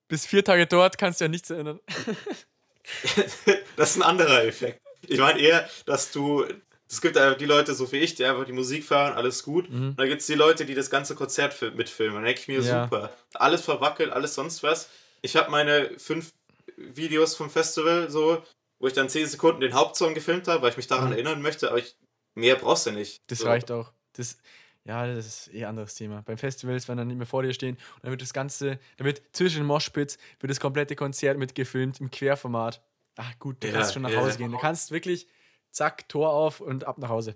bis 0.08 0.26
vier 0.26 0.44
Tage 0.44 0.68
dort 0.68 0.98
kannst 0.98 1.22
du 1.22 1.26
ja 1.26 1.30
nichts 1.30 1.50
erinnern. 1.50 1.80
das 3.78 3.90
ist 3.92 3.96
ein 3.98 4.04
anderer 4.04 4.44
Effekt. 4.46 4.80
Ich 5.08 5.20
meine 5.20 5.40
eher, 5.40 5.68
dass 5.86 6.12
du. 6.12 6.46
Es 6.92 7.02
gibt 7.02 7.16
ja 7.16 7.36
die 7.36 7.46
Leute 7.46 7.74
so 7.76 7.92
wie 7.92 7.98
ich, 7.98 8.16
die 8.16 8.26
einfach 8.26 8.46
die 8.46 8.52
Musik 8.52 8.84
fahren, 8.84 9.14
alles 9.14 9.44
gut. 9.44 9.70
Mhm. 9.70 9.90
Und 9.90 10.00
dann 10.00 10.08
gibt 10.10 10.22
es 10.22 10.28
die 10.28 10.34
Leute, 10.34 10.66
die 10.66 10.74
das 10.74 10.90
ganze 10.90 11.14
Konzert 11.16 11.54
fi- 11.54 11.72
mitfilmen. 11.72 12.16
Dann 12.16 12.24
denke 12.26 12.42
ich 12.42 12.48
mir, 12.48 12.62
Ja. 12.62 12.84
super. 12.86 13.12
Alles 13.36 13.62
verwackelt, 13.62 14.12
alles 14.12 14.34
sonst 14.36 14.64
was. 14.64 14.90
Ich 15.22 15.36
habe 15.36 15.52
meine 15.52 15.92
fünf 16.00 16.34
Videos 16.78 17.36
vom 17.36 17.50
Festival, 17.50 18.10
so, 18.10 18.42
wo 18.80 18.88
ich 18.88 18.94
dann 18.94 19.10
zehn 19.10 19.28
Sekunden 19.28 19.62
den 19.62 19.74
Hauptsong 19.74 20.14
gefilmt 20.14 20.48
habe, 20.48 20.62
weil 20.64 20.72
ich 20.72 20.78
mich 20.78 20.88
daran 20.88 21.08
Mhm. 21.08 21.14
erinnern 21.14 21.42
möchte, 21.42 21.70
aber 21.70 21.80
ich, 21.80 21.96
mehr 22.36 22.56
brauchst 22.56 22.86
du 22.86 22.92
nicht. 22.92 23.22
Das 23.28 23.40
so. 23.40 23.48
reicht 23.48 23.70
auch. 23.72 23.92
Das, 24.14 24.38
ja, 24.86 25.06
das 25.14 25.26
ist 25.28 25.54
eh 25.54 25.64
ein 25.66 25.70
anderes 25.70 25.94
Thema. 25.96 26.24
Beim 26.24 26.38
Festivals, 26.38 26.88
wenn 26.88 26.98
dann 26.98 27.08
nicht 27.08 27.18
mehr 27.18 27.28
vor 27.28 27.44
dir 27.44 27.54
stehen 27.54 27.76
und 27.96 28.04
dann 28.04 28.12
wird 28.12 28.22
das 28.22 28.34
Ganze, 28.34 28.80
da 28.98 29.06
wird 29.06 29.22
zwischen 29.34 29.58
den 29.58 29.66
Moshpits 29.68 30.18
wird 30.40 30.50
das 30.50 30.60
komplette 30.60 30.96
Konzert 30.96 31.38
mitgefilmt 31.38 32.00
im 32.00 32.10
Querformat. 32.10 32.82
Ach 33.18 33.38
gut, 33.38 33.62
du 33.62 33.68
Ja, 33.68 33.74
kannst 33.74 33.94
schon 33.94 34.02
nach 34.02 34.10
ja. 34.12 34.22
Hause 34.22 34.38
gehen. 34.38 34.52
Du 34.52 34.58
kannst 34.58 34.92
wirklich, 34.92 35.28
zack, 35.72 36.08
Tor 36.10 36.32
auf 36.32 36.62
und 36.62 36.84
ab 36.86 36.98
nach 36.98 37.10
Hause. 37.10 37.36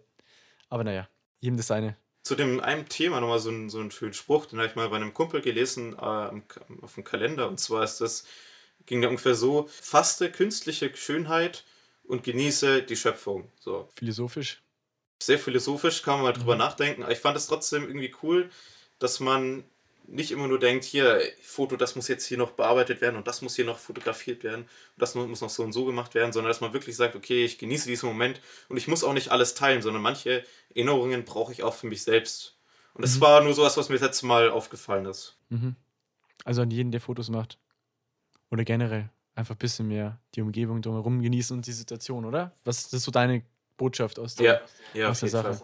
Aber 0.70 0.84
naja, 0.84 1.08
jedem 1.40 1.58
das 1.58 1.68
seine. 1.68 1.96
Zu 2.24 2.36
dem 2.36 2.60
einem 2.62 2.88
Thema 2.88 3.20
nochmal 3.20 3.40
so 3.40 3.50
einen, 3.50 3.70
so 3.70 3.80
einen 3.80 3.92
schönen 3.92 4.14
Spruch, 4.14 4.46
den 4.46 4.60
habe 4.60 4.70
ich 4.70 4.76
mal 4.76 4.90
bei 4.90 4.96
einem 4.96 5.14
Kumpel 5.14 5.42
gelesen 5.42 5.94
äh, 5.94 6.42
auf 6.82 6.96
dem 6.96 7.04
Kalender. 7.04 7.48
Und 7.50 7.60
zwar 7.60 7.84
ist 7.84 8.00
das, 8.00 8.26
ging 8.86 9.02
der 9.02 9.10
ungefähr 9.10 9.36
so: 9.36 9.68
Faste 9.68 10.32
künstliche 10.32 10.96
Schönheit 10.96 11.66
und 12.04 12.24
genieße 12.24 12.84
die 12.84 12.96
Schöpfung. 12.96 13.52
So. 13.60 13.90
Philosophisch. 13.96 14.62
Sehr 15.22 15.40
philosophisch, 15.40 16.02
kann 16.02 16.16
man 16.16 16.24
mal 16.24 16.34
drüber 16.34 16.54
Mhm. 16.56 16.60
nachdenken. 16.60 17.04
Aber 17.04 17.12
ich 17.12 17.20
fand 17.20 17.36
es 17.38 17.48
trotzdem 17.48 17.84
irgendwie 17.84 18.14
cool, 18.24 18.50
dass 19.00 19.20
man 19.20 19.64
nicht 20.06 20.32
immer 20.32 20.48
nur 20.48 20.60
denkt, 20.60 20.84
hier, 20.84 21.22
Foto, 21.42 21.76
das 21.76 21.96
muss 21.96 22.08
jetzt 22.08 22.26
hier 22.26 22.38
noch 22.38 22.52
bearbeitet 22.52 23.02
werden 23.02 23.16
und 23.16 23.28
das 23.28 23.42
muss 23.42 23.56
hier 23.56 23.66
noch 23.66 23.80
fotografiert 23.80 24.44
werden 24.44 24.64
und 24.64 24.70
das 24.98 25.16
muss 25.16 25.42
noch 25.42 25.50
so 25.50 25.64
und 25.64 25.72
so 25.74 25.86
gemacht 25.86 26.14
werden, 26.14 26.34
sondern 26.34 26.50
dass 26.50 26.62
man 26.62 26.74
wirklich 26.74 26.96
sagt, 26.96 27.16
okay, 27.16 27.46
ich 27.46 27.58
genieße 27.58 27.88
diesen 27.88 28.08
Moment 28.10 28.42
und 28.70 28.78
ich 28.78 28.88
muss 28.88 29.04
auch 29.04 29.14
nicht 29.14 29.30
alles 29.30 29.56
teilen, 29.56 29.82
sondern 29.82 30.02
manche 30.02 30.44
Erinnerungen 30.70 31.24
brauche 31.26 31.52
ich 31.52 31.64
auch 31.64 31.74
für 31.74 31.88
mich 31.88 32.04
selbst. 32.04 32.58
Und 32.94 33.04
das 33.04 33.16
Mhm. 33.16 33.22
war 33.22 33.44
nur 33.44 33.54
sowas, 33.54 33.78
was 33.78 33.90
mir 33.90 33.96
das 33.96 34.04
letzte 34.04 34.26
Mal 34.26 34.50
aufgefallen 34.52 35.06
ist. 35.06 35.38
Mhm. 35.50 35.76
Also 36.46 36.62
an 36.62 36.72
jeden, 36.72 36.92
der 36.92 37.02
Fotos 37.02 37.30
macht. 37.30 37.58
Oder 38.52 38.66
generell 38.66 39.10
einfach 39.36 39.56
ein 39.56 39.60
bisschen 39.60 39.88
mehr 39.88 40.20
die 40.36 40.42
Umgebung 40.42 40.82
drumherum 40.82 41.22
genießen 41.22 41.58
und 41.58 41.66
die 41.66 41.72
Situation, 41.72 42.26
oder? 42.26 42.52
Was 42.64 42.84
das 42.84 42.94
ist 42.94 43.04
so 43.04 43.12
deine 43.12 43.44
Botschaft 43.78 44.20
aus 44.20 44.36
der, 44.36 44.62
ja, 44.94 45.10
aus 45.10 45.22
der 45.22 45.30
Sache. 45.30 45.60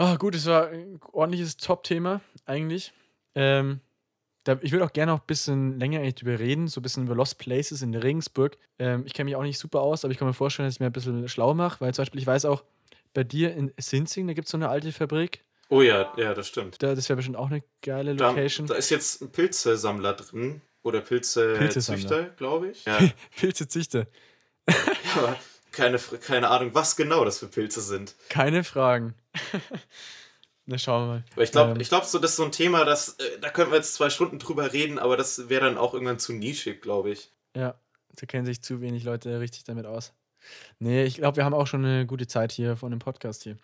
Ah, 0.00 0.16
gut, 0.16 0.34
es 0.34 0.46
war 0.46 0.68
ein 0.68 0.98
ordentliches 1.12 1.58
Top-Thema 1.58 2.22
eigentlich. 2.46 2.94
Ähm, 3.34 3.80
da, 4.44 4.58
ich 4.62 4.72
würde 4.72 4.86
auch 4.86 4.94
gerne 4.94 5.12
noch 5.12 5.20
ein 5.20 5.26
bisschen 5.26 5.78
länger 5.78 5.98
eigentlich 6.00 6.14
drüber 6.14 6.38
reden, 6.38 6.68
so 6.68 6.80
ein 6.80 6.82
bisschen 6.82 7.04
über 7.04 7.14
Lost 7.14 7.36
Places 7.36 7.82
in 7.82 7.94
Regensburg. 7.94 8.56
Ähm, 8.78 9.02
ich 9.04 9.12
kenne 9.12 9.26
mich 9.26 9.36
auch 9.36 9.42
nicht 9.42 9.58
super 9.58 9.82
aus, 9.82 10.02
aber 10.02 10.12
ich 10.12 10.16
kann 10.18 10.26
mir 10.26 10.32
vorstellen, 10.32 10.66
dass 10.66 10.76
ich 10.76 10.80
mir 10.80 10.86
ein 10.86 10.92
bisschen 10.92 11.28
schlau 11.28 11.52
mache, 11.52 11.82
weil 11.82 11.92
zum 11.92 12.00
Beispiel 12.04 12.18
ich 12.18 12.26
weiß 12.26 12.46
auch, 12.46 12.64
bei 13.12 13.24
dir 13.24 13.54
in 13.54 13.74
Sinzing, 13.78 14.26
da 14.26 14.32
gibt 14.32 14.46
es 14.46 14.52
so 14.52 14.56
eine 14.56 14.70
alte 14.70 14.90
Fabrik. 14.90 15.44
Oh 15.68 15.82
ja, 15.82 16.10
ja, 16.16 16.32
das 16.32 16.48
stimmt. 16.48 16.82
Da, 16.82 16.94
das 16.94 17.06
wäre 17.10 17.18
bestimmt 17.18 17.36
auch 17.36 17.50
eine 17.50 17.62
geile 17.82 18.16
Da, 18.16 18.30
Location. 18.30 18.68
da 18.68 18.76
ist 18.76 18.88
jetzt 18.88 19.20
ein 19.20 19.30
Pilzesammler 19.30 20.14
drin. 20.14 20.62
Oder. 20.82 21.02
Pilzezüchter, 21.02 22.30
glaube 22.38 22.70
ich. 22.70 22.86
Ja. 22.86 22.98
Pilzezüchter. 23.36 24.06
aber 25.14 25.36
keine, 25.72 25.98
keine 25.98 26.48
Ahnung, 26.48 26.70
was 26.72 26.96
genau 26.96 27.22
das 27.26 27.38
für 27.38 27.48
Pilze 27.48 27.82
sind. 27.82 28.14
Keine 28.30 28.64
Fragen. 28.64 29.14
Na, 30.66 30.78
schauen 30.78 31.02
wir 31.02 31.06
mal. 31.14 31.24
Aber 31.32 31.42
ich 31.42 31.52
glaube, 31.52 31.72
Ähm. 31.72 31.80
ich 31.80 31.88
glaub, 31.88 32.04
so, 32.04 32.18
das 32.18 32.32
ist 32.32 32.36
so 32.36 32.44
ein 32.44 32.52
Thema, 32.52 32.84
das, 32.84 33.14
äh, 33.18 33.38
da 33.40 33.50
könnten 33.50 33.72
wir 33.72 33.76
jetzt 33.78 33.94
zwei 33.94 34.10
Stunden 34.10 34.38
drüber 34.38 34.72
reden, 34.72 34.98
aber 34.98 35.16
das 35.16 35.48
wäre 35.48 35.64
dann 35.64 35.78
auch 35.78 35.94
irgendwann 35.94 36.18
zu 36.18 36.32
nischig, 36.32 36.80
glaube 36.82 37.10
ich. 37.10 37.32
Ja, 37.56 37.74
da 38.14 38.26
kennen 38.26 38.46
sich 38.46 38.62
zu 38.62 38.80
wenig 38.80 39.04
Leute 39.04 39.40
richtig 39.40 39.64
damit 39.64 39.86
aus. 39.86 40.12
Nee, 40.78 41.04
ich 41.04 41.16
glaube, 41.16 41.36
wir 41.36 41.44
haben 41.44 41.54
auch 41.54 41.66
schon 41.66 41.84
eine 41.84 42.06
gute 42.06 42.26
Zeit 42.26 42.52
hier 42.52 42.76
von 42.76 42.90
dem 42.90 42.98
Podcast 42.98 43.42
hier. 43.42 43.56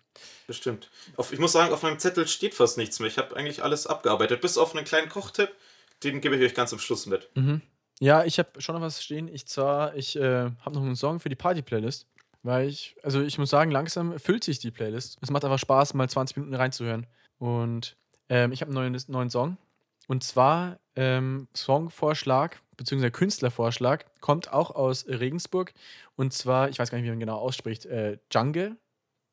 Bestimmt. 0.45 0.89
Auf, 1.15 1.33
ich 1.33 1.39
muss 1.39 1.51
sagen, 1.53 1.73
auf 1.73 1.81
meinem 1.81 1.97
Zettel 1.97 2.27
steht 2.27 2.53
fast 2.53 2.77
nichts 2.77 2.99
mehr. 2.99 3.07
Ich 3.07 3.17
habe 3.17 3.35
eigentlich 3.35 3.63
alles 3.63 3.87
abgearbeitet, 3.87 4.41
bis 4.41 4.57
auf 4.57 4.75
einen 4.75 4.85
kleinen 4.85 5.09
Kochtipp. 5.09 5.49
Den 6.03 6.21
gebe 6.21 6.35
ich 6.35 6.43
euch 6.43 6.53
ganz 6.53 6.73
am 6.73 6.79
Schluss 6.79 7.07
mit. 7.07 7.29
Mhm. 7.35 7.61
Ja, 7.99 8.23
ich 8.25 8.37
habe 8.37 8.61
schon 8.61 8.75
noch 8.75 8.81
was 8.81 9.03
stehen. 9.03 9.27
Ich 9.27 9.47
zwar, 9.47 9.95
ich 9.95 10.15
äh, 10.17 10.51
habe 10.61 10.75
noch 10.75 10.83
einen 10.83 10.95
Song 10.95 11.19
für 11.19 11.29
die 11.29 11.35
Party-Playlist, 11.35 12.05
weil 12.47 12.69
ich, 12.69 12.95
also 13.03 13.21
ich 13.21 13.37
muss 13.37 13.49
sagen, 13.49 13.71
langsam 13.71 14.17
füllt 14.19 14.43
sich 14.43 14.57
die 14.59 14.71
Playlist. 14.71 15.17
Es 15.21 15.29
macht 15.29 15.43
einfach 15.43 15.59
Spaß, 15.59 15.93
mal 15.93 16.09
20 16.09 16.37
Minuten 16.37 16.55
reinzuhören. 16.55 17.05
Und 17.39 17.97
ähm, 18.29 18.53
ich 18.53 18.61
habe 18.61 18.69
einen 18.69 18.91
neuen, 18.91 19.03
neuen 19.09 19.29
Song. 19.29 19.57
Und 20.07 20.23
zwar 20.23 20.79
ähm, 20.95 21.49
Songvorschlag, 21.55 22.61
beziehungsweise 22.77 23.11
Künstlervorschlag, 23.11 24.05
kommt 24.21 24.53
auch 24.53 24.71
aus 24.71 25.05
Regensburg. 25.07 25.73
Und 26.15 26.31
zwar, 26.31 26.69
ich 26.69 26.79
weiß 26.79 26.89
gar 26.89 26.97
nicht, 26.97 27.05
wie 27.05 27.11
man 27.11 27.19
genau 27.19 27.37
ausspricht, 27.37 27.85
äh, 27.85 28.17
Jungle. 28.31 28.77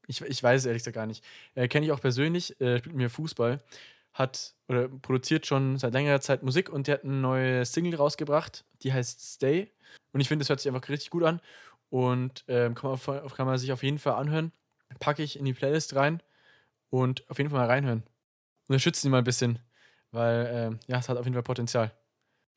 Ich, 0.09 0.20
ich 0.20 0.42
weiß 0.42 0.62
es 0.62 0.66
ehrlich 0.66 0.81
gesagt 0.83 0.96
gar 0.96 1.07
nicht. 1.07 1.24
Äh, 1.55 1.68
Kenne 1.68 1.87
ich 1.87 1.92
auch 1.92 2.00
persönlich, 2.00 2.61
äh, 2.61 2.79
spielt 2.79 2.96
mir 2.96 3.09
Fußball 3.09 3.62
hat 4.12 4.55
oder 4.68 4.88
produziert 4.88 5.44
schon 5.44 5.77
seit 5.77 5.92
längerer 5.92 6.20
Zeit 6.20 6.44
Musik 6.44 6.68
und 6.68 6.87
der 6.87 6.94
hat 6.94 7.05
eine 7.05 7.14
neue 7.14 7.64
Single 7.64 7.96
rausgebracht, 7.96 8.64
die 8.83 8.92
heißt 8.92 9.35
Stay. 9.35 9.72
Und 10.12 10.20
ich 10.20 10.29
finde, 10.29 10.44
das 10.44 10.48
hört 10.48 10.61
sich 10.61 10.72
einfach 10.72 10.88
richtig 10.88 11.11
gut 11.11 11.24
an 11.24 11.40
und 11.94 12.44
ähm, 12.48 12.74
kann, 12.74 12.90
man, 12.90 12.94
auf- 13.22 13.35
kann 13.37 13.46
man 13.46 13.57
sich 13.57 13.70
auf 13.72 13.85
jeden 13.85 14.00
Fall 14.00 14.14
anhören. 14.14 14.50
Packe 14.98 15.22
ich 15.22 15.38
in 15.38 15.44
die 15.44 15.52
Playlist 15.54 15.94
rein 15.94 16.20
und 16.90 17.28
auf 17.30 17.38
jeden 17.38 17.50
Fall 17.50 17.61
mal 17.61 17.66
reinhören. 17.68 18.02
Unterstützen 18.66 19.07
ihn 19.07 19.11
mal 19.12 19.18
ein 19.18 19.24
bisschen, 19.24 19.61
weil 20.11 20.50
ähm, 20.52 20.80
ja, 20.88 20.98
es 20.98 21.09
hat 21.09 21.16
auf 21.18 21.24
jeden 21.24 21.35
Fall 21.35 21.44
Potenzial. 21.44 21.92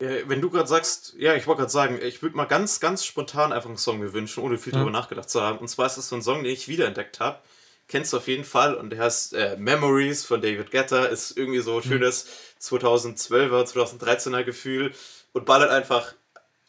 Äh, 0.00 0.22
wenn 0.26 0.40
du 0.40 0.50
gerade 0.50 0.66
sagst, 0.68 1.14
ja, 1.18 1.34
ich 1.34 1.46
wollte 1.46 1.60
gerade 1.60 1.70
sagen, 1.70 2.00
ich 2.02 2.20
würde 2.20 2.36
mal 2.36 2.46
ganz, 2.46 2.80
ganz 2.80 3.04
spontan 3.04 3.52
einfach 3.52 3.68
einen 3.68 3.78
Song 3.78 4.00
mir 4.00 4.12
wünschen, 4.12 4.42
ohne 4.42 4.58
viel 4.58 4.72
Ja. 4.72 4.80
drüber 4.80 4.90
nachgedacht 4.90 5.30
zu 5.30 5.40
haben. 5.40 5.58
Und 5.58 5.68
zwar 5.68 5.86
ist 5.86 5.98
es 5.98 6.08
so 6.08 6.16
ein 6.16 6.22
Song, 6.22 6.42
den 6.42 6.52
ich 6.52 6.66
wiederentdeckt 6.66 7.20
habe. 7.20 7.38
Kennst 7.86 8.12
du 8.12 8.16
auf 8.16 8.26
jeden 8.26 8.44
Fall 8.44 8.74
und 8.74 8.90
der 8.90 9.04
heißt 9.04 9.34
äh, 9.34 9.56
Memories 9.56 10.24
von 10.24 10.40
David 10.42 10.72
Guetta. 10.72 11.04
Ist 11.04 11.36
irgendwie 11.38 11.60
so 11.60 11.76
ein 11.76 11.82
schönes 11.84 12.26
2012er, 12.60 13.64
2013er 13.64 14.42
Gefühl 14.42 14.92
und 15.32 15.46
ballert 15.46 15.70
einfach, 15.70 16.14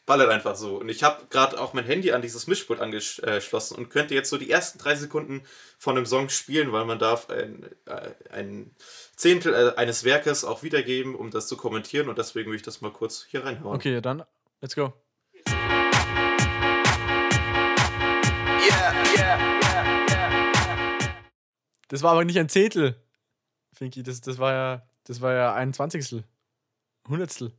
ballert 0.06 0.30
einfach 0.30 0.56
so. 0.56 0.76
Und 0.78 0.88
ich 0.88 1.02
habe 1.02 1.26
gerade 1.30 1.60
auch 1.60 1.72
mein 1.72 1.84
Handy 1.84 2.12
an 2.12 2.22
dieses 2.22 2.46
Mischpult 2.46 2.80
angeschlossen 2.80 3.76
und 3.76 3.90
könnte 3.90 4.14
jetzt 4.14 4.30
so 4.30 4.38
die 4.38 4.50
ersten 4.50 4.78
drei 4.78 4.94
Sekunden 4.94 5.42
von 5.78 5.96
einem 5.96 6.06
Song 6.06 6.28
spielen, 6.28 6.72
weil 6.72 6.84
man 6.84 6.98
darf 6.98 7.30
ein, 7.30 7.64
äh, 7.86 8.10
ein 8.30 8.74
Zehntel 9.16 9.54
äh, 9.54 9.78
eines 9.78 10.04
Werkes 10.04 10.44
auch 10.44 10.62
wiedergeben, 10.62 11.14
um 11.14 11.30
das 11.30 11.46
zu 11.46 11.56
kommentieren 11.56 12.08
und 12.08 12.18
deswegen 12.18 12.50
will 12.50 12.56
ich 12.56 12.62
das 12.62 12.80
mal 12.80 12.92
kurz 12.92 13.26
hier 13.28 13.44
reinhauen. 13.44 13.76
Okay, 13.76 14.00
dann 14.00 14.24
let's 14.60 14.74
go. 14.74 14.92
Das 21.88 22.04
war 22.04 22.12
aber 22.12 22.24
nicht 22.24 22.38
ein 22.38 22.48
Zehntel, 22.48 22.94
Finky. 23.72 24.04
Das, 24.04 24.20
das 24.20 24.38
war 24.38 24.52
ja, 24.52 24.88
das 25.04 25.20
war 25.20 25.34
ja 25.34 25.54
ein 25.54 25.72
Zwanzigstel. 25.72 26.24
Hundertstel. 27.08 27.52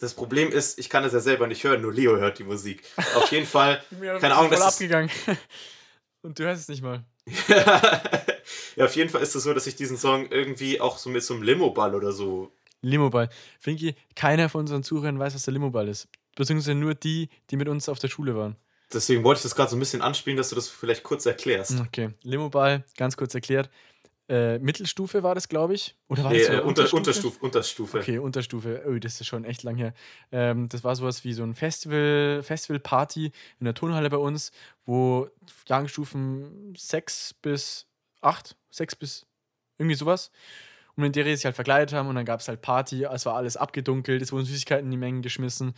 Das 0.00 0.14
Problem 0.14 0.50
ist, 0.50 0.78
ich 0.78 0.88
kann 0.88 1.04
es 1.04 1.12
ja 1.12 1.20
selber 1.20 1.46
nicht 1.46 1.64
hören, 1.64 1.82
nur 1.82 1.92
Leo 1.92 2.16
hört 2.16 2.38
die 2.38 2.44
Musik. 2.44 2.82
Auf 3.14 3.30
jeden 3.32 3.46
Fall, 3.46 3.82
keine 4.20 4.34
Ahnung, 4.34 4.50
das 4.50 4.60
ist, 4.60 4.66
abgegangen. 4.66 5.10
Und 6.22 6.38
du 6.38 6.44
hörst 6.44 6.62
es 6.62 6.68
nicht 6.68 6.82
mal. 6.82 7.04
ja, 8.76 8.84
auf 8.84 8.96
jeden 8.96 9.10
Fall 9.10 9.22
ist 9.22 9.34
es 9.34 9.42
so, 9.42 9.54
dass 9.54 9.66
ich 9.66 9.76
diesen 9.76 9.96
Song 9.96 10.26
irgendwie 10.30 10.80
auch 10.80 10.98
so 10.98 11.10
mit 11.10 11.22
so 11.22 11.34
einem 11.34 11.42
Limo-Ball 11.42 11.94
oder 11.94 12.12
so. 12.12 12.52
Limoball. 12.80 13.28
Finky, 13.60 13.94
keiner 14.14 14.48
von 14.48 14.62
unseren 14.62 14.82
Zuhörern 14.82 15.18
weiß, 15.18 15.34
was 15.34 15.42
der 15.42 15.54
Limoball 15.54 15.88
ist. 15.88 16.08
Beziehungsweise 16.36 16.74
nur 16.74 16.94
die, 16.94 17.28
die 17.50 17.56
mit 17.56 17.68
uns 17.68 17.88
auf 17.88 17.98
der 17.98 18.08
Schule 18.08 18.36
waren. 18.36 18.56
Deswegen 18.92 19.22
wollte 19.24 19.40
ich 19.40 19.42
das 19.42 19.54
gerade 19.54 19.70
so 19.70 19.76
ein 19.76 19.80
bisschen 19.80 20.00
anspielen, 20.00 20.36
dass 20.36 20.48
du 20.48 20.54
das 20.54 20.68
vielleicht 20.68 21.02
kurz 21.02 21.26
erklärst. 21.26 21.78
Okay. 21.80 22.10
Limoball, 22.22 22.84
ganz 22.96 23.16
kurz 23.16 23.34
erklärt. 23.34 23.68
Äh, 24.28 24.58
Mittelstufe 24.58 25.22
war 25.22 25.34
das, 25.34 25.48
glaube 25.48 25.74
ich. 25.74 25.96
Oder 26.08 26.24
war 26.24 26.32
Nee, 26.32 26.38
das 26.38 26.48
äh, 26.48 26.52
sogar 26.52 26.66
unter, 26.66 26.92
Unterstufe, 26.94 27.38
Unterstufe. 27.40 27.98
Okay, 27.98 28.18
Unterstufe. 28.18 28.82
Oh, 28.86 28.98
das 28.98 29.20
ist 29.20 29.26
schon 29.26 29.44
echt 29.44 29.62
lang 29.62 29.76
her. 29.76 29.94
Ähm, 30.32 30.68
das 30.68 30.84
war 30.84 30.94
sowas 30.96 31.24
wie 31.24 31.32
so 31.32 31.42
ein 31.42 31.54
Festival, 31.54 32.42
Festival-Party 32.42 33.32
in 33.58 33.64
der 33.64 33.74
Turnhalle 33.74 34.10
bei 34.10 34.18
uns, 34.18 34.52
wo 34.84 35.28
Jahrgangsstufen 35.66 36.74
6 36.76 37.34
bis 37.40 37.86
8, 38.20 38.54
6 38.70 38.96
bis 38.96 39.26
irgendwie 39.78 39.96
sowas. 39.96 40.30
Und 40.96 41.04
in 41.04 41.12
der 41.12 41.24
die 41.24 41.36
sich 41.36 41.44
halt 41.44 41.54
verkleidet 41.54 41.94
haben 41.94 42.08
und 42.08 42.16
dann 42.16 42.24
gab 42.24 42.40
es 42.40 42.48
halt 42.48 42.60
Party, 42.60 43.04
es 43.04 43.24
war 43.24 43.36
alles 43.36 43.56
abgedunkelt, 43.56 44.20
es 44.20 44.32
wurden 44.32 44.44
Süßigkeiten 44.44 44.86
in 44.86 44.90
die 44.90 44.96
Mengen 44.96 45.22
geschmissen. 45.22 45.74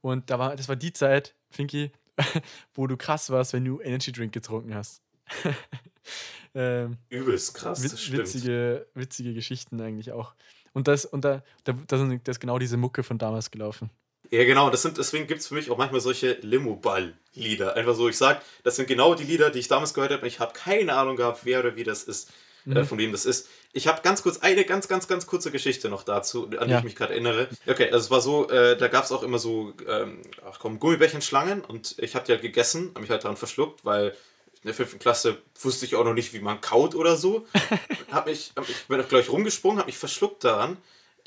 Und 0.00 0.30
da 0.30 0.38
war, 0.38 0.56
das 0.56 0.68
war 0.68 0.76
die 0.76 0.92
Zeit, 0.92 1.36
Finky, 1.50 1.92
wo 2.74 2.86
du 2.86 2.96
krass 2.96 3.30
warst, 3.30 3.52
wenn 3.52 3.64
du 3.64 3.80
Energy 3.80 4.10
Drink 4.10 4.32
getrunken 4.32 4.74
hast. 4.74 5.02
ähm, 6.54 6.96
Übelst 7.08 7.54
krass, 7.54 7.82
das 7.82 7.92
Wit 7.92 7.98
stimmt. 8.00 8.18
witzige, 8.20 8.86
witzige 8.94 9.34
Geschichten 9.34 9.80
eigentlich 9.80 10.12
auch. 10.12 10.34
Und, 10.74 10.88
das, 10.88 11.04
und 11.04 11.24
da, 11.24 11.42
da, 11.64 11.74
da, 11.86 11.98
sind- 11.98 12.26
da 12.26 12.30
ist 12.30 12.40
genau 12.40 12.58
diese 12.58 12.76
Mucke 12.76 13.02
von 13.02 13.18
damals 13.18 13.50
gelaufen. 13.50 13.90
Ja, 14.30 14.44
genau, 14.44 14.70
das 14.70 14.80
sind, 14.82 14.96
deswegen 14.96 15.26
gibt 15.26 15.40
es 15.40 15.48
für 15.48 15.54
mich 15.54 15.70
auch 15.70 15.76
manchmal 15.76 16.00
solche 16.00 16.38
Limo-Ball-Lieder. 16.40 17.76
Einfach 17.76 17.94
so, 17.94 18.08
ich 18.08 18.16
sag, 18.16 18.42
das 18.64 18.76
sind 18.76 18.88
genau 18.88 19.14
die 19.14 19.24
Lieder, 19.24 19.50
die 19.50 19.58
ich 19.58 19.68
damals 19.68 19.94
gehört 19.94 20.12
habe. 20.12 20.26
Ich 20.26 20.40
habe 20.40 20.52
keine 20.54 20.94
Ahnung 20.94 21.16
gehabt, 21.16 21.40
wer 21.44 21.60
oder 21.60 21.76
wie 21.76 21.84
das 21.84 22.04
ist, 22.04 22.30
Mhm. 22.64 22.76
äh, 22.76 22.84
von 22.84 22.96
wem 22.96 23.10
das 23.12 23.26
ist. 23.26 23.48
Ich 23.72 23.88
habe 23.88 24.00
ganz 24.02 24.22
kurz 24.22 24.38
eine 24.38 24.64
ganz, 24.64 24.86
ganz, 24.88 25.08
ganz 25.08 25.26
kurze 25.26 25.50
Geschichte 25.50 25.88
noch 25.88 26.04
dazu, 26.04 26.44
an 26.46 26.66
die 26.68 26.70
Ja. 26.72 26.78
ich 26.78 26.84
mich 26.84 26.94
gerade 26.96 27.12
erinnere. 27.12 27.48
Okay, 27.66 27.86
also 27.90 28.04
es 28.04 28.10
war 28.10 28.20
so, 28.20 28.48
äh, 28.50 28.76
da 28.76 28.86
gab 28.88 29.04
es 29.04 29.10
auch 29.12 29.24
immer 29.24 29.38
so, 29.40 29.74
ähm, 29.88 30.22
ach 30.48 30.60
komm, 30.60 30.78
Gummibärchenschlangen 30.78 31.62
und 31.62 31.96
ich 31.98 32.14
habe 32.14 32.24
die 32.24 32.32
halt 32.32 32.42
gegessen, 32.42 32.90
habe 32.90 33.00
mich 33.00 33.10
halt 33.10 33.24
daran 33.24 33.36
verschluckt, 33.36 33.84
weil 33.84 34.14
in 34.62 34.68
der 34.68 34.74
fünften 34.74 34.98
Klasse 34.98 35.38
wusste 35.60 35.84
ich 35.86 35.96
auch 35.96 36.04
noch 36.04 36.14
nicht, 36.14 36.32
wie 36.32 36.38
man 36.40 36.60
kaut 36.60 36.94
oder 36.94 37.16
so. 37.16 37.46
hab 38.12 38.26
mich, 38.26 38.52
hab, 38.56 38.68
ich 38.68 38.86
bin 38.86 39.00
auch 39.00 39.08
gleich 39.08 39.28
rumgesprungen, 39.28 39.78
habe 39.78 39.86
mich 39.88 39.98
verschluckt 39.98 40.44
daran, 40.44 40.76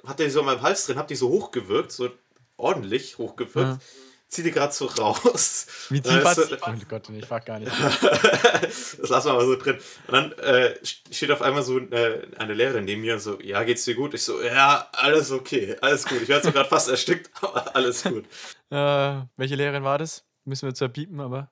hatte 0.06 0.24
die 0.24 0.30
so 0.30 0.40
in 0.40 0.46
meinem 0.46 0.62
Hals 0.62 0.86
drin, 0.86 0.98
habe 0.98 1.08
die 1.10 1.16
so 1.16 1.30
hochgewirkt, 1.30 1.92
so 1.92 2.10
ordentlich 2.58 3.18
hochgewirkt. 3.18 3.56
Ja. 3.74 3.80
Zieh 4.28 4.42
die 4.42 4.52
gerade 4.52 4.74
so 4.74 4.86
raus. 4.88 5.68
Wie 5.90 6.02
tief 6.02 6.24
hat's? 6.24 6.48
so- 6.50 6.56
Oh 6.66 6.74
Gott, 6.90 7.10
nee, 7.10 7.20
ich 7.20 7.26
frag 7.26 7.46
gar 7.46 7.60
nicht. 7.60 7.72
das 8.62 8.98
lassen 9.10 9.28
wir 9.28 9.34
mal 9.34 9.46
so 9.46 9.56
drin. 9.56 9.78
Und 10.08 10.14
dann 10.14 10.32
äh, 10.40 10.76
steht 10.84 11.30
auf 11.32 11.42
einmal 11.44 11.62
so 11.62 11.78
äh, 11.78 12.28
eine 12.38 12.54
Lehrerin 12.56 12.86
neben 12.86 13.02
mir 13.02 13.14
und 13.14 13.20
so, 13.20 13.40
ja, 13.42 13.64
geht's 13.64 13.86
dir 13.86 13.94
gut? 13.96 14.14
Ich 14.16 14.24
so, 14.24 14.42
ja, 14.42 14.90
alles 14.94 15.32
okay, 15.32 15.76
alles 15.82 16.06
gut. 16.08 16.22
Ich 16.24 16.28
werde 16.28 16.46
so 16.46 16.52
gerade 16.52 16.68
fast 16.68 16.90
erstickt, 16.90 17.30
aber 17.42 17.76
alles 17.76 18.04
gut. 18.04 18.26
Äh, 18.72 19.22
welche 19.38 19.56
Lehrerin 19.56 19.84
war 19.84 19.98
das? 20.00 20.26
Müssen 20.44 20.68
wir 20.68 20.74
zwar 20.74 20.90
piepen, 20.90 21.20
aber. 21.20 21.52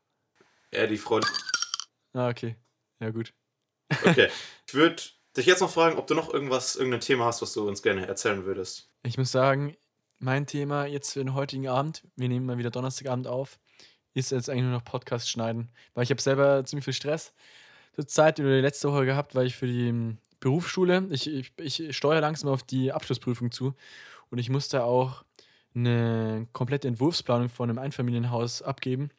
Ja, 0.74 0.88
die 0.88 0.98
Frau. 0.98 1.20
Ah, 2.14 2.30
okay. 2.30 2.56
Ja, 3.00 3.10
gut. 3.12 3.34
Okay. 4.06 4.30
Ich 4.68 4.74
würde 4.74 5.04
dich 5.38 5.46
jetzt 5.46 5.60
noch 5.60 5.70
fragen, 5.70 5.98
ob 5.98 6.08
du 6.08 6.16
noch 6.16 6.34
irgendwas, 6.34 6.76
irgendein 6.76 7.02
Thema 7.02 7.26
hast, 7.26 7.44
was 7.44 7.54
du 7.54 7.68
uns 7.68 7.84
gerne 7.84 8.08
erzählen 8.08 8.46
würdest. 8.46 8.90
Ich 9.04 9.20
muss 9.20 9.32
sagen, 9.32 9.76
mein 10.18 10.48
Thema 10.48 10.86
jetzt 10.86 11.14
für 11.14 11.20
den 11.20 11.36
heutigen 11.36 11.68
Abend, 11.68 12.04
wir 12.16 12.28
nehmen 12.28 12.46
mal 12.46 12.58
wieder 12.58 12.72
Donnerstagabend 12.72 13.28
auf, 13.28 13.60
ist 14.14 14.32
jetzt 14.32 14.50
eigentlich 14.50 14.64
nur 14.64 14.72
noch 14.72 14.84
Podcast 14.84 15.30
schneiden. 15.30 15.70
Weil 15.94 16.06
ich 16.06 16.10
habe 16.10 16.22
selber 16.22 16.64
ziemlich 16.66 16.86
viel 16.86 16.94
Stress 16.94 17.34
zur 17.94 18.08
Zeit 18.08 18.40
über 18.40 18.50
die 18.50 18.62
letzte 18.62 18.92
Woche 18.92 19.06
gehabt, 19.06 19.36
weil 19.36 19.46
ich 19.46 19.56
für 19.56 19.68
die 19.68 19.90
ähm, 19.90 20.18
Berufsschule, 20.40 21.08
ich, 21.12 21.28
ich, 21.28 21.54
ich 21.58 21.96
steuere 21.96 22.22
langsam 22.22 22.50
auf 22.50 22.64
die 22.64 22.92
Abschlussprüfung 22.92 23.52
zu 23.52 23.76
und 24.30 24.38
ich 24.40 24.50
musste 24.50 24.84
auch 24.84 25.24
eine 25.76 26.48
komplette 26.54 26.88
Entwurfsplanung 26.88 27.50
von 27.50 27.70
einem 27.70 27.80
Einfamilienhaus 27.80 28.62
abgeben. 28.62 29.10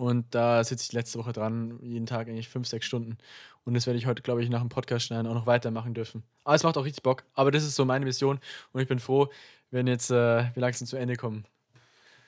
Und 0.00 0.34
da 0.34 0.64
sitze 0.64 0.84
ich 0.84 0.92
letzte 0.94 1.18
Woche 1.18 1.34
dran, 1.34 1.78
jeden 1.82 2.06
Tag 2.06 2.26
eigentlich 2.26 2.48
fünf, 2.48 2.66
sechs 2.66 2.86
Stunden. 2.86 3.18
Und 3.64 3.74
das 3.74 3.86
werde 3.86 3.98
ich 3.98 4.06
heute, 4.06 4.22
glaube 4.22 4.42
ich, 4.42 4.48
nach 4.48 4.60
dem 4.60 4.70
Podcast 4.70 5.04
schneiden 5.04 5.26
auch 5.26 5.34
noch 5.34 5.44
weitermachen 5.44 5.92
dürfen. 5.92 6.22
Aber 6.42 6.54
es 6.54 6.62
macht 6.62 6.78
auch 6.78 6.86
richtig 6.86 7.02
Bock. 7.02 7.24
Aber 7.34 7.50
das 7.50 7.64
ist 7.64 7.74
so 7.74 7.84
meine 7.84 8.06
Mission 8.06 8.40
und 8.72 8.80
ich 8.80 8.88
bin 8.88 8.98
froh, 8.98 9.28
wenn 9.70 9.86
jetzt 9.86 10.10
äh, 10.10 10.14
wir 10.14 10.52
langsam 10.56 10.88
zu 10.88 10.96
Ende 10.96 11.16
kommen. 11.16 11.44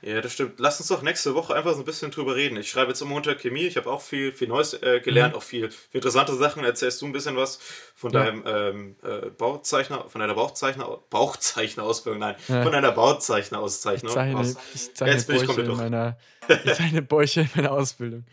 Ja, 0.05 0.21
das 0.21 0.33
stimmt. 0.33 0.59
Lass 0.59 0.81
uns 0.81 0.89
doch 0.89 1.03
nächste 1.03 1.35
Woche 1.37 1.55
einfach 1.55 1.75
so 1.75 1.79
ein 1.79 1.85
bisschen 1.85 2.11
drüber 2.11 2.35
reden. 2.35 2.57
Ich 2.57 2.69
schreibe 2.69 2.89
jetzt 2.91 3.01
am 3.03 3.09
Montag 3.09 3.39
Chemie. 3.41 3.67
Ich 3.67 3.77
habe 3.77 3.89
auch 3.89 4.03
viel, 4.03 4.33
viel 4.33 4.49
Neues 4.49 4.75
äh, 4.83 5.01
gelernt, 5.01 5.35
auch 5.37 5.45
viel, 5.45 5.71
viel 5.71 5.79
interessante 5.93 6.35
Sachen. 6.35 6.65
Erzählst 6.65 7.01
du 7.01 7.07
ein 7.07 7.13
bisschen 7.13 7.37
was 7.37 7.61
von 7.95 8.11
Ja. 8.13 8.25
deinem 8.25 8.43
ähm, 8.45 8.97
äh, 9.05 9.31
Bauzeichner, 9.31 10.09
von 10.09 10.21
deiner 10.21 10.35
Bauchzeichner, 10.35 10.99
Bauchzeichner-Ausbildung, 11.11 12.19
nein, 12.21 12.35
Ja. 12.49 12.63
von 12.65 12.73
deiner 12.73 12.89
Ich 12.91 12.95
Bauzeichner-Auszeichnung. 12.95 14.13
zeichne, 14.13 14.39
Aus, 14.41 14.57
ich 14.75 14.95
zeichne 14.95 15.15
Jetzt 15.15 15.27
bin 15.29 15.37
ich 15.37 15.43
Bäuche 15.43 15.47
komplett 15.47 15.67
in 15.67 15.71
durch. 15.73 15.79
meiner, 15.79 16.19
ich 16.65 16.75
zeichne 16.75 17.03
Bäuche 17.03 17.41
in 17.43 17.51
meiner 17.55 17.73
Ausbildung. 17.73 18.25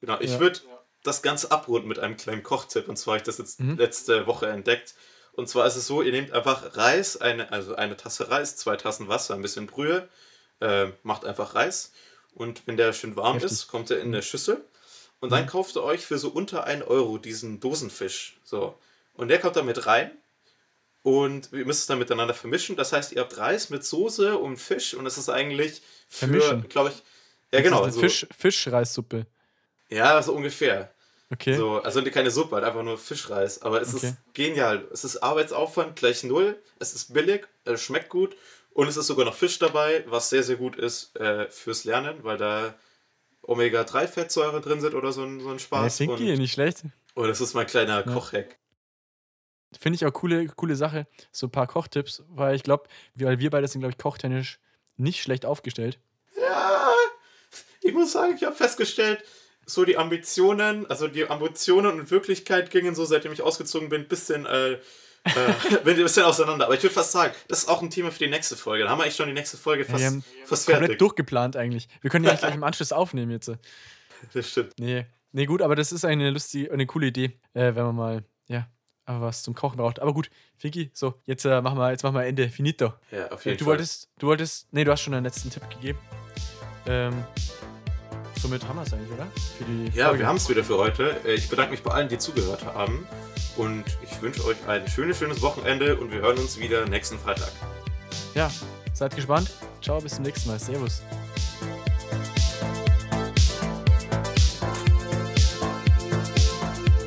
genau, 0.00 0.18
ich 0.20 0.30
Ja. 0.32 0.40
würde 0.40 0.60
das 1.02 1.20
Ganze 1.20 1.50
abrunden 1.50 1.86
mit 1.88 1.98
einem 1.98 2.16
kleinen 2.16 2.42
Kochtipp. 2.42 2.88
Und 2.88 2.96
zwar 2.96 3.12
habe 3.12 3.18
ich 3.18 3.24
das 3.24 3.36
jetzt 3.38 3.60
Mhm. 3.60 3.76
letzte 3.76 4.26
Woche 4.26 4.46
entdeckt. 4.46 4.94
Und 5.32 5.48
zwar 5.50 5.66
ist 5.66 5.76
es 5.76 5.86
so, 5.86 6.00
ihr 6.00 6.12
nehmt 6.12 6.32
einfach 6.32 6.76
Reis, 6.78 7.18
eine, 7.18 7.52
also 7.52 7.74
eine 7.74 7.96
Tasse 7.96 8.30
Reis, 8.30 8.56
zwei 8.56 8.76
Tassen 8.76 9.08
Wasser, 9.08 9.34
ein 9.34 9.42
bisschen 9.42 9.66
Brühe, 9.66 10.08
äh, 10.60 10.86
macht 11.02 11.24
einfach 11.24 11.54
Reis. 11.54 11.92
Und 12.34 12.66
wenn 12.66 12.76
der 12.76 12.92
schön 12.92 13.16
warm 13.16 13.34
Heftig. 13.34 13.52
ist, 13.52 13.68
kommt 13.68 13.90
er 13.90 14.00
in 14.00 14.08
eine 14.08 14.22
Schüssel. 14.22 14.64
Und 15.20 15.30
dann 15.30 15.46
kauft 15.46 15.76
ihr 15.76 15.82
euch 15.82 16.04
für 16.04 16.18
so 16.18 16.28
unter 16.28 16.64
1 16.64 16.84
Euro 16.86 17.16
diesen 17.18 17.58
Dosenfisch. 17.60 18.38
So. 18.44 18.78
Und 19.14 19.28
der 19.28 19.38
kommt 19.40 19.56
da 19.56 19.62
mit 19.62 19.86
rein. 19.86 20.10
Und 21.02 21.50
ihr 21.52 21.64
müsst 21.64 21.80
es 21.80 21.86
dann 21.86 21.98
miteinander 21.98 22.34
vermischen. 22.34 22.76
Das 22.76 22.92
heißt, 22.92 23.12
ihr 23.12 23.20
habt 23.20 23.36
Reis 23.38 23.70
mit 23.70 23.84
Soße 23.84 24.36
und 24.38 24.56
Fisch. 24.56 24.94
Und 24.94 25.06
es 25.06 25.16
ist 25.18 25.28
eigentlich 25.28 25.82
für, 26.08 26.62
glaube 26.68 26.90
ich, 26.90 26.96
ja 27.52 27.60
Das 27.60 27.62
genau. 27.62 27.88
So, 27.88 28.00
Fisch, 28.00 28.26
Fischreissuppe. 28.36 29.26
Ja, 29.90 30.20
so 30.22 30.32
ungefähr. 30.34 30.92
Okay. 31.32 31.56
So, 31.56 31.78
also 31.82 32.02
keine 32.04 32.30
Suppe, 32.30 32.56
halt 32.56 32.64
einfach 32.64 32.82
nur 32.82 32.98
Fischreis. 32.98 33.62
Aber 33.62 33.80
es 33.80 33.94
Okay. 33.94 34.08
ist 34.08 34.16
genial. 34.34 34.86
Es 34.92 35.04
ist 35.04 35.18
Arbeitsaufwand 35.22 35.96
gleich 35.96 36.22
null. 36.24 36.60
Es 36.78 36.94
ist 36.94 37.12
billig, 37.12 37.46
es 37.64 37.82
schmeckt 37.82 38.08
gut. 38.08 38.36
Und 38.74 38.88
es 38.88 38.96
ist 38.96 39.06
sogar 39.06 39.24
noch 39.24 39.34
Fisch 39.34 39.58
dabei, 39.58 40.04
was 40.08 40.28
sehr, 40.30 40.42
sehr 40.42 40.56
gut 40.56 40.76
ist 40.76 41.16
äh, 41.16 41.48
fürs 41.48 41.84
Lernen, 41.84 42.22
weil 42.24 42.36
da 42.36 42.74
Omega-3-Fettsäure 43.42 44.60
drin 44.60 44.80
sind 44.80 44.94
oder 44.94 45.12
so 45.12 45.22
ein, 45.22 45.40
so 45.40 45.48
ein 45.50 45.58
Spaß. 45.60 45.96
Finky, 45.96 46.32
und, 46.32 46.38
nicht 46.38 46.52
schlecht. 46.52 46.82
und 47.14 47.28
das 47.28 47.40
ist 47.40 47.54
mein 47.54 47.66
kleiner 47.66 48.04
Ja. 48.04 48.12
Kochhack. 48.12 48.58
Finde 49.78 49.96
ich 49.96 50.04
auch 50.04 50.12
coole, 50.12 50.46
coole 50.48 50.76
Sache. 50.76 51.06
So 51.32 51.46
ein 51.46 51.50
paar 51.50 51.66
Kochtipps, 51.66 52.22
weil 52.28 52.56
ich 52.56 52.62
glaube, 52.62 52.84
weil 53.14 53.38
wir 53.38 53.50
beide 53.50 53.68
sind, 53.68 53.80
glaube 53.80 53.92
ich, 53.92 53.98
kochtechnisch 53.98 54.58
nicht 54.96 55.22
schlecht 55.22 55.46
aufgestellt. 55.46 55.98
Ja, 56.36 56.92
ich 57.80 57.92
muss 57.92 58.12
sagen, 58.12 58.34
ich 58.36 58.44
habe 58.44 58.54
festgestellt, 58.56 59.22
so 59.66 59.84
die 59.84 59.96
Ambitionen, 59.96 60.86
also 60.90 61.06
die 61.08 61.28
Ambitionen 61.28 61.98
und 62.00 62.10
Wirklichkeit 62.10 62.70
gingen 62.70 62.94
so, 62.94 63.04
seitdem 63.04 63.32
ich 63.32 63.42
ausgezogen 63.42 63.88
bin, 63.88 64.02
ein 64.02 64.08
bisschen, 64.08 64.46
äh, 64.46 64.78
äh, 65.24 65.76
bin 65.84 65.96
ein 65.96 66.02
bisschen 66.02 66.24
auseinander. 66.24 66.66
Aber 66.66 66.74
ich 66.74 66.82
würde 66.82 66.94
fast 66.94 67.12
sagen, 67.12 67.32
das 67.48 67.60
ist 67.60 67.68
auch 67.68 67.82
ein 67.82 67.90
Thema 67.90 68.10
für 68.10 68.18
die 68.24 68.30
nächste 68.30 68.56
Folge. 68.56 68.84
Da 68.84 68.90
haben 68.90 68.98
wir 68.98 69.04
eigentlich 69.04 69.16
schon 69.16 69.26
die 69.26 69.32
nächste 69.32 69.56
Folge 69.56 69.82
Ja, 69.84 69.88
fast, 69.90 70.00
wir 70.00 70.06
haben 70.06 70.24
fast 70.44 70.66
komplett 70.66 70.80
fertig. 70.82 70.98
durchgeplant 70.98 71.56
eigentlich. 71.56 71.88
Wir 72.00 72.10
können 72.10 72.24
ja 72.24 72.34
gleich 72.36 72.54
im 72.54 72.64
Anschluss 72.64 72.92
aufnehmen 72.92 73.30
jetzt. 73.30 73.50
Das 74.32 74.48
stimmt. 74.50 74.72
Nee. 74.78 75.06
Nee, 75.32 75.46
gut, 75.46 75.62
aber 75.62 75.74
das 75.74 75.90
ist 75.92 76.04
eine 76.04 76.30
lustige, 76.30 76.72
eine 76.72 76.86
coole 76.86 77.08
Idee, 77.08 77.40
äh, 77.54 77.74
wenn 77.74 77.84
man 77.86 77.96
mal, 77.96 78.24
ja, 78.46 78.68
aber 79.04 79.22
was 79.26 79.42
zum 79.42 79.54
Kochen 79.54 79.76
braucht. 79.78 79.98
Aber 80.00 80.14
gut, 80.14 80.30
Finky, 80.56 80.90
so, 80.94 81.14
jetzt 81.24 81.44
äh, 81.44 81.60
machen 81.60 81.76
wir, 81.76 81.90
jetzt 81.90 82.04
machen 82.04 82.14
wir 82.14 82.24
Ende. 82.24 82.48
Finito. 82.48 82.92
Ja, 83.10 83.28
auf 83.32 83.44
Äh, 83.44 83.48
jeden 83.50 83.58
du 83.58 83.64
Fall. 83.64 83.72
wolltest, 83.72 84.08
du 84.18 84.28
wolltest, 84.28 84.68
nee, 84.72 84.84
du 84.84 84.92
hast 84.92 85.00
schon 85.02 85.12
einen 85.12 85.24
letzten 85.24 85.50
Tipp 85.50 85.68
gegeben. 85.70 85.98
Ähm, 86.86 87.24
somit 88.40 88.62
haben 88.68 88.76
wir 88.76 88.82
es 88.82 88.92
eigentlich, 88.92 89.10
oder? 89.10 89.26
Ja, 89.94 90.04
Folge. 90.06 90.20
wir 90.20 90.26
haben 90.28 90.36
es 90.36 90.48
wieder 90.48 90.62
für 90.62 90.76
heute. 90.78 91.16
Äh, 91.24 91.34
Ich 91.34 91.48
bedanke 91.48 91.72
mich 91.72 91.82
bei 91.82 91.90
allen, 91.92 92.08
die 92.08 92.18
zugehört 92.18 92.64
haben. 92.64 93.06
Und 93.56 93.84
ich 94.02 94.20
wünsche 94.20 94.44
euch 94.44 94.56
ein 94.66 94.86
schönes, 94.88 95.18
schönes 95.18 95.40
Wochenende 95.42 95.96
und 95.96 96.10
wir 96.10 96.20
hören 96.20 96.38
uns 96.38 96.58
wieder 96.58 96.86
nächsten 96.86 97.18
Freitag. 97.18 97.52
Ja, 98.34 98.50
seid 98.92 99.14
gespannt. 99.14 99.50
Ciao, 99.80 100.00
bis 100.00 100.16
zum 100.16 100.24
nächsten 100.24 100.48
Mal. 100.48 100.58
Servus. 100.58 101.02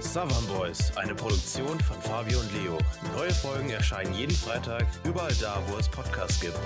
Savan 0.01 0.47
Boys, 0.47 0.91
eine 0.95 1.13
Produktion 1.13 1.79
von 1.79 2.01
Fabio 2.01 2.39
und 2.39 2.51
Leo. 2.53 2.77
Neue 3.15 3.31
Folgen 3.31 3.69
erscheinen 3.69 4.15
jeden 4.15 4.35
Freitag, 4.35 4.87
überall 5.03 5.35
da, 5.39 5.61
wo 5.67 5.77
es 5.77 5.87
Podcasts 5.87 6.39
gibt. 6.39 6.57